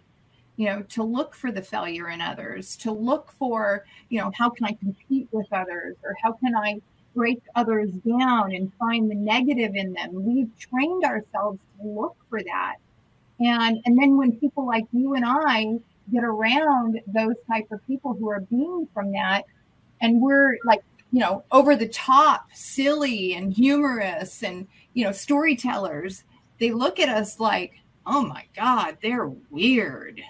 [0.57, 4.49] you know, to look for the failure in others, to look for, you know, how
[4.49, 6.81] can I compete with others, or how can I
[7.15, 10.09] break others down and find the negative in them.
[10.13, 12.75] We've trained ourselves to look for that,
[13.39, 15.79] and and then when people like you and I
[16.11, 19.43] get around those type of people who are being from that,
[20.01, 26.23] and we're like you know over the top silly and humorous and you know storytellers
[26.61, 27.73] they look at us like,
[28.05, 30.21] oh my God, they're weird.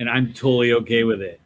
[0.00, 1.40] And I'm totally okay with it.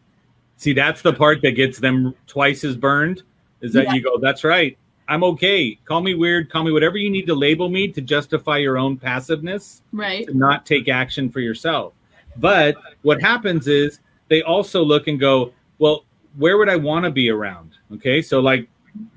[0.56, 3.22] See, that's the part that gets them twice as burned
[3.60, 3.94] is that Yeah.
[3.94, 4.78] you go, that's right.
[5.08, 5.78] I'm okay.
[5.84, 6.48] Call me weird.
[6.50, 9.82] Call me whatever you need to label me to justify your own passiveness.
[9.92, 10.26] Right.
[10.26, 11.92] to not take action for yourself.
[12.36, 16.04] But what happens is they also look and go, well,
[16.38, 17.72] where would I want to be around?
[17.92, 18.66] Okay, so like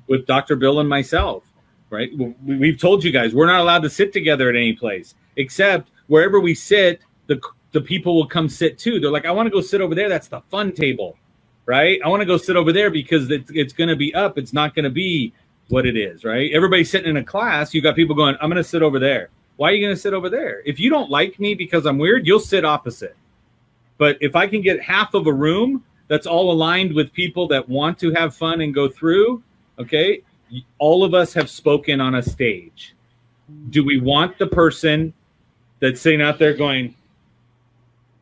[0.08, 0.56] with Dr.
[0.56, 1.44] Bill and myself,
[1.90, 2.10] right?
[2.18, 5.90] We- We've told you guys we're not allowed to sit together at any place except
[6.08, 7.40] wherever we sit, the
[7.72, 8.99] the people will come sit too.
[8.99, 10.09] They're like, I want to go sit over there.
[10.09, 11.18] That's the fun table,
[11.65, 11.99] right?
[12.03, 14.38] I want to go sit over there because it's, it's going to be up.
[14.38, 15.34] It's not going to be
[15.70, 16.51] what it is, right?
[16.53, 17.74] Everybody's sitting in a class.
[17.74, 19.30] You got people going, I'm going to sit over there.
[19.57, 20.61] Why are you going to sit over there?
[20.65, 23.18] If you don't like me because I'm weird, you'll sit opposite.
[23.97, 27.68] But if I can get half of a room that's all aligned with people that
[27.68, 29.43] want to have fun and go through,
[29.80, 30.22] okay,
[30.78, 32.95] all of us have spoken on a stage.
[33.72, 35.13] Do we want the person
[35.80, 36.95] that's sitting out there going,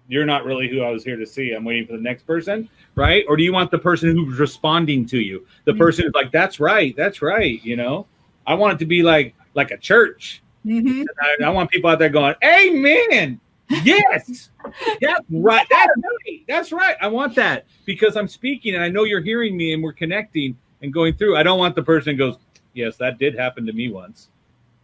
[0.07, 1.53] You're not really who I was here to see.
[1.53, 3.25] I'm waiting for the next person, right?
[3.27, 5.45] Or do you want the person who's responding to you?
[5.65, 8.05] The person who's like, That's right, that's right, you know?
[8.45, 10.43] I want it to be like like a church.
[10.65, 11.03] Mm-hmm.
[11.21, 13.39] I, I want people out there going, Amen.
[13.83, 14.51] Yes.
[15.01, 15.65] That's right.
[15.69, 16.43] That's right.
[16.47, 16.95] That's right.
[17.01, 20.55] I want that because I'm speaking and I know you're hearing me and we're connecting
[20.81, 21.35] and going through.
[21.35, 22.37] I don't want the person who goes,
[22.73, 24.29] Yes, that did happen to me once.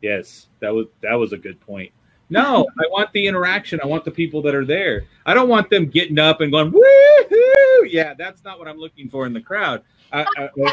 [0.02, 1.92] Yes, that was that was a good point.
[2.32, 3.80] No, I want the interaction.
[3.84, 5.04] I want the people that are there.
[5.26, 7.92] I don't want them getting up and going, woohoo!
[7.92, 9.84] Yeah, that's not what I'm looking for in the crowd.
[10.14, 10.26] An,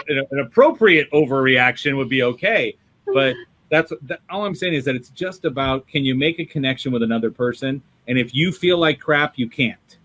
[0.04, 2.76] an appropriate overreaction would be okay,
[3.12, 3.34] but
[3.70, 6.92] that's that, all I'm saying is that it's just about can you make a connection
[6.92, 9.98] with another person, and if you feel like crap, you can't.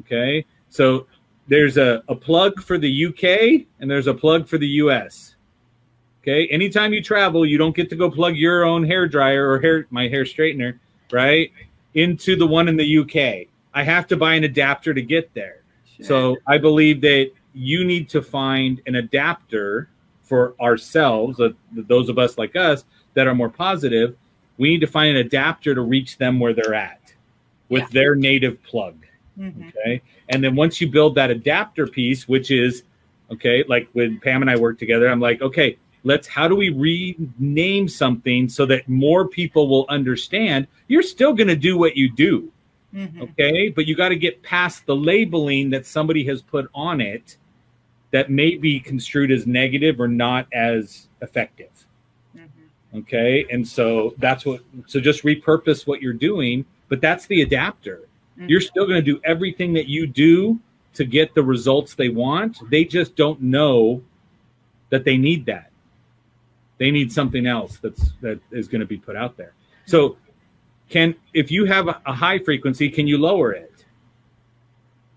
[0.00, 1.06] Okay, so
[1.48, 5.31] there's a, a plug for the UK and there's a plug for the US.
[6.22, 9.58] Okay, anytime you travel, you don't get to go plug your own hair dryer or
[9.60, 10.78] hair my hair straightener,
[11.10, 11.50] right,
[11.94, 13.48] into the one in the UK.
[13.74, 15.62] I have to buy an adapter to get there.
[16.00, 19.88] So I believe that you need to find an adapter
[20.22, 24.16] for ourselves, uh, those of us like us that are more positive.
[24.58, 27.12] We need to find an adapter to reach them where they're at
[27.68, 27.88] with Yeah.
[27.92, 28.96] their native plug.
[29.38, 29.68] Mm-hmm.
[29.68, 30.02] Okay.
[30.28, 32.84] And then once you build that adapter piece, which is
[33.30, 36.70] okay, like when Pam and I work together, I'm like, okay, let's how do we
[36.70, 40.66] rename something so that more people will understand?
[40.88, 42.52] You're still going to do what you do
[42.94, 43.22] Mm-hmm.
[43.22, 43.70] okay?
[43.70, 47.38] But you got to get past the labeling that somebody has put on it
[48.10, 51.70] that may be construed as negative or not as effective
[52.36, 52.98] Mm-hmm.
[52.98, 53.46] okay?
[53.50, 58.00] And so that's what so just repurpose what you're doing but that's the adapter.
[58.36, 60.60] You're still going to do everything that you do
[60.92, 62.58] to get the results they want.
[62.70, 64.02] They just don't know
[64.90, 65.71] that they need that
[66.82, 69.52] they need something else that's that is going to be put out there.
[69.86, 70.16] So
[70.88, 73.84] can if you have a, a high frequency can you lower it?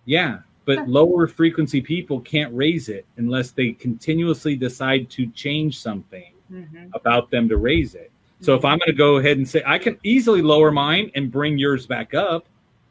[0.06, 6.32] Yeah but lower frequency people can't raise it unless they continuously decide to change something
[6.54, 6.90] Mm-hmm.
[6.94, 8.12] about them to raise it.
[8.40, 11.32] So if i'm going to go ahead and say i can easily lower mine and
[11.32, 12.46] bring yours back up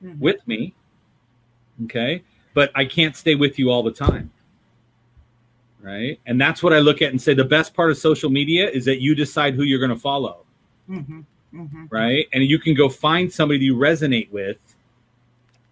[0.05, 0.19] Mhm.
[0.19, 0.75] with me
[1.85, 2.23] okay?
[2.53, 4.33] But i can't stay with you all the time
[5.85, 8.69] right and that's what i look at and say the best part of social media
[8.71, 10.45] is that you decide who you're going to follow
[10.91, 11.21] Mm-hmm.
[11.55, 11.85] Mm-hmm.
[11.91, 12.27] right?
[12.33, 14.59] And you can go find somebody you resonate with.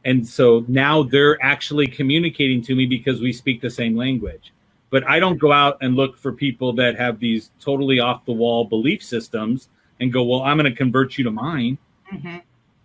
[0.05, 4.53] And so now they're actually communicating to me because we speak the same language.
[4.91, 8.33] But I don't go out and look for people that have these totally off the
[8.33, 9.69] wall belief systems
[10.01, 11.77] and go, well, I'm going to convert you to mine,
[12.13, 12.37] Mm-hmm.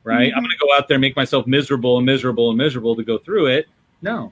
[0.04, 0.32] right?
[0.36, 3.04] I'm going to go out there and make myself miserable and miserable and miserable to
[3.04, 3.68] go through it.
[4.02, 4.32] No,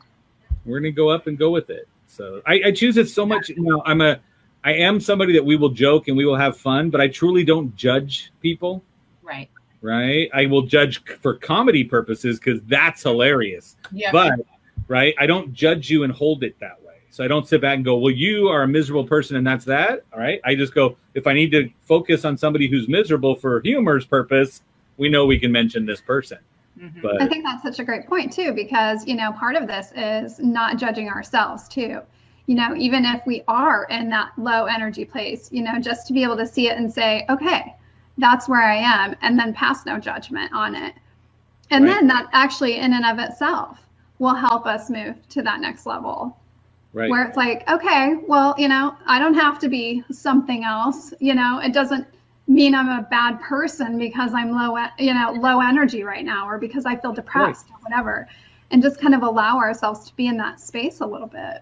[0.66, 1.88] we're going to go up and go with it.
[2.16, 3.50] So I, I choose it so much.
[3.50, 4.20] You know, I'm a,
[4.64, 7.44] I am somebody that we will joke and we will have fun, but I truly
[7.44, 8.84] don't judge people
[9.22, 9.50] Right.
[9.82, 10.30] right?
[10.34, 13.76] I will judge for comedy purposes because that's hilarious.
[13.92, 14.12] Yeah.
[14.12, 14.40] But
[14.88, 16.94] right, I don't judge you and hold it that way.
[17.10, 19.66] So I don't sit back and go, "Well, you are a miserable person, and that's
[19.66, 20.40] that." All right.
[20.44, 24.62] I just go, if I need to focus on somebody who's miserable for humor's purpose,
[24.98, 26.38] we know we can mention this person.
[26.80, 27.02] Mhm.
[27.02, 29.92] But I think that's such a great point too, because you know part of this
[29.96, 32.02] is not judging ourselves too.
[32.48, 36.14] You know, even if we are in that low energy place, you know, just to
[36.14, 37.76] be able to see it and say, okay,
[38.18, 40.94] that's where I am, and then pass no judgment on it,
[41.72, 41.94] and Right.
[41.96, 43.80] then that actually in and of itself
[44.20, 46.38] will help us move to that next level
[46.94, 51.14] right, where it's like, okay, well, you know, I don't have to be something else.
[51.20, 52.08] You know, it doesn't
[52.48, 56.58] mean I'm a bad person because I'm low, you know, low energy right now, or
[56.58, 58.28] because I feel depressed or whatever,
[58.72, 61.62] and just kind of allow ourselves to be in that space a little bit.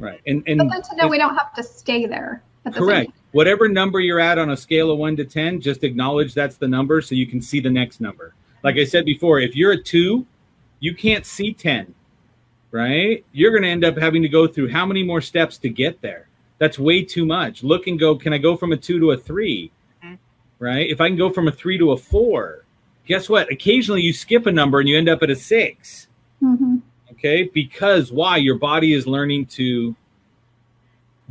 [0.00, 2.42] right, and and But then to know we don't have to stay there.
[2.66, 3.12] At the same correct.
[3.32, 6.66] whatever number you're at on a scale of one to 10, just acknowledge that's the
[6.66, 8.34] number so you can see the next number.
[8.62, 10.26] Like I said before, if you're a two,
[10.80, 11.94] you can't see 10,
[12.70, 13.22] right?
[13.32, 16.00] You're going to end up having to go through how many more steps to get
[16.00, 16.28] there?
[16.56, 17.62] That's way too much.
[17.62, 19.70] Look and go, can I go from a two to a 3 Mhm.
[20.64, 20.88] Right?
[20.90, 22.64] If I can go from a three to a four,
[23.06, 23.52] guess what?
[23.52, 26.06] Occasionally you skip a number and you end up at a six.
[26.42, 26.80] Mhm.
[27.12, 27.44] Okay.
[27.52, 28.38] Because why?
[28.38, 29.94] Your body is learning to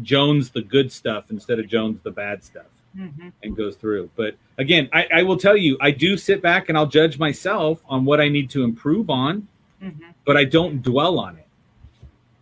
[0.02, 2.66] Jones the good stuff instead of Jones the bad stuff
[2.96, 3.30] Mm-hmm.
[3.42, 4.12] and goes through.
[4.16, 7.82] But again, I, I will tell you, I do sit back and I'll judge myself
[7.88, 9.48] on what I need to improve on,
[9.84, 10.12] Mm-hmm.
[10.26, 11.48] but I don't dwell on it.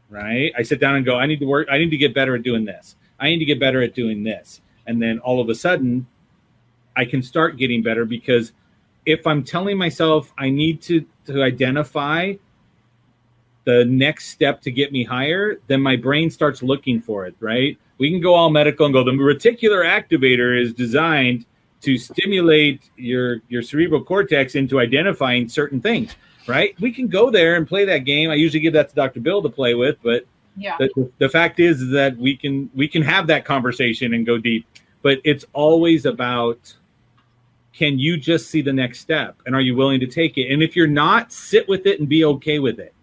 [0.09, 0.51] Right?
[0.57, 2.43] I sit down and go, I need to work, I need to get better at
[2.43, 2.97] doing this.
[3.17, 4.59] I need to get better at doing this.
[4.87, 6.05] And then all of a sudden,
[6.95, 8.53] I can start getting better because
[9.05, 12.33] if I'm telling myself I need to, to identify
[13.63, 17.77] the next step to get me higher, then my brain starts looking for it, right?
[17.97, 21.45] We can go all medical and go, the reticular activator is designed
[21.81, 26.15] to stimulate your your cerebral cortex into identifying certain things,
[26.47, 26.79] right?
[26.79, 28.29] We can go there and play that game.
[28.29, 29.19] I usually give that to Dr.
[29.19, 30.25] Bill to play with, but
[30.57, 30.77] Yeah.
[30.77, 34.65] the, the fact is that we can we can have that conversation and go deep
[35.01, 36.73] but it's always about
[37.81, 39.41] can you just see the next step?
[39.47, 40.53] And are you willing to take it?
[40.53, 42.93] And if you're not sit with it and be okay with it.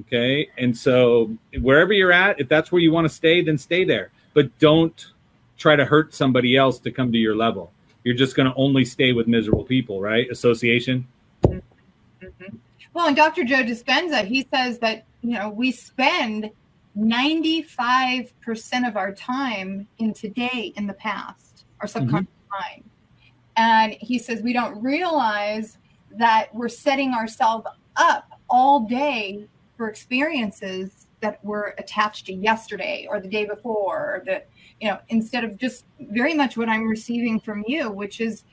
[0.00, 0.48] Okay?
[0.58, 4.10] And so wherever you're at if that's where you want to stay then stay there.
[4.34, 5.12] But don't
[5.58, 7.70] try to hurt somebody else to come to your level.
[8.02, 10.28] You're just going to only stay with miserable people right?
[10.28, 11.06] Association?
[11.44, 11.60] Mhm.
[12.94, 13.44] Well, and Dr.
[13.44, 16.50] Joe Dispenza, he says that, you know, we spend
[16.96, 22.82] 95% of our time in today in the past, our subconscious mind.
[23.58, 25.78] And he says we don't realize
[26.16, 29.46] that we're setting ourselves up all day
[29.76, 34.42] for experiences that were attached to yesterday or the day before or the
[34.80, 38.44] you know instead of just very much what i'm receiving from you which is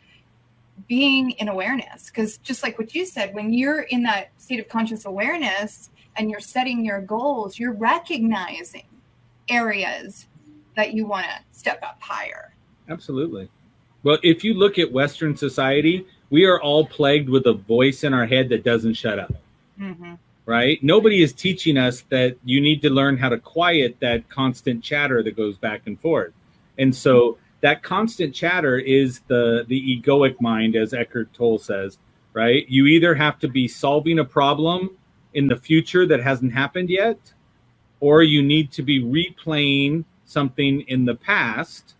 [0.87, 4.67] being in awareness because just like what you said when you're in that state of
[4.67, 8.87] conscious awareness and you're setting your goals you're recognizing
[9.47, 10.27] areas
[10.75, 12.55] that you want to step up higher
[12.89, 13.49] Absolutely.
[14.05, 18.13] Well, if you look at Western society, we are all plagued with a voice in
[18.13, 19.33] our head that doesn't shut up,
[19.81, 20.13] mm-hmm.
[20.45, 20.81] right?
[20.83, 25.23] Nobody is teaching us that you need to learn how to quiet that constant chatter
[25.23, 26.33] that goes back and forth.
[26.77, 31.97] And so that constant chatter is the the egoic mind, as Eckhart Tolle says,
[32.33, 32.69] right?
[32.69, 34.91] You either have to be solving a problem
[35.33, 37.33] in the future that hasn't happened yet,
[38.01, 41.94] or you need to be replaying something in the past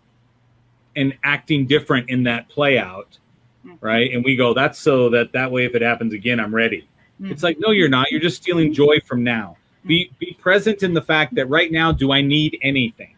[0.96, 3.18] and acting different in that play out
[3.66, 3.86] mm-hmm.
[3.86, 4.12] right?
[4.14, 6.88] And we go that's so that that way if it happens again i'm ready.
[7.22, 7.32] Mm-hmm.
[7.32, 8.12] It's like no you're not.
[8.12, 8.74] You're just stealing mm-hmm.
[8.74, 9.58] joy from now.
[9.86, 13.16] Be be present in the fact that right now do i need anything?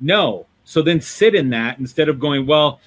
[0.00, 0.46] No.
[0.64, 2.80] So then sit in that instead of going well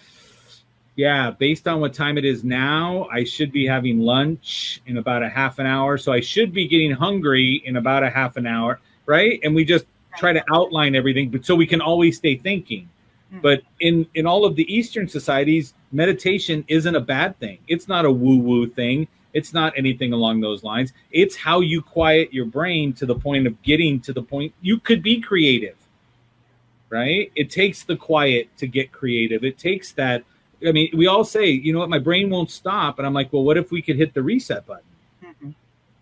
[0.95, 5.24] yeah based on what time it is now i should be having lunch in about
[5.24, 8.45] a half an hour so i should be getting hungry in about a half an
[8.45, 9.39] hour right?
[9.43, 9.86] And we just
[10.18, 12.89] try to outline everything but so we can always stay thinking
[13.41, 17.59] but in in all of the eastern societies meditation isn't a bad thing.
[17.67, 19.07] It's not a woo woo thing.
[19.34, 20.93] It's not anything along those lines.
[21.11, 24.80] It's how you quiet your brain to the point of getting to the point you
[24.80, 25.75] could be creative
[26.89, 27.32] right?
[27.36, 29.43] It takes the quiet to get creative.
[29.43, 30.23] It takes that
[30.67, 31.89] i mean we all say you know what?
[31.89, 32.97] My brain won't stop.
[32.97, 34.84] And i'm like well what if we could hit the reset button?
[35.23, 35.53] Mhm.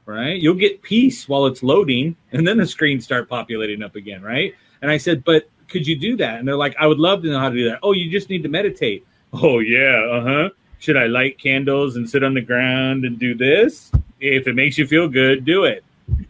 [0.06, 0.40] right?
[0.42, 4.54] You'll get peace while it's loading and then the screens start populating up again right?
[4.82, 6.40] And i said but could you do that?
[6.40, 7.80] And they're like i would love to know how to do that.
[7.84, 9.06] Oh you just need to meditate.
[9.34, 10.50] Oh yeah uh-huh.
[10.80, 13.92] Should i light candles and sit on the ground and do this?
[14.20, 15.84] If it makes you feel good do it.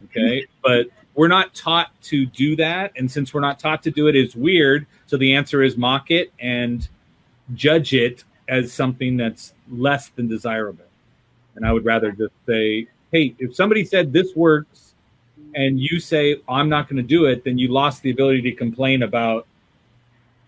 [0.05, 0.45] Okay?
[0.63, 2.91] But we're not taught to do that.
[2.95, 4.87] And since we're not taught to do it it's weird.
[5.05, 6.87] So the answer is mock it and
[7.53, 10.85] judge it as something that's less than desirable.
[11.55, 14.87] And i would rather just say hey if somebody said this works
[15.55, 18.51] and you say i'm not going to do it then you lost the ability to
[18.51, 19.45] complain about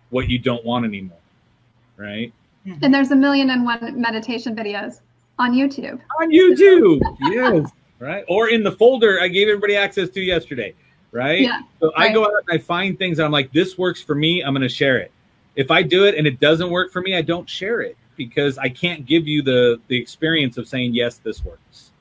[0.10, 1.18] what you don't want anymore
[1.98, 2.34] right
[2.66, 2.84] mm-hmm.
[2.84, 5.02] And there's a million and one meditation videos
[5.38, 6.00] on YouTube.
[6.20, 7.00] on YouTube.
[7.22, 7.72] yes.
[8.00, 8.24] Right.
[8.30, 10.74] Or in the folder I gave everybody access to yesterday.
[11.12, 11.42] Right.
[11.42, 12.14] Yeah, So I right.
[12.14, 14.42] go out and I find things and I'm like, this works for me.
[14.42, 15.12] I'm going to share it.
[15.58, 18.58] If I do it and it doesn't work for me, I don't share it because
[18.58, 21.92] I can't give you the the experience of saying yes, this works.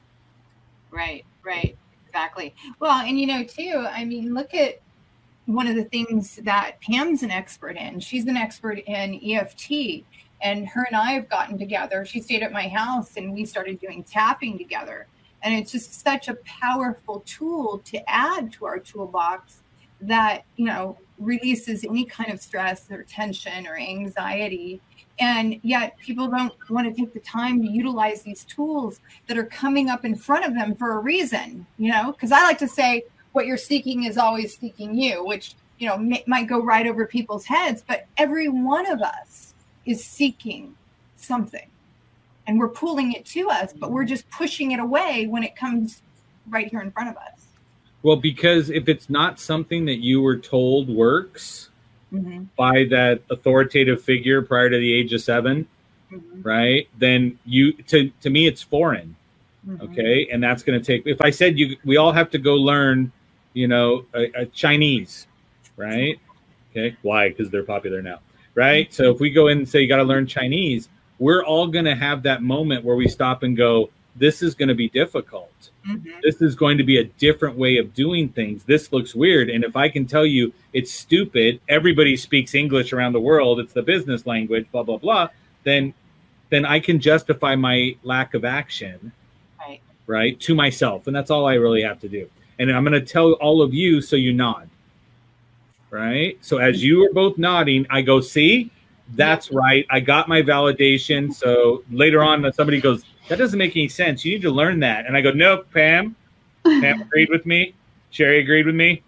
[0.91, 1.77] Right, right,
[2.19, 2.55] exactly.
[2.81, 4.81] Well, and you know, too, I mean, look at
[5.47, 8.01] one of the things that Pam's an expert in.
[8.01, 10.05] She's an expert in EFT,
[10.43, 12.05] and her and I have gotten together.
[12.05, 15.07] She stayed at my house, and we started doing tapping together.
[15.43, 19.61] And it's just such a powerful tool to add to our toolbox
[20.01, 24.81] that, you know, releases any kind of stress or tension or anxiety.
[25.19, 29.45] And yet people don't want to take the time to utilize these tools that are
[29.45, 32.69] coming up in front of them for a reason, you know, because I like to
[32.69, 36.87] say what you're seeking is always seeking you, which, you know, may, might go right
[36.87, 39.55] over people's heads, but every one of us
[39.87, 40.75] is seeking
[41.17, 41.69] something
[42.47, 46.01] and we're pulling it to us, but we're just pushing it away when it comes
[46.49, 47.38] right here in front of us.
[48.09, 51.69] Well, because if it's not something that you were told works
[52.11, 52.45] mm-hmm.
[52.57, 55.69] by that authoritative figure prior to the age of 7
[56.11, 56.41] mm-hmm.
[56.41, 56.89] right?
[56.97, 59.15] Then you to to me it's foreign.
[59.69, 59.83] Mm-hmm.
[59.83, 61.07] Okay, and that's going to take.
[61.07, 63.13] If I said you, we all have to go learn,
[63.53, 65.27] you know, a, a Chinese,
[65.77, 66.19] right?
[66.71, 67.29] Okay, why?
[67.29, 68.21] Because they're popular now,
[68.55, 68.91] right?
[68.91, 70.89] So if we go in and say you got to learn Chinese,
[71.19, 74.69] we're all going to have that moment where we stop and go, this is going
[74.69, 75.71] to be difficult.
[75.87, 76.21] Mm-hmm.
[76.23, 78.65] This is going to be a different way of doing things.
[78.65, 79.49] This looks weird.
[79.51, 83.73] And if I can tell you it's stupid, everybody speaks English around the world, it's
[83.73, 85.29] the business language, blah, blah, blah,
[85.65, 85.95] then
[86.51, 89.13] then I can justify my lack of action
[89.59, 89.81] right.
[90.07, 91.07] right to myself.
[91.07, 92.29] And that's all I really have to do.
[92.59, 94.71] And I'm going to tell all of you so you nod.
[95.91, 96.39] Right?
[96.41, 98.71] So as you are both nodding, I go, see,
[99.15, 99.87] that's right.
[99.91, 101.33] I got my validation.
[101.33, 104.25] So later on, somebody goes, that doesn't make any sense.
[104.25, 105.07] You need to learn that.
[105.07, 106.17] And I go, nope, Pam.
[106.65, 107.75] Pam agreed with me.
[108.11, 109.03] Sherry agreed with me.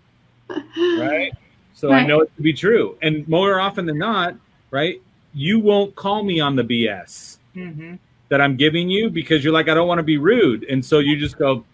[0.76, 1.32] Right.
[1.74, 2.04] So right.
[2.04, 2.98] I know it to be true.
[3.02, 4.34] And more often than not,
[4.70, 5.00] right,
[5.32, 7.94] you won't call me on the BS mm-hmm.
[8.28, 10.64] that I'm giving you because you're like, I don't want to be rude.
[10.64, 11.64] And so you just go,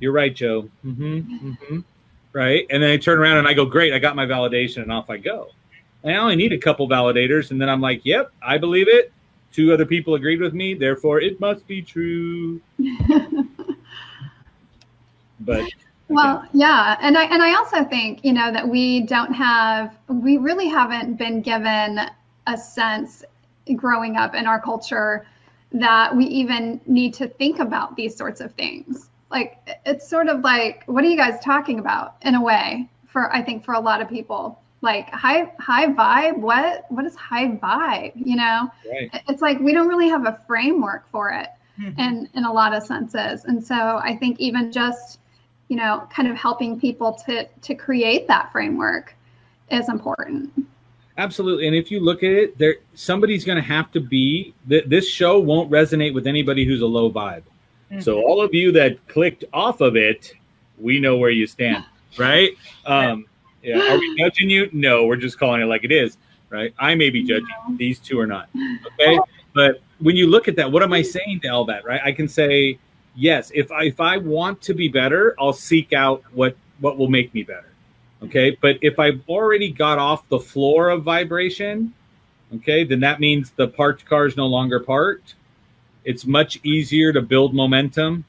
[0.00, 0.68] you're right, Joe.
[0.84, 1.80] Mm-hmm, mm-hmm.
[2.32, 2.66] Right.
[2.70, 5.10] And then I turn around and I go, great, I got my validation and off
[5.10, 5.50] I go.
[6.02, 7.50] And I only need a couple validators.
[7.50, 9.12] And then I'm like, yep, I believe it
[9.56, 12.60] two other people agreed with me, therefore it must be true.
[15.40, 15.64] but
[16.08, 20.36] well, yeah, and I and I also think you know that we don't have we
[20.36, 22.00] really haven't been given
[22.46, 23.24] a sense
[23.74, 25.26] growing up in our culture
[25.72, 29.08] that we even need to think about these sorts of things.
[29.30, 33.34] Like it's sort of like what are you guys talking about in a way for
[33.34, 36.38] I think for a lot of people like high high vibe?
[36.38, 38.70] What what is high vibe you know?
[38.90, 39.22] Right.
[39.28, 41.48] it's like we don't really have a framework for it
[41.78, 41.98] mm-hmm.
[41.98, 43.44] in in a lot of senses.
[43.44, 45.18] And so i think even just
[45.68, 49.14] you know kind of helping people to to create that framework
[49.70, 50.52] is important.
[51.18, 51.66] Absolutely.
[51.66, 55.08] And if you look at it there somebody's going to have to be th- this
[55.08, 57.42] show won't resonate with anybody who's a low vibe.
[57.90, 58.00] Mm-hmm.
[58.00, 60.32] so all of you that clicked off of it
[60.76, 61.84] we know where you stand
[62.18, 62.50] right.
[62.84, 63.26] Um
[63.66, 63.94] yeah.
[63.94, 64.70] Are we judging you?
[64.72, 66.16] No, we're just calling it like it is,
[66.50, 66.72] right?
[66.78, 67.48] I may be judging.
[67.68, 67.76] No.
[67.76, 68.48] These two are not.
[69.00, 69.18] Okay.
[69.54, 72.00] But when you look at that, what am I saying to all that, right?
[72.04, 72.78] I can say,
[73.14, 77.08] yes, if I if I want to be better, I'll seek out what what will
[77.08, 77.72] make me better.
[78.22, 78.56] Okay.
[78.60, 81.92] But if I've already got off the floor of vibration,
[82.54, 85.34] okay, then that means the parked car is no longer parked.
[86.04, 88.24] It's much easier to build momentum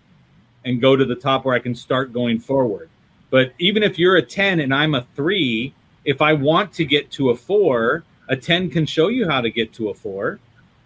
[0.65, 2.89] and go to the top where I can start going forward.
[3.29, 5.73] But even if you're a 10 and I'm a three,
[6.05, 9.49] if I want to get to a four, a 10 can show you how to
[9.49, 10.39] get to a four.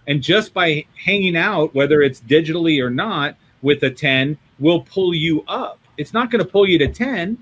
[0.08, 5.14] And just by hanging out, whether it's digitally or not, with a 10 will pull
[5.14, 5.80] you up.
[5.98, 7.38] It's not going to pull you to 10,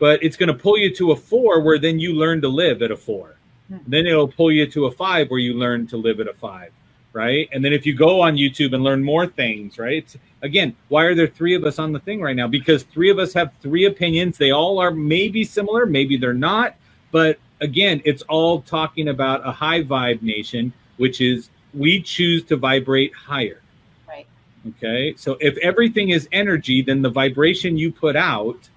[0.00, 2.82] but it's going to pull you to a four where then you learn to live
[2.82, 3.36] at a 4
[3.68, 3.76] hmm.
[3.86, 6.72] Then it'll pull you to a five where you learn to live at a five
[7.12, 7.48] right?
[7.52, 9.98] And then if you go on YouTube and learn more things, right?
[9.98, 12.46] It's, again, why are there three of us on the thing right now?
[12.46, 14.38] Because three of us have three opinions.
[14.38, 16.76] They all are maybe similar, maybe they're not.
[17.10, 22.56] But again, it's all talking about a high vibe nation, which is we choose to
[22.56, 23.60] vibrate higher.
[24.08, 24.26] Right.
[24.68, 25.14] Okay.
[25.16, 28.68] So if everything is energy, then the vibration you put out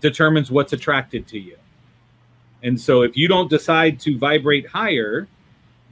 [0.00, 1.56] determines what's attracted to you.
[2.62, 5.28] And so if you don't decide to vibrate higher,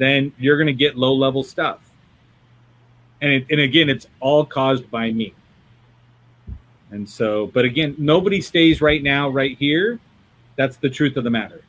[0.01, 1.79] then you're going to get low level stuff.
[3.21, 5.35] And, it, and again, it's all caused by me.
[6.91, 10.01] And so, but again, nobody stays right now, right here.
[10.57, 11.63] That's the truth of the matter,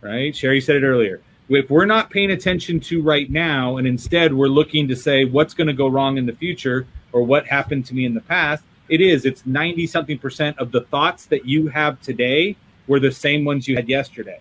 [0.00, 0.34] right?
[0.34, 1.20] Sherry said it earlier.
[1.48, 5.54] If we're not paying attention to right now, and instead we're looking to say what's
[5.54, 8.64] going to go wrong in the future or what happened to me in the past,
[8.88, 9.24] it is.
[9.24, 12.56] It's 90 something percent of the thoughts that you have today
[12.88, 14.40] were the same ones you had yesterday.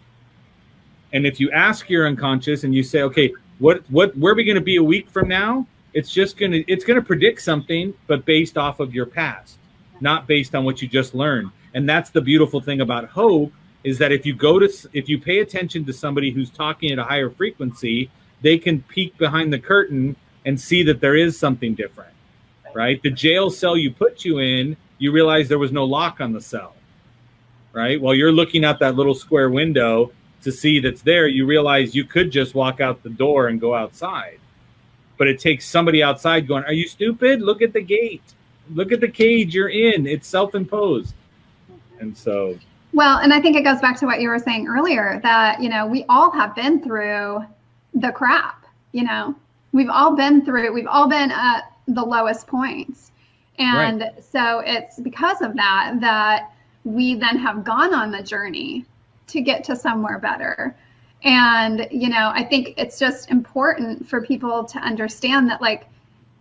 [1.13, 4.43] And if you ask your unconscious and you say, okay, what what where are we
[4.43, 5.65] going to be a week from now?
[5.93, 9.57] It's just going to it's going to predict something, but based off of your past,
[10.01, 11.51] not based on what you just learned.
[11.73, 13.51] And that's the beautiful thing about hope
[13.83, 16.99] is that if you go to if you pay attention to somebody who's talking at
[16.99, 18.09] a higher frequency,
[18.41, 20.15] they can peek behind the curtain
[20.45, 22.13] and see that there is something different.
[22.73, 23.01] Right?
[23.01, 26.41] The jail cell you put you in, you realize there was no lock on the
[26.41, 26.75] cell
[27.73, 27.99] right?
[28.01, 30.11] While you're looking out that little square window
[30.43, 33.75] to see that's there, you realize you could just walk out the door and go
[33.75, 34.39] outside.
[35.17, 37.41] But it takes somebody outside going, Are you stupid?
[37.41, 38.23] Look at the gate.
[38.73, 40.07] Look at the cage you're in.
[40.07, 41.13] It's self imposed.
[41.99, 42.57] And so
[42.93, 45.69] Well, and I think it goes back to what you were saying earlier that, you
[45.69, 47.45] know, we all have been through
[47.93, 49.35] the crap, you know,
[49.73, 53.11] we've all been through, we've all been at the lowest points.
[53.57, 54.23] And right.
[54.23, 56.51] so it's because of that that
[56.85, 58.85] we then have gone on the journey
[59.29, 60.75] to get to somewhere better.
[61.23, 65.85] And, you know, I think it's just important for people to understand that, like,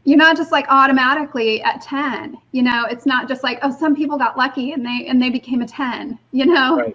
[0.08, 3.94] you're not just like automatically at 10 you know it's not just like oh some
[3.94, 6.94] people got lucky and they and they became a 10 you know right.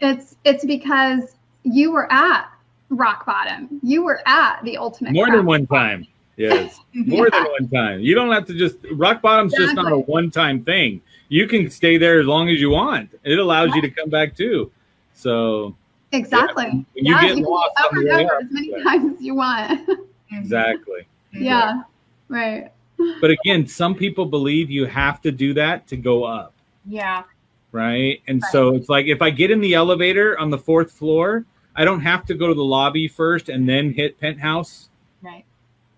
[0.00, 2.48] it's it's because you were at
[2.88, 6.06] rock bottom you were at the ultimate more than one time
[6.36, 7.38] yes more yeah.
[7.38, 9.74] than one time you don't have to just rock bottom's exactly.
[9.74, 13.10] just not a one time thing you can stay there as long as you want
[13.22, 13.76] it allows right.
[13.76, 14.70] you to come back too
[15.16, 15.74] so
[16.12, 19.88] exactly yeah, you get you lost over and over as many times as you want
[20.30, 21.44] exactly mm-hmm.
[21.44, 21.82] yeah
[22.28, 22.72] Right.
[23.20, 26.54] But again, some people believe you have to do that to go up.
[26.86, 27.24] Yeah.
[27.72, 28.22] Right.
[28.26, 28.52] And right.
[28.52, 31.44] so it's like if I get in the elevator on the fourth floor,
[31.74, 34.88] I don't have to go to the lobby first and then hit penthouse.
[35.22, 35.44] Right.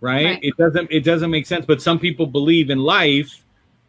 [0.01, 0.25] Right?
[0.25, 0.39] right.
[0.43, 1.67] It doesn't it doesn't make sense.
[1.67, 3.45] But some people believe in life,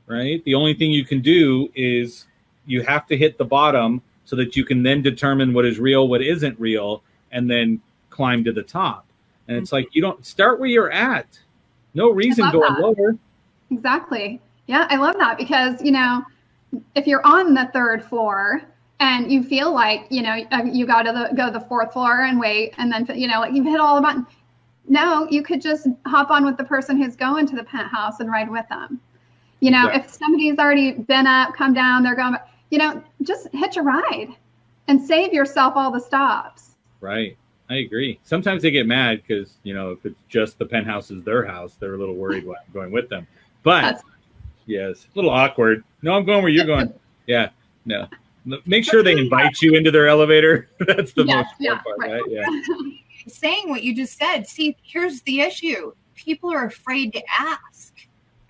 [0.05, 0.43] right?
[0.45, 2.27] The only thing you can do is
[2.67, 6.07] you have to hit the bottom so that you can then determine what is real,
[6.07, 7.01] what isn't real,
[7.31, 7.81] and then
[8.11, 9.07] climb to the top.
[9.47, 11.39] And it's like you don't start where you're at
[11.95, 12.79] no reason going that.
[12.79, 13.17] lower.
[13.71, 14.39] Exactly.
[14.67, 16.23] Yeah, I love that because, you know,
[16.93, 18.61] if you're on the third floor
[18.99, 21.91] and you feel like, you know, uh, you got to the, go to the fourth
[21.91, 24.27] floor and wait, and then, you know, like you've hit all the buttons.
[24.87, 28.29] No, you could just hop on with the person who's going to the penthouse and
[28.29, 29.01] ride with them.
[29.59, 30.01] You know, exactly.
[30.03, 32.35] if somebody's already been up, come down, they're going,
[32.69, 34.29] you know, just hitch a ride
[34.87, 36.75] and save yourself all the stops.
[37.01, 37.37] Right.
[37.69, 38.19] I agree.
[38.23, 41.75] Sometimes they get mad because you know if it's just the penthouse is their house,
[41.79, 43.27] they're a little worried why I'm going with them.
[43.63, 44.03] But That's...
[44.65, 45.83] yes, a little awkward.
[46.01, 46.93] No, I'm going where you're going.
[47.27, 47.49] Yeah,
[47.85, 48.07] no.
[48.65, 50.67] Make sure they invite you into their elevator.
[50.79, 52.13] That's the most yeah, part, right?
[52.13, 52.23] right?
[52.27, 52.43] Yeah.
[53.27, 54.47] Saying what you just said.
[54.47, 55.93] See, here's the issue.
[56.15, 57.93] People are afraid to ask.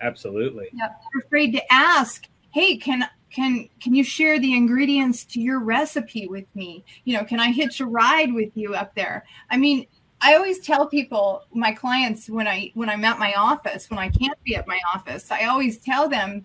[0.00, 0.68] Absolutely.
[0.72, 1.02] Yep.
[1.12, 2.26] They're afraid to ask.
[2.52, 6.84] Hey, can can can you share the ingredients to your recipe with me?
[7.04, 9.24] You know can i hitch a ride with you up there?
[9.50, 9.86] I mean
[10.20, 14.08] i always tell people my clients when i when i'm at my office when i
[14.08, 16.44] can't be at my office i always tell them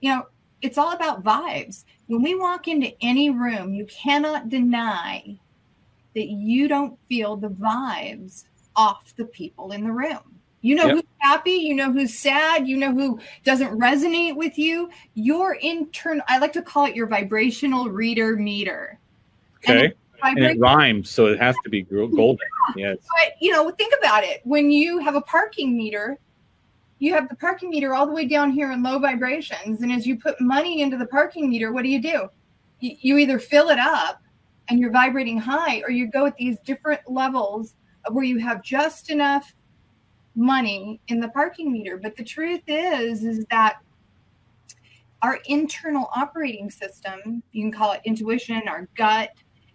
[0.00, 0.26] you know
[0.62, 1.84] it's all about vibes.
[2.06, 5.38] When we walk into any room you cannot deny
[6.14, 8.44] that you don't feel the vibes
[8.76, 10.31] off the people in the room
[10.62, 10.94] you know yep.
[10.94, 14.88] who's happy, you know who's sad, you know who doesn't resonate with you.
[15.14, 18.98] Your internal, I like to call it your vibrational reader meter.
[19.58, 19.92] Okay.
[20.24, 22.38] And, and it rhymes, so it has to be golden.
[22.76, 22.90] Yeah.
[22.90, 22.98] Yes.
[23.00, 24.40] But, you know, think about it.
[24.44, 26.16] When you have a parking meter,
[27.00, 29.82] you have the parking meter all the way down here in low vibrations.
[29.82, 32.28] And as you put money into the parking meter, what do you do?
[32.78, 34.22] You, you either fill it up
[34.68, 37.74] and you're vibrating high, or you go at these different levels
[38.10, 39.52] where you have just enough
[40.34, 41.96] money in the parking meter.
[41.96, 43.76] But the truth is, is that
[45.22, 49.30] our internal operating system, you can call it intuition, our gut,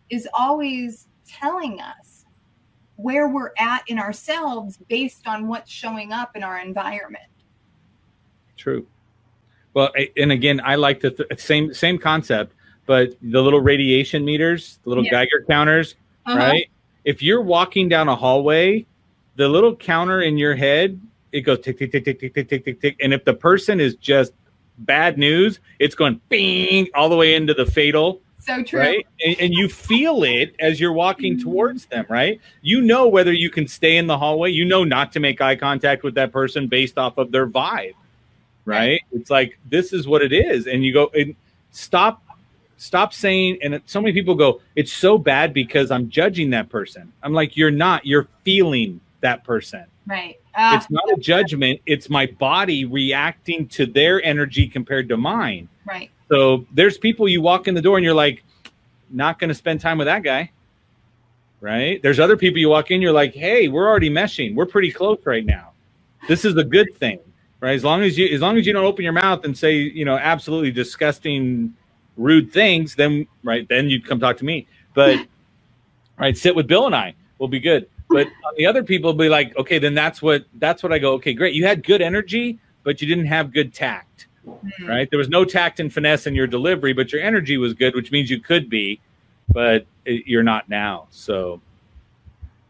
[0.09, 2.25] is always telling us
[2.97, 7.23] where we're at in ourselves based on what's showing up in our environment.
[8.57, 8.85] True.
[9.73, 12.53] Well, and again, I like the th- same same concept,
[12.87, 15.11] but the little radiation meters, the little yeah.
[15.11, 16.37] Geiger counters, uh-huh.
[16.37, 16.69] right?
[17.05, 18.87] If you're walking down a hallway
[19.37, 20.99] the little counter in your head,
[21.31, 22.97] it goes tick, tick, tick, tick, tick, tick, tick, tick, tick.
[22.99, 24.33] And if the person is just
[24.79, 28.21] bad news, it's going bing all the way into the fatal.
[28.39, 28.79] So true.
[28.79, 29.07] Right.
[29.23, 31.49] And, and you feel it as you're walking mm-hmm.
[31.49, 32.41] towards them, right?
[32.61, 34.51] You know whether you can stay in the hallway.
[34.51, 37.93] You know not to make eye contact with that person based off of their vibe.
[38.65, 38.77] Right.
[38.77, 39.01] right.
[39.11, 40.65] It's like, this is what it is.
[40.65, 41.35] And you go, and
[41.71, 42.23] stop
[42.79, 47.11] stop saying and so many people go it's so bad because i'm judging that person
[47.23, 49.85] i'm like you're not you're feeling that person.
[50.05, 50.39] Right.
[50.55, 51.81] Uh, it's not a judgment.
[51.85, 55.69] It's my body reacting to their energy compared to mine.
[55.85, 56.09] Right.
[56.29, 58.43] So there's people you walk in the door and you're like,
[59.09, 60.51] not going to spend time with that guy.
[61.59, 62.01] Right.
[62.03, 64.53] There's other people you walk in, you're like, hey, we're already meshing.
[64.53, 65.71] We're pretty close right now.
[66.27, 67.19] This is a good thing.
[67.59, 67.73] Right.
[67.73, 70.05] As long as you, as long as you don't open your mouth and say, you
[70.05, 71.73] know, absolutely disgusting,
[72.15, 74.67] rude things, then right, then you'd come talk to me.
[74.93, 75.25] But
[76.19, 77.15] right, sit with Bill and I.
[77.39, 77.89] We'll be good.
[78.09, 81.13] But the other people be like, okay, then that's what that's what I go.
[81.13, 81.53] Okay, great.
[81.53, 84.27] You had good energy, but you didn't have good tact.
[84.47, 84.87] Mm.
[84.87, 85.09] right?
[85.09, 88.11] There was no tact and finesse in your delivery, but your energy was good, which
[88.11, 88.99] means you could be,
[89.49, 91.07] but it, you're not now.
[91.09, 91.61] So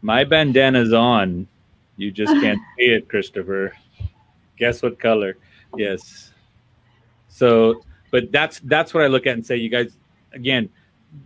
[0.02, 1.46] my bandana's on.
[1.96, 3.74] You just can't see it, Christopher.
[4.56, 5.36] Guess what color?
[5.76, 6.32] Yes.
[7.28, 9.96] So, but that's that's what I look at and say, you guys,
[10.32, 10.68] again,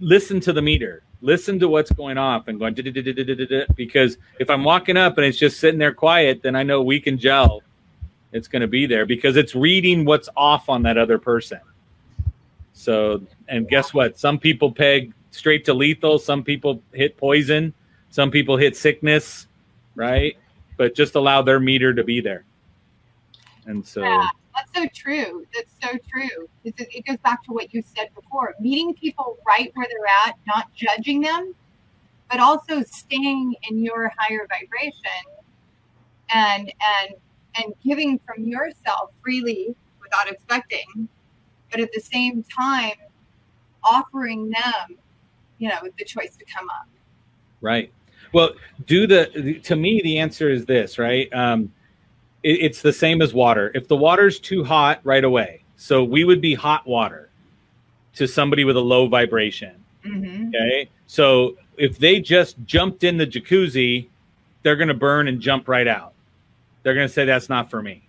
[0.00, 1.02] listen to the meter.
[1.22, 2.74] Listen to what's going off and going
[3.76, 7.00] because if I'm walking up and it's just sitting there quiet, then I know we
[7.00, 7.62] can gel.
[8.32, 11.60] It's going to be there because it's reading what's off on that other person.
[12.72, 14.18] So, and guess what?
[14.18, 16.18] Some people peg straight to lethal.
[16.18, 17.72] Some people hit poison.
[18.10, 19.46] Some people hit sickness,
[19.94, 20.36] right?
[20.76, 22.44] But just allow their meter to be there.
[23.66, 25.46] And so, Yeah, that's so true.
[25.54, 26.48] That's so true.
[26.64, 30.36] It, it goes back to what you said before meeting people right where they're at,
[30.46, 31.54] not judging them,
[32.30, 34.92] but also staying in your higher vibration
[36.34, 37.14] and, and,
[37.56, 41.08] and giving from yourself freely without expecting,
[41.70, 42.96] but at the same time,
[43.84, 44.96] offering them,
[45.58, 46.86] you know, the choice to come up.
[47.60, 47.92] Right.
[48.32, 48.52] Well,
[48.86, 51.32] do the to me the answer is this, right?
[51.34, 51.72] Um,
[52.42, 53.70] it, it's the same as water.
[53.74, 55.62] If the water's too hot, right away.
[55.76, 57.30] So we would be hot water
[58.14, 59.82] to somebody with a low vibration.
[60.04, 60.48] Mm-hmm.
[60.48, 60.88] Okay.
[61.06, 64.08] So if they just jumped in the jacuzzi,
[64.62, 66.12] they're going to burn and jump right out.
[66.82, 68.06] They're going to say that's not for me.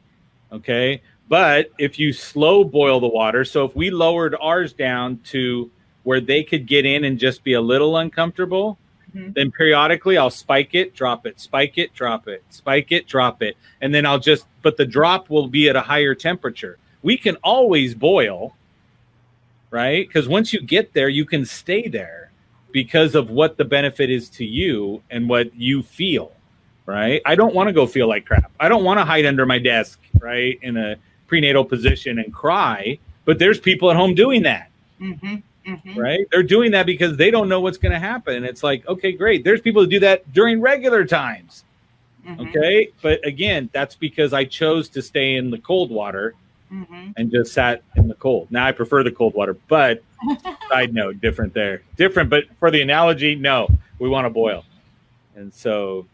[0.51, 1.01] Okay.
[1.29, 5.71] But if you slow boil the water, so if we lowered ours down to
[6.03, 8.77] where they could get in and just be a little uncomfortable,
[9.15, 9.33] Mhm.
[9.35, 13.55] then periodically I'll spike it, drop it, spike it, drop it, spike it, drop it.
[13.81, 16.77] And then I'll just, but the drop will be at a higher temperature.
[17.03, 18.55] We can always boil,
[19.71, 20.07] right?
[20.07, 22.31] Because once you get there, you can stay there
[22.71, 26.31] because of what the benefit is to you and what you feel,
[26.85, 27.21] right?
[27.25, 28.51] I don't want to go feel like crap.
[28.59, 30.95] I don't want to hide under my desk, right, in a
[31.27, 32.97] prenatal position and cry.
[33.25, 34.69] But there's people at home doing that,
[34.99, 35.35] Mm-hmm.
[35.67, 35.97] Mm-hmm.
[35.97, 36.27] right?
[36.31, 38.35] They're doing that because they don't know what's going to happen.
[38.35, 39.43] And it's like, okay, great.
[39.45, 41.63] There's people who do that during regular times.
[42.27, 42.41] Mm-hmm.
[42.41, 42.89] Okay.
[43.01, 46.35] But again, that's because I chose to stay in the cold water
[46.71, 47.11] Mm-hmm.
[47.17, 48.47] and just sat in the cold.
[48.49, 50.01] Now I prefer the cold water, but
[50.69, 51.83] side note, different there.
[51.97, 53.69] Different, but for the analogy, no,
[53.99, 54.65] we want to boil.
[55.35, 56.07] And so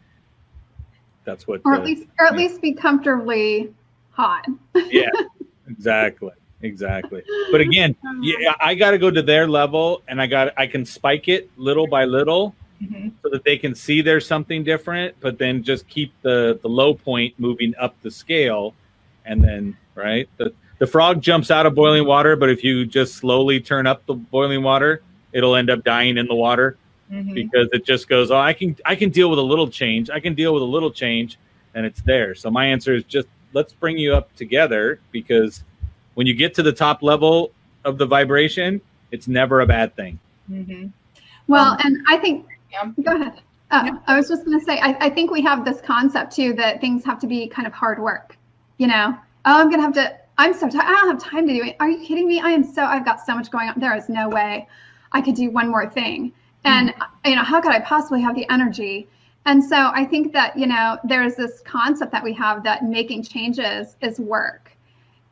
[1.24, 2.38] that's what or uh, at least or at yeah.
[2.38, 3.72] least be comfortably
[4.10, 4.46] hot.
[4.74, 5.08] yeah,
[5.70, 6.32] exactly.
[6.62, 7.22] Exactly.
[7.50, 10.84] But again, yeah, I got to go to their level and I got I can
[10.84, 13.08] spike it little by little Mm-hmm.
[13.22, 16.94] so that they can see there's something different, but then just keep the the low
[16.94, 18.72] point moving up the scale,
[19.26, 23.16] and then right the the frog jumps out of boiling water, but if you just
[23.16, 25.02] slowly turn up the boiling water,
[25.34, 26.78] it'll end up dying in the water
[27.12, 27.34] Mm-hmm.
[27.34, 28.30] because it just goes.
[28.30, 30.08] Oh, I can I can deal with a little change.
[30.08, 31.38] I can deal with a little change,
[31.74, 32.34] and it's there.
[32.34, 35.64] So my answer is just let's bring you up together because
[36.14, 37.52] when you get to the top level
[37.84, 38.80] of the vibration,
[39.10, 40.18] it's never a bad thing.
[40.50, 40.88] Mm-hmm.
[41.46, 42.90] Well, Um, and I think yeah.
[43.02, 43.40] go ahead.
[43.72, 43.98] Oh, Yeah.
[44.06, 46.80] I was just going to say, I, I think we have this concept too that
[46.80, 48.36] things have to be kind of hard work.
[48.78, 50.86] You know, oh, I'm going to have to, I'm so tired.
[50.86, 51.76] I don't have time to do it.
[51.80, 52.40] Are you kidding me?
[52.40, 53.78] I am so, I've got so much going on.
[53.78, 54.66] There is no way
[55.12, 56.32] I could do one more thing.
[56.64, 56.92] And,
[57.24, 59.08] you know, how could I possibly have the energy?
[59.46, 63.22] And so I think that, you know, there's this concept that we have that making
[63.22, 64.69] changes is work.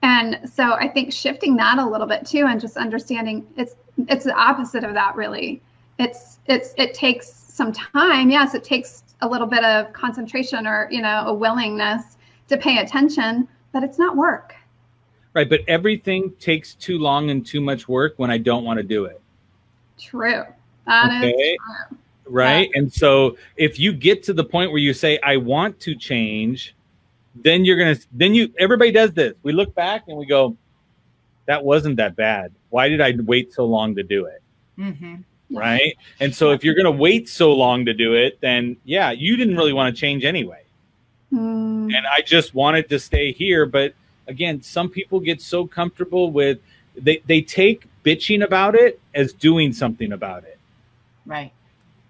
[0.02, 3.74] And so I think shifting that a little bit too and just understanding it's
[4.08, 5.60] it's the opposite of that really.
[5.98, 8.30] It's it's it takes some time.
[8.30, 12.16] Yes, it takes a little bit of concentration or, you know, a willingness
[12.46, 14.54] to pay attention, but it's not work.
[15.34, 18.84] Right, but everything takes too long and too much work when I don't want to
[18.84, 19.20] do it.
[19.98, 20.44] True.
[20.86, 21.56] That is Okay.
[21.56, 21.98] true.
[22.28, 22.70] right?
[22.74, 26.74] And so if you get to the point where you say I want to change,
[27.42, 29.34] then you're going to then you everybody does this.
[29.42, 30.56] We look back and we go
[31.46, 32.52] that wasn't that bad.
[32.70, 34.42] Why did I wait so long to do it?
[34.78, 35.16] Mm-hmm.
[35.50, 35.96] Right?
[36.20, 39.36] And so if you're going to wait so long to do it, then yeah, you
[39.36, 40.62] didn't really want to change anyway.
[41.30, 41.88] Hmm.
[41.94, 43.94] And I just wanted to stay here, but
[44.26, 46.58] again, some people get so comfortable with
[46.96, 50.58] they they take bitching about it as doing something about it.
[51.26, 51.52] Right.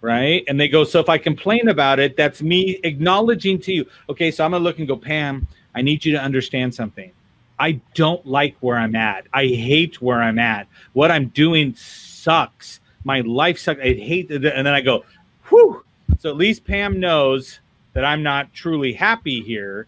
[0.00, 0.44] Right?
[0.48, 3.86] And they go, so if I complain about it, that's me acknowledging to you.
[4.08, 7.12] Okay, so I'm gonna look and go, Pam, I need you to understand something.
[7.58, 9.26] I don't like where I'm at.
[9.32, 10.68] I hate where I'm at.
[10.92, 12.80] What I'm doing sucks.
[13.04, 13.80] My life sucks.
[13.80, 14.44] I hate it.
[14.44, 15.04] And then I go,
[15.48, 15.84] whew.
[16.20, 17.60] So at least Pam knows
[17.94, 19.86] that I'm not truly happy here.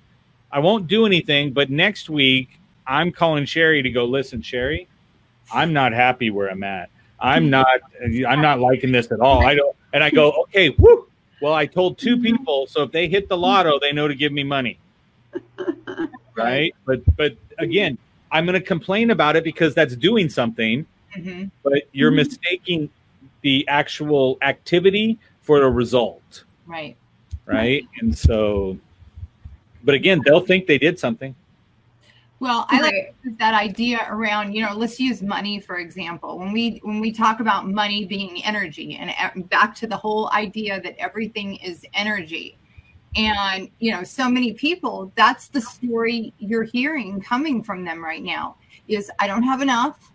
[0.51, 4.89] I won't do anything, but next week I'm calling Sherry to go, listen, Sherry,
[5.53, 6.91] I'm not happy where I'm at.
[7.20, 9.47] I'm not I'm not liking this at all.
[9.47, 11.07] I don't and I go, okay, whoo.
[11.41, 14.33] Well, I told two people, so if they hit the lotto, they know to give
[14.33, 14.79] me money.
[16.37, 16.75] Right?
[16.87, 17.99] But but again,
[18.31, 22.17] I'm going to complain about it because that's doing something, hmm but you're Mhm.
[22.17, 22.91] mistaking
[23.43, 26.97] the actual activity for a result, Right.
[27.47, 27.85] right?
[28.01, 28.79] And so,
[29.83, 31.35] but again, they'll think they did something.
[32.41, 36.39] Well, I like that idea around, you know, let's use money for example.
[36.39, 40.81] When we when we talk about money being energy and back to the whole idea
[40.81, 42.57] that everything is energy.
[43.15, 48.23] And, you know, so many people, that's the story you're hearing coming from them right
[48.23, 48.57] now
[48.89, 50.11] is I don't have enough.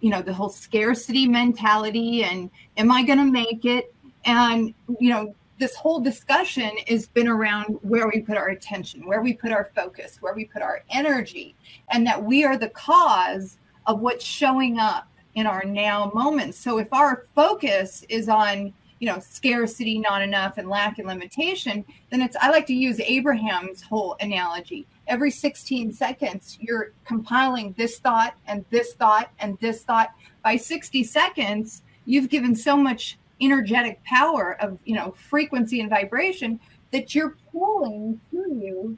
[0.00, 3.94] You know, the whole scarcity mentality and am I going to make it?
[4.24, 9.22] And, you know, this whole discussion has been around where we put our attention, where
[9.22, 11.54] we put our focus, where we put our energy,
[11.92, 15.06] and that we are the cause of what's showing up
[15.36, 16.58] in our now moments.
[16.58, 21.84] So if our focus is on, you know, scarcity, not enough, and lack and limitation,
[22.10, 24.84] then it's I like to use Abraham's whole analogy.
[25.06, 30.12] Every 16 seconds, you're compiling this thought and this thought and this thought.
[30.42, 36.58] By 60 seconds, you've given so much energetic power of you know frequency and vibration
[36.92, 38.96] that you're pulling to you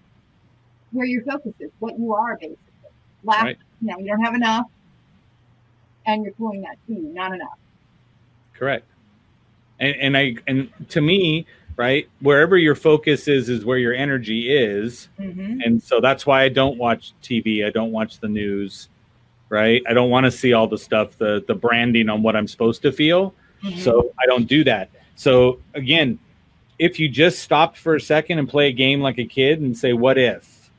[0.92, 2.58] where your focus is, what you are basically.
[3.24, 3.58] Lack, Right.
[3.80, 4.66] you know, you don't have enough,
[6.06, 7.58] and you're pulling that to you, not enough.
[8.52, 8.86] Correct.
[9.80, 11.46] And and I and to me,
[11.76, 15.08] right, wherever your focus is is where your energy is.
[15.18, 15.60] Mm-hmm.
[15.64, 17.66] And so that's why I don't watch TV.
[17.66, 18.88] I don't watch the news,
[19.48, 19.82] right?
[19.88, 22.82] I don't want to see all the stuff, the the branding on what I'm supposed
[22.82, 23.34] to feel.
[23.64, 23.80] Mm-hmm.
[23.80, 24.90] So I don't do that.
[25.16, 26.18] So again,
[26.78, 29.76] if you just stopped for a second and play a game like a kid and
[29.76, 30.70] say, what if?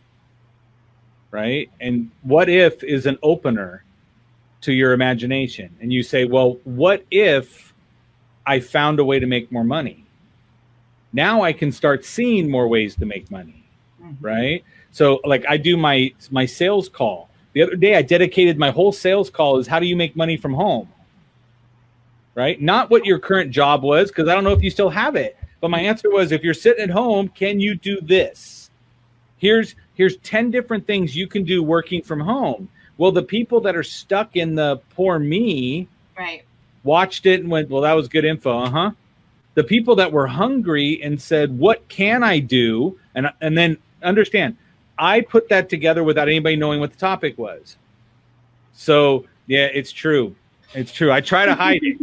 [1.32, 1.70] Right?
[1.80, 3.84] And what if is an opener
[4.62, 5.76] to your imagination.
[5.80, 7.74] And you say, well, what if
[8.48, 10.06] I found a way to make more money?
[11.14, 13.66] Now I can start seeing more ways to make money
[14.22, 18.70] right so like i do my my sales call the other day i dedicated my
[18.70, 20.88] whole sales call is how do you make money from home
[22.36, 25.16] right not what your current job was because i don't know if you still have
[25.16, 28.70] it but my answer was if you're sitting at home can you do this
[29.38, 33.76] here's here's 10 different things you can do working from home well the people that
[33.76, 35.88] are stuck in the poor me
[36.18, 36.44] Right.
[36.86, 38.92] watched it and went, "Well, that was good info." Uh huh.
[39.56, 44.56] The people that were hungry and said, "What can I do?" and and then understand,
[44.98, 47.76] I put that together without anybody knowing what the topic was.
[48.72, 50.36] So yeah, it's true.
[50.74, 51.12] It's true.
[51.12, 51.98] I try to hide it,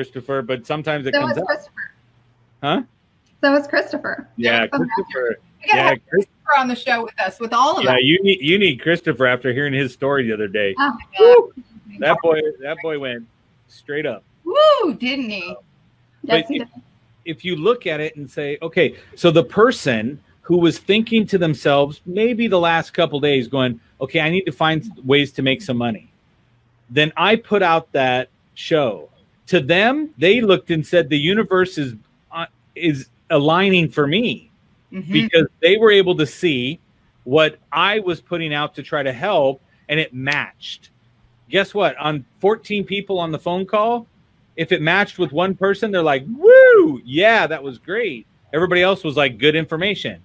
[0.00, 1.46] Christopher, but sometimes it So comes is up.
[1.46, 1.90] Christopher.
[2.62, 2.82] Huh?
[3.42, 4.28] So is Christopher.
[4.36, 4.66] Yeah, Yeah.
[4.66, 5.36] Christopher.
[5.62, 7.92] We Yeah, have Christopher on the show with us, with all of yeah.
[7.92, 7.98] us.
[8.02, 10.74] You need you need Christopher after hearing his story the other day.
[10.78, 11.62] Oh, Woo!
[12.00, 13.26] That boy, that boy went
[13.68, 14.22] straight up.
[14.44, 15.46] Woo, didn't he?
[15.48, 15.56] yes,
[16.24, 16.82] But he if- did.
[17.24, 21.38] if you look at it and say, okay, so the person who was thinking to
[21.38, 25.62] themselves, maybe the last couple days, going, okay, I need to find ways to make
[25.62, 26.12] some money.
[26.90, 29.08] Then I put out that show.
[29.48, 31.94] To them, they looked and said, the universe is
[32.32, 34.50] uh, is aligning for me
[34.92, 35.12] Mhm.
[35.12, 36.78] because they were able to see
[37.24, 40.90] what I was putting out to try to help, and it matched.
[41.48, 41.96] Guess what?
[41.98, 44.06] On 14 people on the phone call,
[44.56, 49.04] if it matched with one person, they're like, "Woo, yeah, that was great." Everybody else
[49.04, 50.20] was like, "Good information."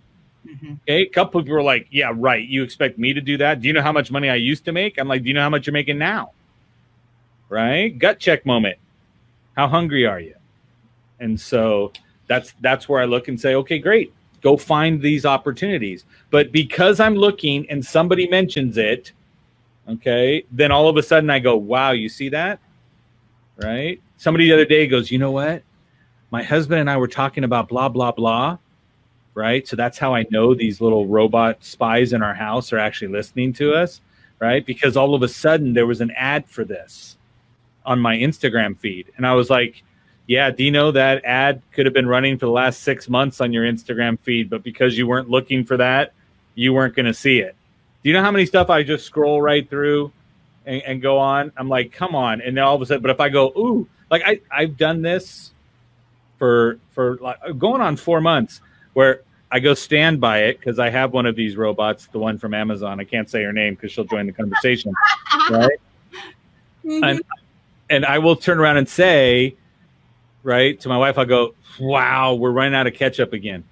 [0.48, 0.80] Mhm.
[0.84, 2.48] Okay, a couple people were like, "Yeah, right.
[2.48, 3.62] You expect me to do that?
[3.62, 5.42] Do you know how much money I used to make?" I'm like, "Do you know
[5.42, 6.32] how much you're making now?"
[7.50, 7.98] Right?
[7.98, 8.78] Gut check moment.
[9.56, 10.36] How hungry are you?
[11.20, 11.92] And so
[12.28, 14.14] that's that's where I look and say, "Okay, great.
[14.42, 19.12] Go find these opportunities." But because I'm looking and somebody mentions it,
[19.88, 22.60] okay, then all of a sudden I go, "Wow, you see that?"
[23.58, 24.02] Right?
[24.18, 25.64] Somebody the other day goes, "You know what?
[26.32, 28.58] My husband and I were talking about blah blah blah."
[29.34, 29.68] right?
[29.68, 33.54] So that's how I know these little robot spies in our house are actually listening
[33.54, 34.02] to us,
[34.40, 34.66] right?
[34.66, 37.18] Because all of a sudden there was an ad for this
[37.86, 39.12] on my Instagram feed.
[39.18, 39.84] And I was like,
[40.28, 43.42] yeah, do you know that ad could have been running for the last six months
[43.42, 46.14] on your Instagram feed, but because you weren't looking for that,
[46.56, 47.56] you weren't going to see it.
[48.04, 50.12] Do you know how many stuff I just scroll right through
[50.66, 51.52] and, and go on?
[51.58, 52.42] I'm like, come on.
[52.42, 55.02] And then all of a sudden, but if I go, ooh, like I, I've done
[55.02, 55.52] this
[56.38, 58.62] for, for like going on four months
[58.94, 59.22] where
[59.52, 62.54] I go stand by it because I have one of these robots, the one from
[62.54, 63.00] Amazon.
[63.00, 64.94] I can't say her name because she'll join the conversation,
[65.50, 65.80] right?
[66.86, 67.10] Mhm.
[67.10, 67.22] And
[67.92, 69.56] and I will turn around and say,
[70.44, 73.64] right to my wife, I'll go, "Wow, we're running out of ketchup again.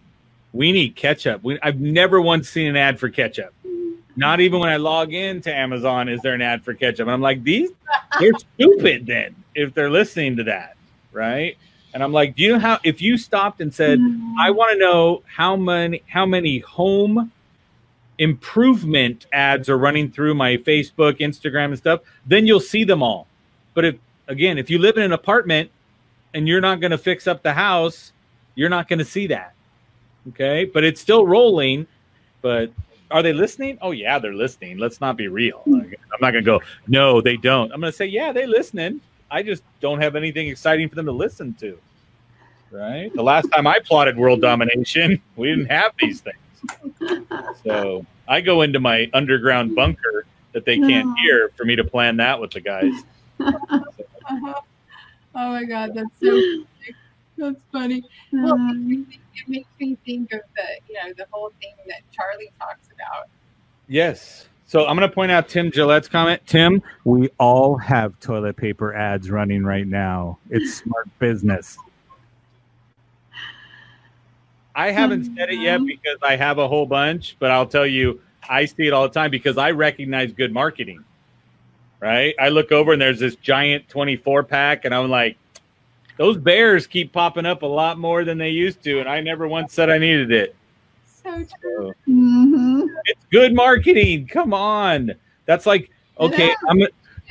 [0.53, 1.43] We need ketchup.
[1.43, 3.53] We, I've never once seen an ad for ketchup.
[4.15, 7.01] Not even when I log into Amazon is there an ad for ketchup.
[7.01, 7.69] And I'm like, these
[8.19, 10.75] they're stupid then if they're listening to that,
[11.13, 11.57] right?
[11.93, 14.33] And I'm like, do you know how if you stopped and said, mm.
[14.39, 17.31] I want to know how many how many home
[18.17, 23.27] improvement ads are running through my Facebook, Instagram, and stuff, then you'll see them all.
[23.73, 23.95] But if
[24.29, 25.69] again, if you live in an apartment
[26.33, 28.13] and you're not going to fix up the house,
[28.55, 29.53] you're not going to see that.
[30.29, 31.87] Okay, but it's still rolling.
[32.41, 32.71] But
[33.11, 33.77] are they listening?
[33.81, 34.77] Oh yeah, they're listening.
[34.77, 35.59] Let's not be real.
[35.59, 35.79] Hmm.
[35.79, 36.61] I'm not going to go.
[36.87, 37.71] No, they don't.
[37.73, 39.01] I'm going to say yeah, they're listening.
[39.31, 41.77] I just don't have anything exciting for them to listen to.
[42.71, 43.13] Right.
[43.13, 47.23] The last time I plotted world domination, we didn't have these things.
[47.63, 52.17] So I go into my underground bunker that they can't hear for me to plan
[52.17, 52.93] that with the guys.
[54.29, 54.53] Uh-huh.
[55.35, 56.65] Oh my God, that's so funny.
[57.37, 58.03] that's funny.
[58.33, 61.51] Well, it makes, me think, it makes me think of the you know the whole
[61.61, 63.29] thing that Charlie talks about.
[63.87, 64.47] Yes.
[64.65, 66.41] So I'm going to point out Tim Gillette's comment.
[66.45, 70.37] Tim, we all have toilet paper ads running right now.
[70.49, 71.77] It's smart business.
[74.75, 78.21] I haven't said it yet because I have a whole bunch, but I'll tell you,
[78.47, 81.03] I see it all the time because I recognize good marketing.
[81.99, 82.33] Right?
[82.39, 85.37] I look over and there's this giant 24 pack, and I'm like,
[86.17, 89.47] those bears keep popping up a lot more than they used to, and I never
[89.47, 90.55] once said I needed it.
[91.05, 91.31] So
[91.61, 91.93] true.
[92.05, 92.87] So Mhm.
[93.05, 94.27] it's good marketing.
[94.27, 95.13] Come on.
[95.45, 95.89] That's like,
[96.19, 96.79] okay, I'm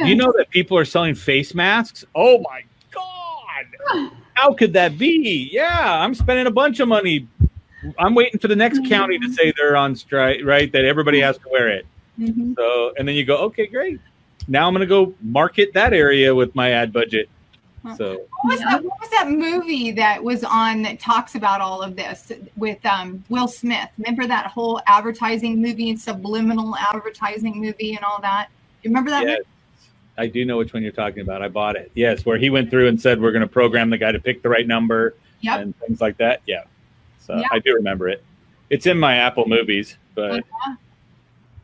[0.05, 2.05] you know that people are selling face masks?
[2.15, 2.62] Oh my
[2.93, 4.11] god.
[4.35, 5.49] How could that be?
[5.53, 7.27] Yeah, I'm spending a bunch of money.
[7.99, 10.70] I'm waiting for the next county to say they're on strike, right?
[10.73, 11.86] That everybody has to wear it.
[12.20, 12.55] Mhm.
[12.55, 14.01] So, and then you go, okay, great.
[14.47, 17.28] Now I'm going to go market that area with my ad budget.
[17.97, 18.85] So, What was that?
[18.85, 23.24] What was that movie that was on that talks about all of this with um,
[23.31, 23.89] Will Smith?
[23.98, 28.48] Remember that whole advertising movie, and subliminal advertising movie, and all that?
[28.82, 29.24] You remember that?
[29.27, 29.40] yes,
[30.19, 31.40] I do know which one you're talking about.
[31.40, 31.90] I bought it.
[31.94, 34.43] Yes, where he went through and said we're going to program the guy to pick
[34.43, 35.60] the right number Yep.
[35.60, 36.43] and things like that.
[36.47, 36.65] Yeah.
[37.20, 37.47] So Yeah.
[37.52, 38.23] I do remember it.
[38.70, 40.44] It's in my Apple movies, but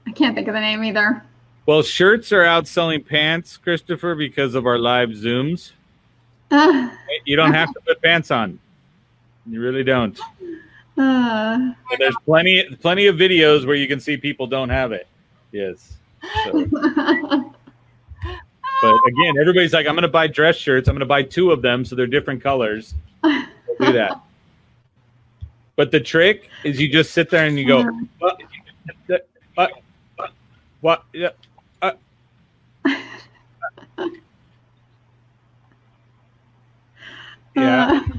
[0.07, 1.23] I can't think of the name either.
[1.67, 5.73] Well, shirts are outselling pants, Christopher, because of our live Zooms.
[6.51, 6.91] Uh,
[7.27, 8.59] You don't have to put pants on.
[9.47, 10.19] You really don't.
[10.99, 15.07] uh, there's plenty plenty of videos where you can see people don't have it.
[15.53, 15.97] Yes.
[16.45, 16.53] So,
[18.83, 20.89] but again, everybody's like, I'm going to buy dress shirts.
[20.89, 22.95] I'm going to buy two of them so they're different colors.
[23.23, 23.47] We'll
[23.81, 24.21] do that.
[25.77, 27.85] But the trick is you just sit there and you go,
[28.19, 28.41] what?
[29.55, 29.73] What?
[30.81, 31.05] What?
[37.55, 37.87] Yeah.
[37.87, 38.13] Uh.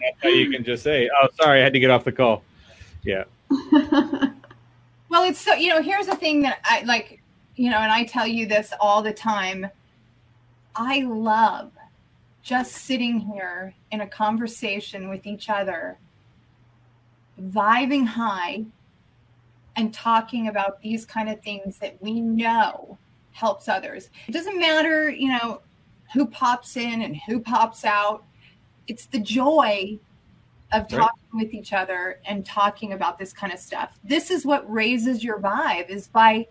[0.00, 2.42] That's how you can just say, "Oh, sorry, I had to get off the call."
[3.02, 3.24] Yeah.
[5.08, 5.82] Well, it's so you know.
[5.82, 7.20] Here's the thing that I like,
[7.56, 9.66] you know, and I tell you this all the time.
[10.76, 11.72] I love
[12.42, 15.98] just sitting here in a conversation with each other,
[17.40, 18.64] vibing high,
[19.76, 22.98] and talking about these kind of things that we know
[23.32, 24.10] helps others.
[24.26, 25.62] It doesn't matter, you know,
[26.12, 28.24] who pops in and who pops out.
[28.88, 29.98] It's the joy
[30.72, 30.90] of Right.
[30.90, 33.98] talking with each other and talking about this kind of stuff.
[34.04, 36.46] This is what raises your vibe is by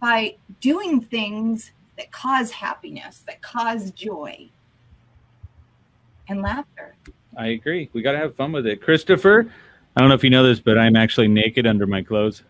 [0.00, 4.48] by doing things that cause happiness, that cause joy
[6.28, 6.96] and laughter.
[7.36, 7.90] I agree.
[7.92, 8.80] We got to have fun with it.
[8.80, 9.52] Christopher,
[9.94, 12.44] I don't know if you know this, but I'm actually naked under my clothes.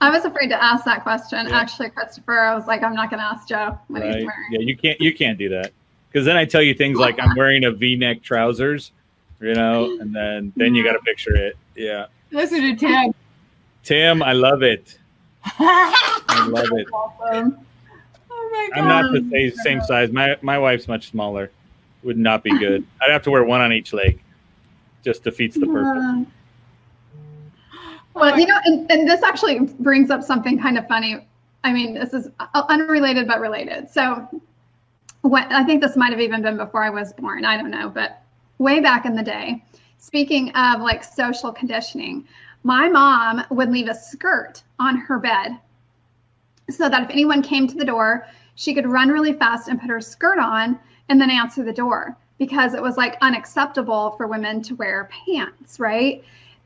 [0.00, 1.46] I was afraid to ask that question.
[1.46, 1.60] Yeah.
[1.60, 4.30] Actually, Christopher, I was like, I'm not going to ask Joe what he's wearing.
[4.50, 5.72] Yeah, you can't you can't do that
[6.14, 8.92] because then I tell you things like I'm wearing a V-neck trousers,
[9.40, 11.56] you know, and then then you got to picture it.
[11.74, 13.12] Yeah, Listen to Tim.
[13.82, 14.96] Tim, I love it.
[15.44, 16.86] I love it.
[16.92, 17.58] Awesome.
[18.30, 20.12] Oh my I'm not the same, same size.
[20.12, 21.50] My my wife's much smaller.
[22.04, 22.86] Would not be good.
[23.02, 24.20] I'd have to wear one on each leg.
[25.02, 26.28] Just defeats the purpose.
[28.14, 31.26] Well, you know, and, and this actually brings up something kind of funny.
[31.64, 33.90] I mean, this is uh, unrelated but related.
[33.90, 34.28] So,
[35.24, 37.44] when, I think this might have even been before I was born.
[37.46, 38.22] I don't know, but
[38.58, 39.64] way back in the day,
[39.96, 42.26] speaking of like social conditioning,
[42.62, 45.58] my mom would leave a skirt on her bed
[46.68, 49.88] so that if anyone came to the door, she could run really fast and put
[49.88, 50.78] her skirt on
[51.08, 55.80] and then answer the door because it was like unacceptable for women to wear pants,
[55.80, 56.22] right?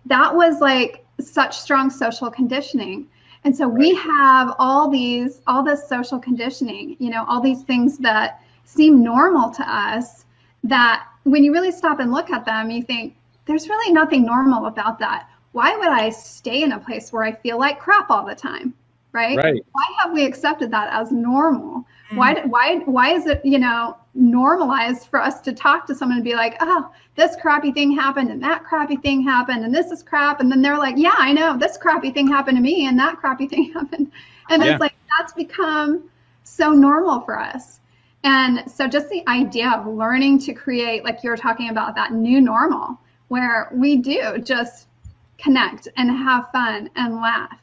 [0.07, 3.07] That was like such strong social conditioning.
[3.45, 7.99] And so we have all these, all this social conditioning, you know, all these things
[7.99, 10.25] that seem normal to us
[10.65, 13.17] that when you really stop and look at them, you think
[13.47, 15.29] there's really nothing normal about that.
[15.53, 18.75] Why would I stay in a place where I feel like crap all the time?
[19.13, 19.37] right?
[19.37, 19.65] Right.
[19.73, 21.85] Why have we accepted that as normal?
[22.13, 22.49] Why, mm-hmm.
[22.49, 26.35] why, why is it, you know, normalized for us to talk to someone and be
[26.35, 30.41] like, oh, this crappy thing happened and that crappy thing happened and this is crap.
[30.41, 33.19] And then they're like, yeah, I know this crappy thing happened to me and that
[33.19, 34.11] crappy thing happened.
[34.51, 34.73] And Yeah.
[34.73, 36.09] it's like, that's become
[36.45, 37.81] so normal for us.
[38.25, 42.13] And so just the idea of learning to create, like you were talking about, that
[42.13, 44.89] new normal where we do just
[45.39, 47.59] connect and have fun and laugh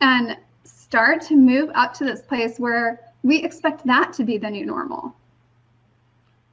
[0.00, 4.50] and start to move up to this place where we expect that to be the
[4.50, 5.14] new normal.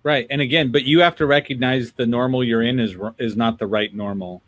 [0.03, 0.27] Right.
[0.29, 3.67] And again, but you have to recognize the normal you're in is is not the
[3.67, 4.41] right normal.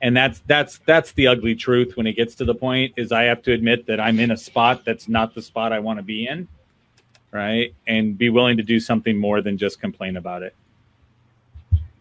[0.00, 3.24] And that's that's that's the ugly truth when it gets to the point is I
[3.24, 6.02] have to admit that I'm in a spot that's not the spot I want to
[6.02, 6.48] be in.
[7.30, 7.74] Right?
[7.86, 10.54] And be willing to do something more than just complain about it.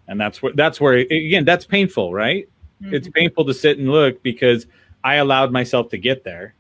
[0.07, 2.47] And that's where that's where again, that's painful, right?
[2.81, 2.93] Mm-hmm.
[2.93, 4.67] It's painful to sit and look because
[5.03, 6.53] I allowed myself to get there.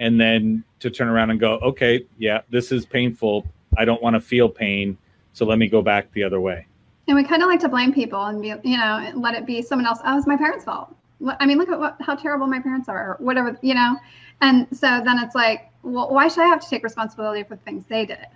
[0.00, 3.46] And then to turn around and go, okay, yeah, this is painful.
[3.78, 4.98] I don't want to feel pain.
[5.34, 6.66] So let me go back the other way.
[7.06, 9.62] And we kind of like to blame people and be, you know, let it be
[9.62, 10.00] someone else.
[10.04, 10.94] Oh, it's my parents' fault.
[11.38, 13.96] I mean, look at what, how terrible my parents are, or whatever, you know.
[14.40, 17.62] And so then it's like, well, why should I have to take responsibility for the
[17.62, 18.26] things they did?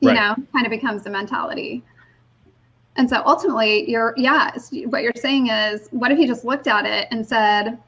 [0.00, 0.14] You Right.
[0.16, 1.82] know, kind of becomes the mentality.
[2.96, 4.50] And so ultimately, you're, yeah,
[4.86, 7.78] what you're saying is, what if you just looked at it and said,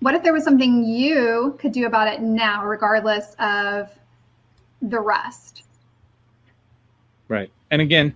[0.00, 3.90] what if there was something you could do about it now, regardless of
[4.82, 5.64] the rest?
[7.28, 7.50] Right.
[7.70, 8.14] And again,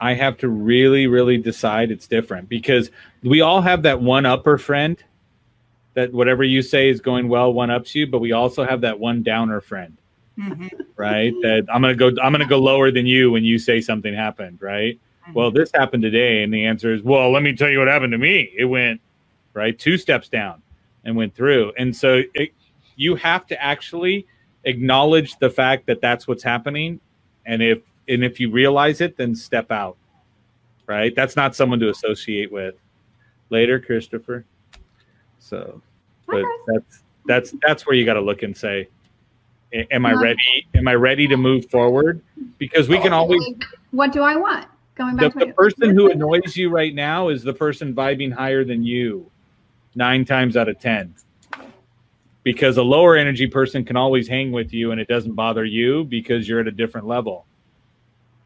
[0.00, 2.90] I have to really, really decide it's different because
[3.22, 5.02] we all have that one upper friend
[5.94, 8.98] that whatever you say is going well, one ups you, but we also have that
[8.98, 9.96] one downer friend,
[10.38, 10.70] Mhm.
[10.96, 11.32] right?
[11.42, 14.58] That I'm gonna go I'm gonna go lower than you when you say something happened,
[14.60, 14.98] right?
[15.32, 18.12] Well, this happened today, and the answer is, well, let me tell you what happened
[18.12, 18.52] to me.
[18.56, 19.00] It went
[19.54, 20.60] right two steps down
[21.04, 22.50] and went through, and so it,
[22.96, 24.26] you have to actually
[24.64, 27.00] acknowledge the fact that that's what's happening,
[27.46, 29.96] and if and if you realize it, then step out.
[30.86, 31.14] Right?
[31.14, 32.74] That's not someone to associate with.
[33.48, 34.44] Later, Christopher.
[35.44, 35.82] So,
[36.26, 36.48] but Okay.
[36.66, 38.88] that's that's that's where you got to look and say,
[39.90, 40.38] am I ready?
[40.74, 42.22] Am I ready to move forward?
[42.56, 43.42] Because we can always
[43.90, 44.66] What do I want?
[44.94, 48.32] Going the, back to the person who annoys you right now is the person vibing
[48.32, 49.30] higher than you
[49.94, 51.14] nine times out of ten
[52.42, 56.04] because a lower energy person can always hang with you and it doesn't bother you
[56.04, 57.46] because you're at a different level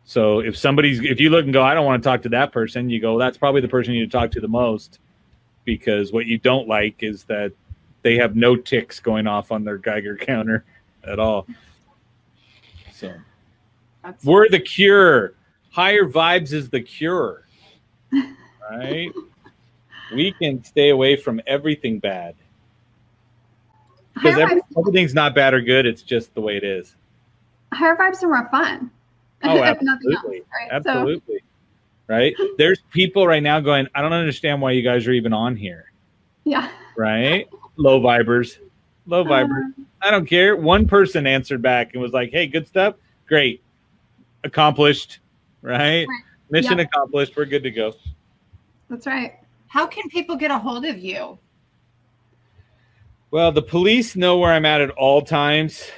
[0.05, 2.53] so if somebody's if you look and go i don't want to talk to that
[2.53, 5.01] person you go that's probably the person you need to talk to the most
[5.69, 7.53] because what you don't like is that
[8.01, 10.65] they have no ticks going off on their geiger counter
[11.05, 11.47] at all
[12.99, 13.13] so
[14.03, 15.35] That's we're the cure.
[15.71, 17.47] Higher vibes is the cure.
[18.71, 19.13] Right?
[20.15, 22.35] we can stay away from everything bad.
[24.15, 26.97] Because every, everything's not bad or good, it's just the way it is.
[27.73, 28.91] higher vibes are more fun.
[29.45, 30.43] Oh, nothing else, absolutely.
[30.53, 30.69] right?
[30.73, 31.43] Absolutely.
[32.09, 32.35] Right?
[32.59, 35.93] There's people right now going, I don't understand why you guys are even on here.
[36.45, 36.71] Yeah.
[36.97, 37.47] Right?
[37.77, 38.59] Low vibers.
[39.07, 39.73] Low vibers.
[40.03, 40.57] I don't care.
[40.57, 42.95] One person answered back and was like, "Hey, good stuff.
[43.27, 43.63] Great,
[44.45, 45.21] accomplished.
[45.63, 46.07] Right?
[46.07, 46.23] Right.
[46.51, 46.85] Mission Yeah.
[46.85, 47.37] accomplished.
[47.37, 47.95] We're good to go."
[48.91, 49.35] That's right.
[49.69, 51.39] How can people get a hold of you?
[53.31, 55.91] Well, the police know where I'm at at all times,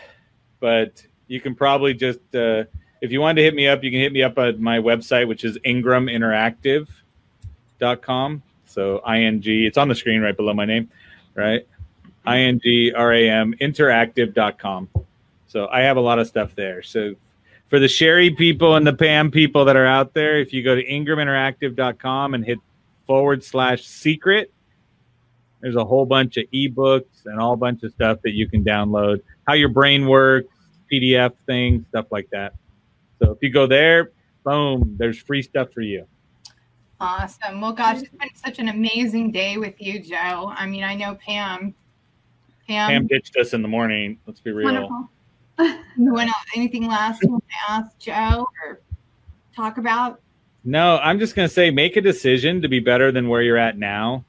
[0.58, 2.64] but you can probably just, uh,
[3.00, 5.28] if you wanted to hit me up, you can hit me up at my website,
[5.28, 8.42] which is ingraminteractive.com.
[8.66, 10.90] So ing, it's on the screen right below my name,
[11.34, 11.66] right?
[12.26, 14.88] I-N-G-R-A-M interactive.com.
[15.48, 16.82] So I have a lot of stuff there.
[16.82, 17.14] So
[17.68, 20.74] for the Sherry people and the Pam people that are out there, if you go
[20.74, 22.58] to ingraminteractive.com and hit
[23.06, 24.52] forward slash secret,
[25.60, 29.22] there's a whole bunch of ebooks and all bunch of stuff that you can download.
[29.46, 30.48] How your brain works,
[30.90, 32.54] PDF things, stuff like that.
[33.22, 34.12] So if you go there,
[34.44, 36.06] boom, there's free stuff for you.
[37.00, 37.60] Awesome.
[37.60, 40.52] Well, gosh, it's been such an amazing day with you, Joe.
[40.54, 41.74] I mean, I know Pam.
[42.66, 44.18] Pam, Pam ditched us in the morning.
[44.26, 44.66] Let's be real.
[44.72, 45.08] Wonderful.
[45.98, 46.16] you
[46.56, 48.80] anything last you want to ask Joe or
[49.54, 50.20] talk about?
[50.64, 53.56] No, I'm just going to say make a decision to be better than where you're
[53.56, 54.24] at now,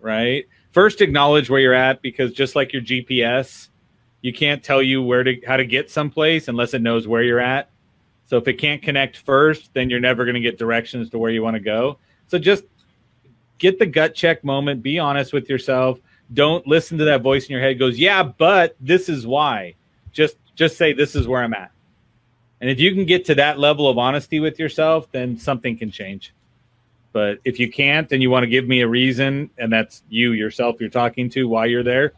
[0.00, 0.46] right?
[0.72, 3.68] First acknowledge where you're at because just like your GPS,
[4.20, 7.40] you can't tell you where to how to get someplace unless it knows where you're
[7.40, 7.70] at.
[8.26, 11.30] So if it can't connect first, then you're never going to get directions to where
[11.30, 11.98] you want to go.
[12.26, 12.64] So just
[13.58, 15.98] get the gut check moment, be honest with yourself.
[16.32, 19.74] Don't listen to that voice in your head goes, "Yeah, but this is why."
[20.12, 21.70] Just just say this is where I'm at.
[22.60, 25.90] And if you can get to that level of honesty with yourself, then something can
[25.90, 26.32] change.
[27.12, 30.32] But if you can't and you want to give me a reason, and that's you
[30.32, 32.14] yourself you're talking to why you're there,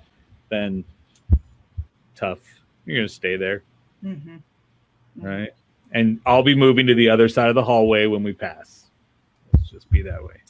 [0.50, 0.84] then
[2.14, 2.38] tough.
[2.84, 3.62] You're gonna stay there,
[4.04, 4.36] Mm-hmm.
[5.20, 5.50] right?
[5.92, 8.90] And I'll be moving to the other side of the hallway when we pass.
[9.52, 10.42] Let's just be that way.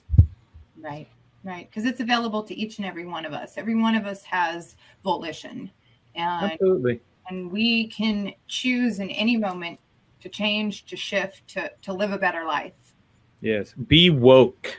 [0.81, 1.09] Right,
[1.45, 1.69] right.
[1.71, 3.55] Because it's available to each and every one of us.
[3.57, 5.71] Every one of us has volition,
[6.15, 7.01] and Absolutely.
[7.29, 9.79] and we can choose in any moment
[10.21, 12.95] to change, to shift, to to live a better life.
[13.41, 13.75] Yes.
[13.75, 14.79] Be woke.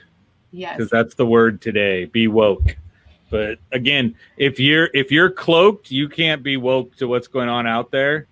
[0.52, 0.78] Yes.
[0.78, 2.78] because that's the word today be woke
[3.30, 7.68] but again if you're if you're cloaked you can't be woke to what's going on
[7.68, 8.28] out there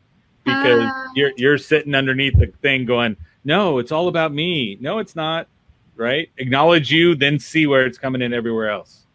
[0.46, 1.08] because Ah.
[1.16, 5.48] you're you're sitting underneath the thing going no it's all about me no it's not
[5.96, 9.06] right acknowledge you then see where it's coming in everywhere else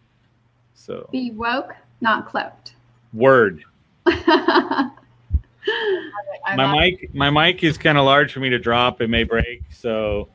[0.74, 2.74] so Be woke, not cloaked.
[3.12, 3.62] word
[4.06, 4.90] my
[6.56, 10.28] mic my mic is kind of large for me to drop it may break so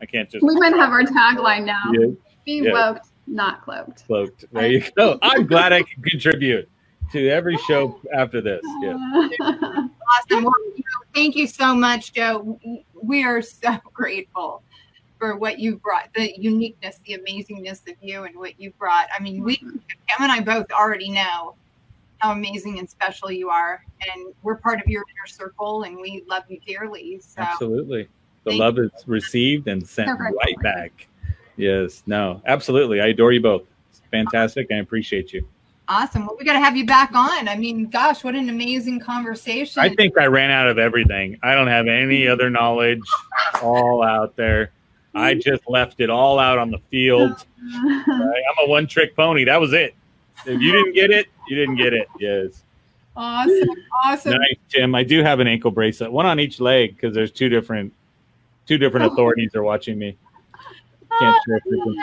[0.00, 1.82] i can't just we might have our tagline now.
[1.92, 2.06] Yeah,
[2.46, 2.72] Be Yeah.
[2.72, 4.06] woke, not cloaked.
[4.06, 6.68] cloaked there you go i'm glad i can contribute
[7.12, 9.28] to every show after this yeah
[10.08, 10.44] awesome.
[10.44, 12.58] Well, you know, thank you so much, Joe.
[13.00, 14.62] We are so grateful
[15.18, 19.08] for what you brought, the uniqueness, the amazingness of you, and what you brought.
[19.16, 19.76] I mean, we, mm-hmm.
[20.08, 21.54] Cam and I both already know
[22.18, 26.24] how amazing and special you are, and we're part of your inner circle, and we
[26.28, 27.20] love you dearly.
[27.20, 28.08] So, Absolutely.
[28.44, 30.36] The Thank love is received and sent Perfect.
[30.44, 31.08] right back.
[31.56, 32.04] Yes.
[32.06, 33.00] No, absolutely.
[33.00, 33.64] I adore you both.
[33.90, 34.68] It's fantastic.
[34.70, 35.46] I appreciate you.
[35.88, 36.26] Awesome.
[36.26, 37.48] Well, we got to have you back on.
[37.48, 39.80] I mean, gosh, what an amazing conversation.
[39.82, 41.38] I think I ran out of everything.
[41.42, 43.02] I don't have any other knowledge
[43.62, 44.70] all out there.
[45.14, 47.44] I just left it all out on the field.
[47.62, 48.04] Right?
[48.06, 49.44] I'm a one trick pony.
[49.44, 49.94] That was it.
[50.46, 52.06] If you didn't get it, you didn't get it.
[52.20, 52.62] Yes.
[53.16, 53.68] awesome.
[54.04, 54.32] Awesome.
[54.32, 54.94] Nice, Tim.
[54.94, 57.92] I do have an ankle bracelet, one on each leg, because there's two different
[58.66, 59.12] two different oh.
[59.12, 60.16] authorities are watching me.
[61.18, 61.94] Can't share oh,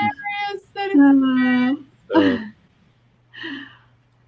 [2.11, 2.51] frequencies.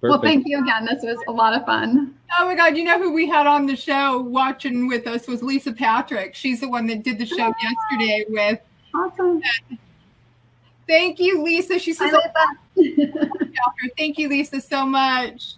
[0.00, 0.84] That is So, well, thank you again.
[0.84, 2.14] This was a lot of fun.
[2.38, 2.76] Oh my God!
[2.76, 6.34] You know who we had on the show watching with us was Lisa Patrick.
[6.34, 8.60] She's the one that did the show yesterday with.
[8.94, 9.42] Awesome.
[10.86, 11.78] Thank you, Lisa.
[11.78, 12.56] She I says, love that.
[12.78, 15.54] "Oh, "Thank you, Lisa, so much."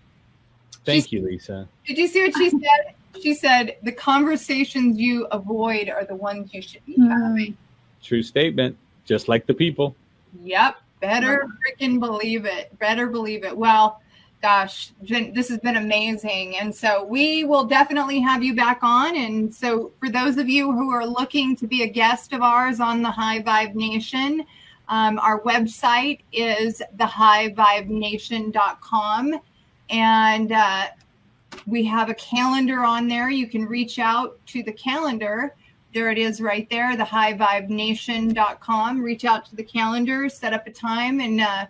[0.84, 1.68] Thank you, Lisa.
[1.86, 2.94] Did you see what she said?
[3.22, 7.08] She said, "The conversations you avoid are the ones you should be hmm.
[7.08, 7.56] having."
[8.02, 8.76] True statement.
[9.04, 9.94] Just like the people.
[10.42, 10.76] Yep.
[11.00, 12.78] Better freaking believe it.
[12.78, 13.56] Better believe it.
[13.56, 14.00] Well,
[14.42, 16.56] gosh, this has been amazing.
[16.56, 19.14] And so we will definitely have you back on.
[19.16, 22.80] And so for those of you who are looking to be a guest of ours
[22.80, 24.46] on the High Vibe Nation,
[24.88, 29.40] um, our website is thehighvibenation.com.
[29.90, 30.86] And uh,
[31.66, 33.28] we have a calendar on there.
[33.30, 35.54] You can reach out to the calendar.
[35.92, 39.02] There it is right there, the highvibenation.com.
[39.02, 41.66] Reach out to the calendar, set up a time, and uh,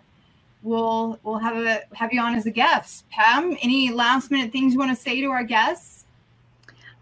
[0.63, 3.09] we'll we'll have a have you on as a guest.
[3.09, 6.05] Pam, any last minute things you want to say to our guests?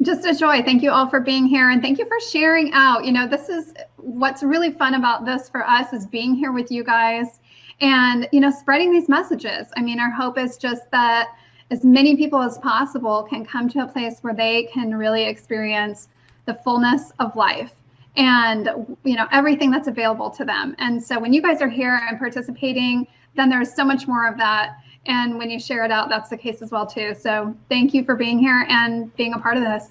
[0.02, 0.64] Just a joy.
[0.64, 3.04] Thank you all for being here and thank you for sharing out.
[3.04, 6.72] You know, this is what's really fun about this for us is being here with
[6.72, 7.40] you guys
[7.82, 9.68] and, you know, spreading these messages.
[9.76, 11.36] I mean, our hope is just that
[11.70, 16.08] as many people as possible can come to a place where they can really experience
[16.46, 17.74] the fullness of life
[18.16, 20.76] and, you know, everything that's available to them.
[20.80, 24.38] And so when you guys are here and participating, then there's so much more of
[24.38, 24.78] that.
[25.06, 27.16] And when you share it out, that's the case as well too.
[27.16, 29.90] So thank you for being here and being a part of this.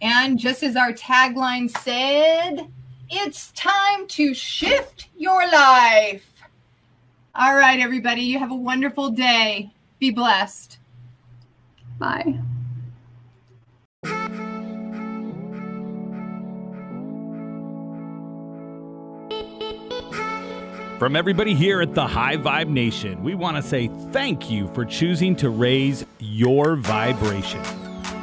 [0.00, 2.68] And just as our tagline said,
[3.10, 6.30] it's time to shift your life.
[7.34, 9.72] All right, everybody, you have a wonderful day.
[9.98, 10.78] Be blessed.
[11.98, 12.38] Bye.
[20.98, 24.84] From everybody here at the High Vibe Nation, we want to say thank you for
[24.84, 27.60] choosing to raise your vibration.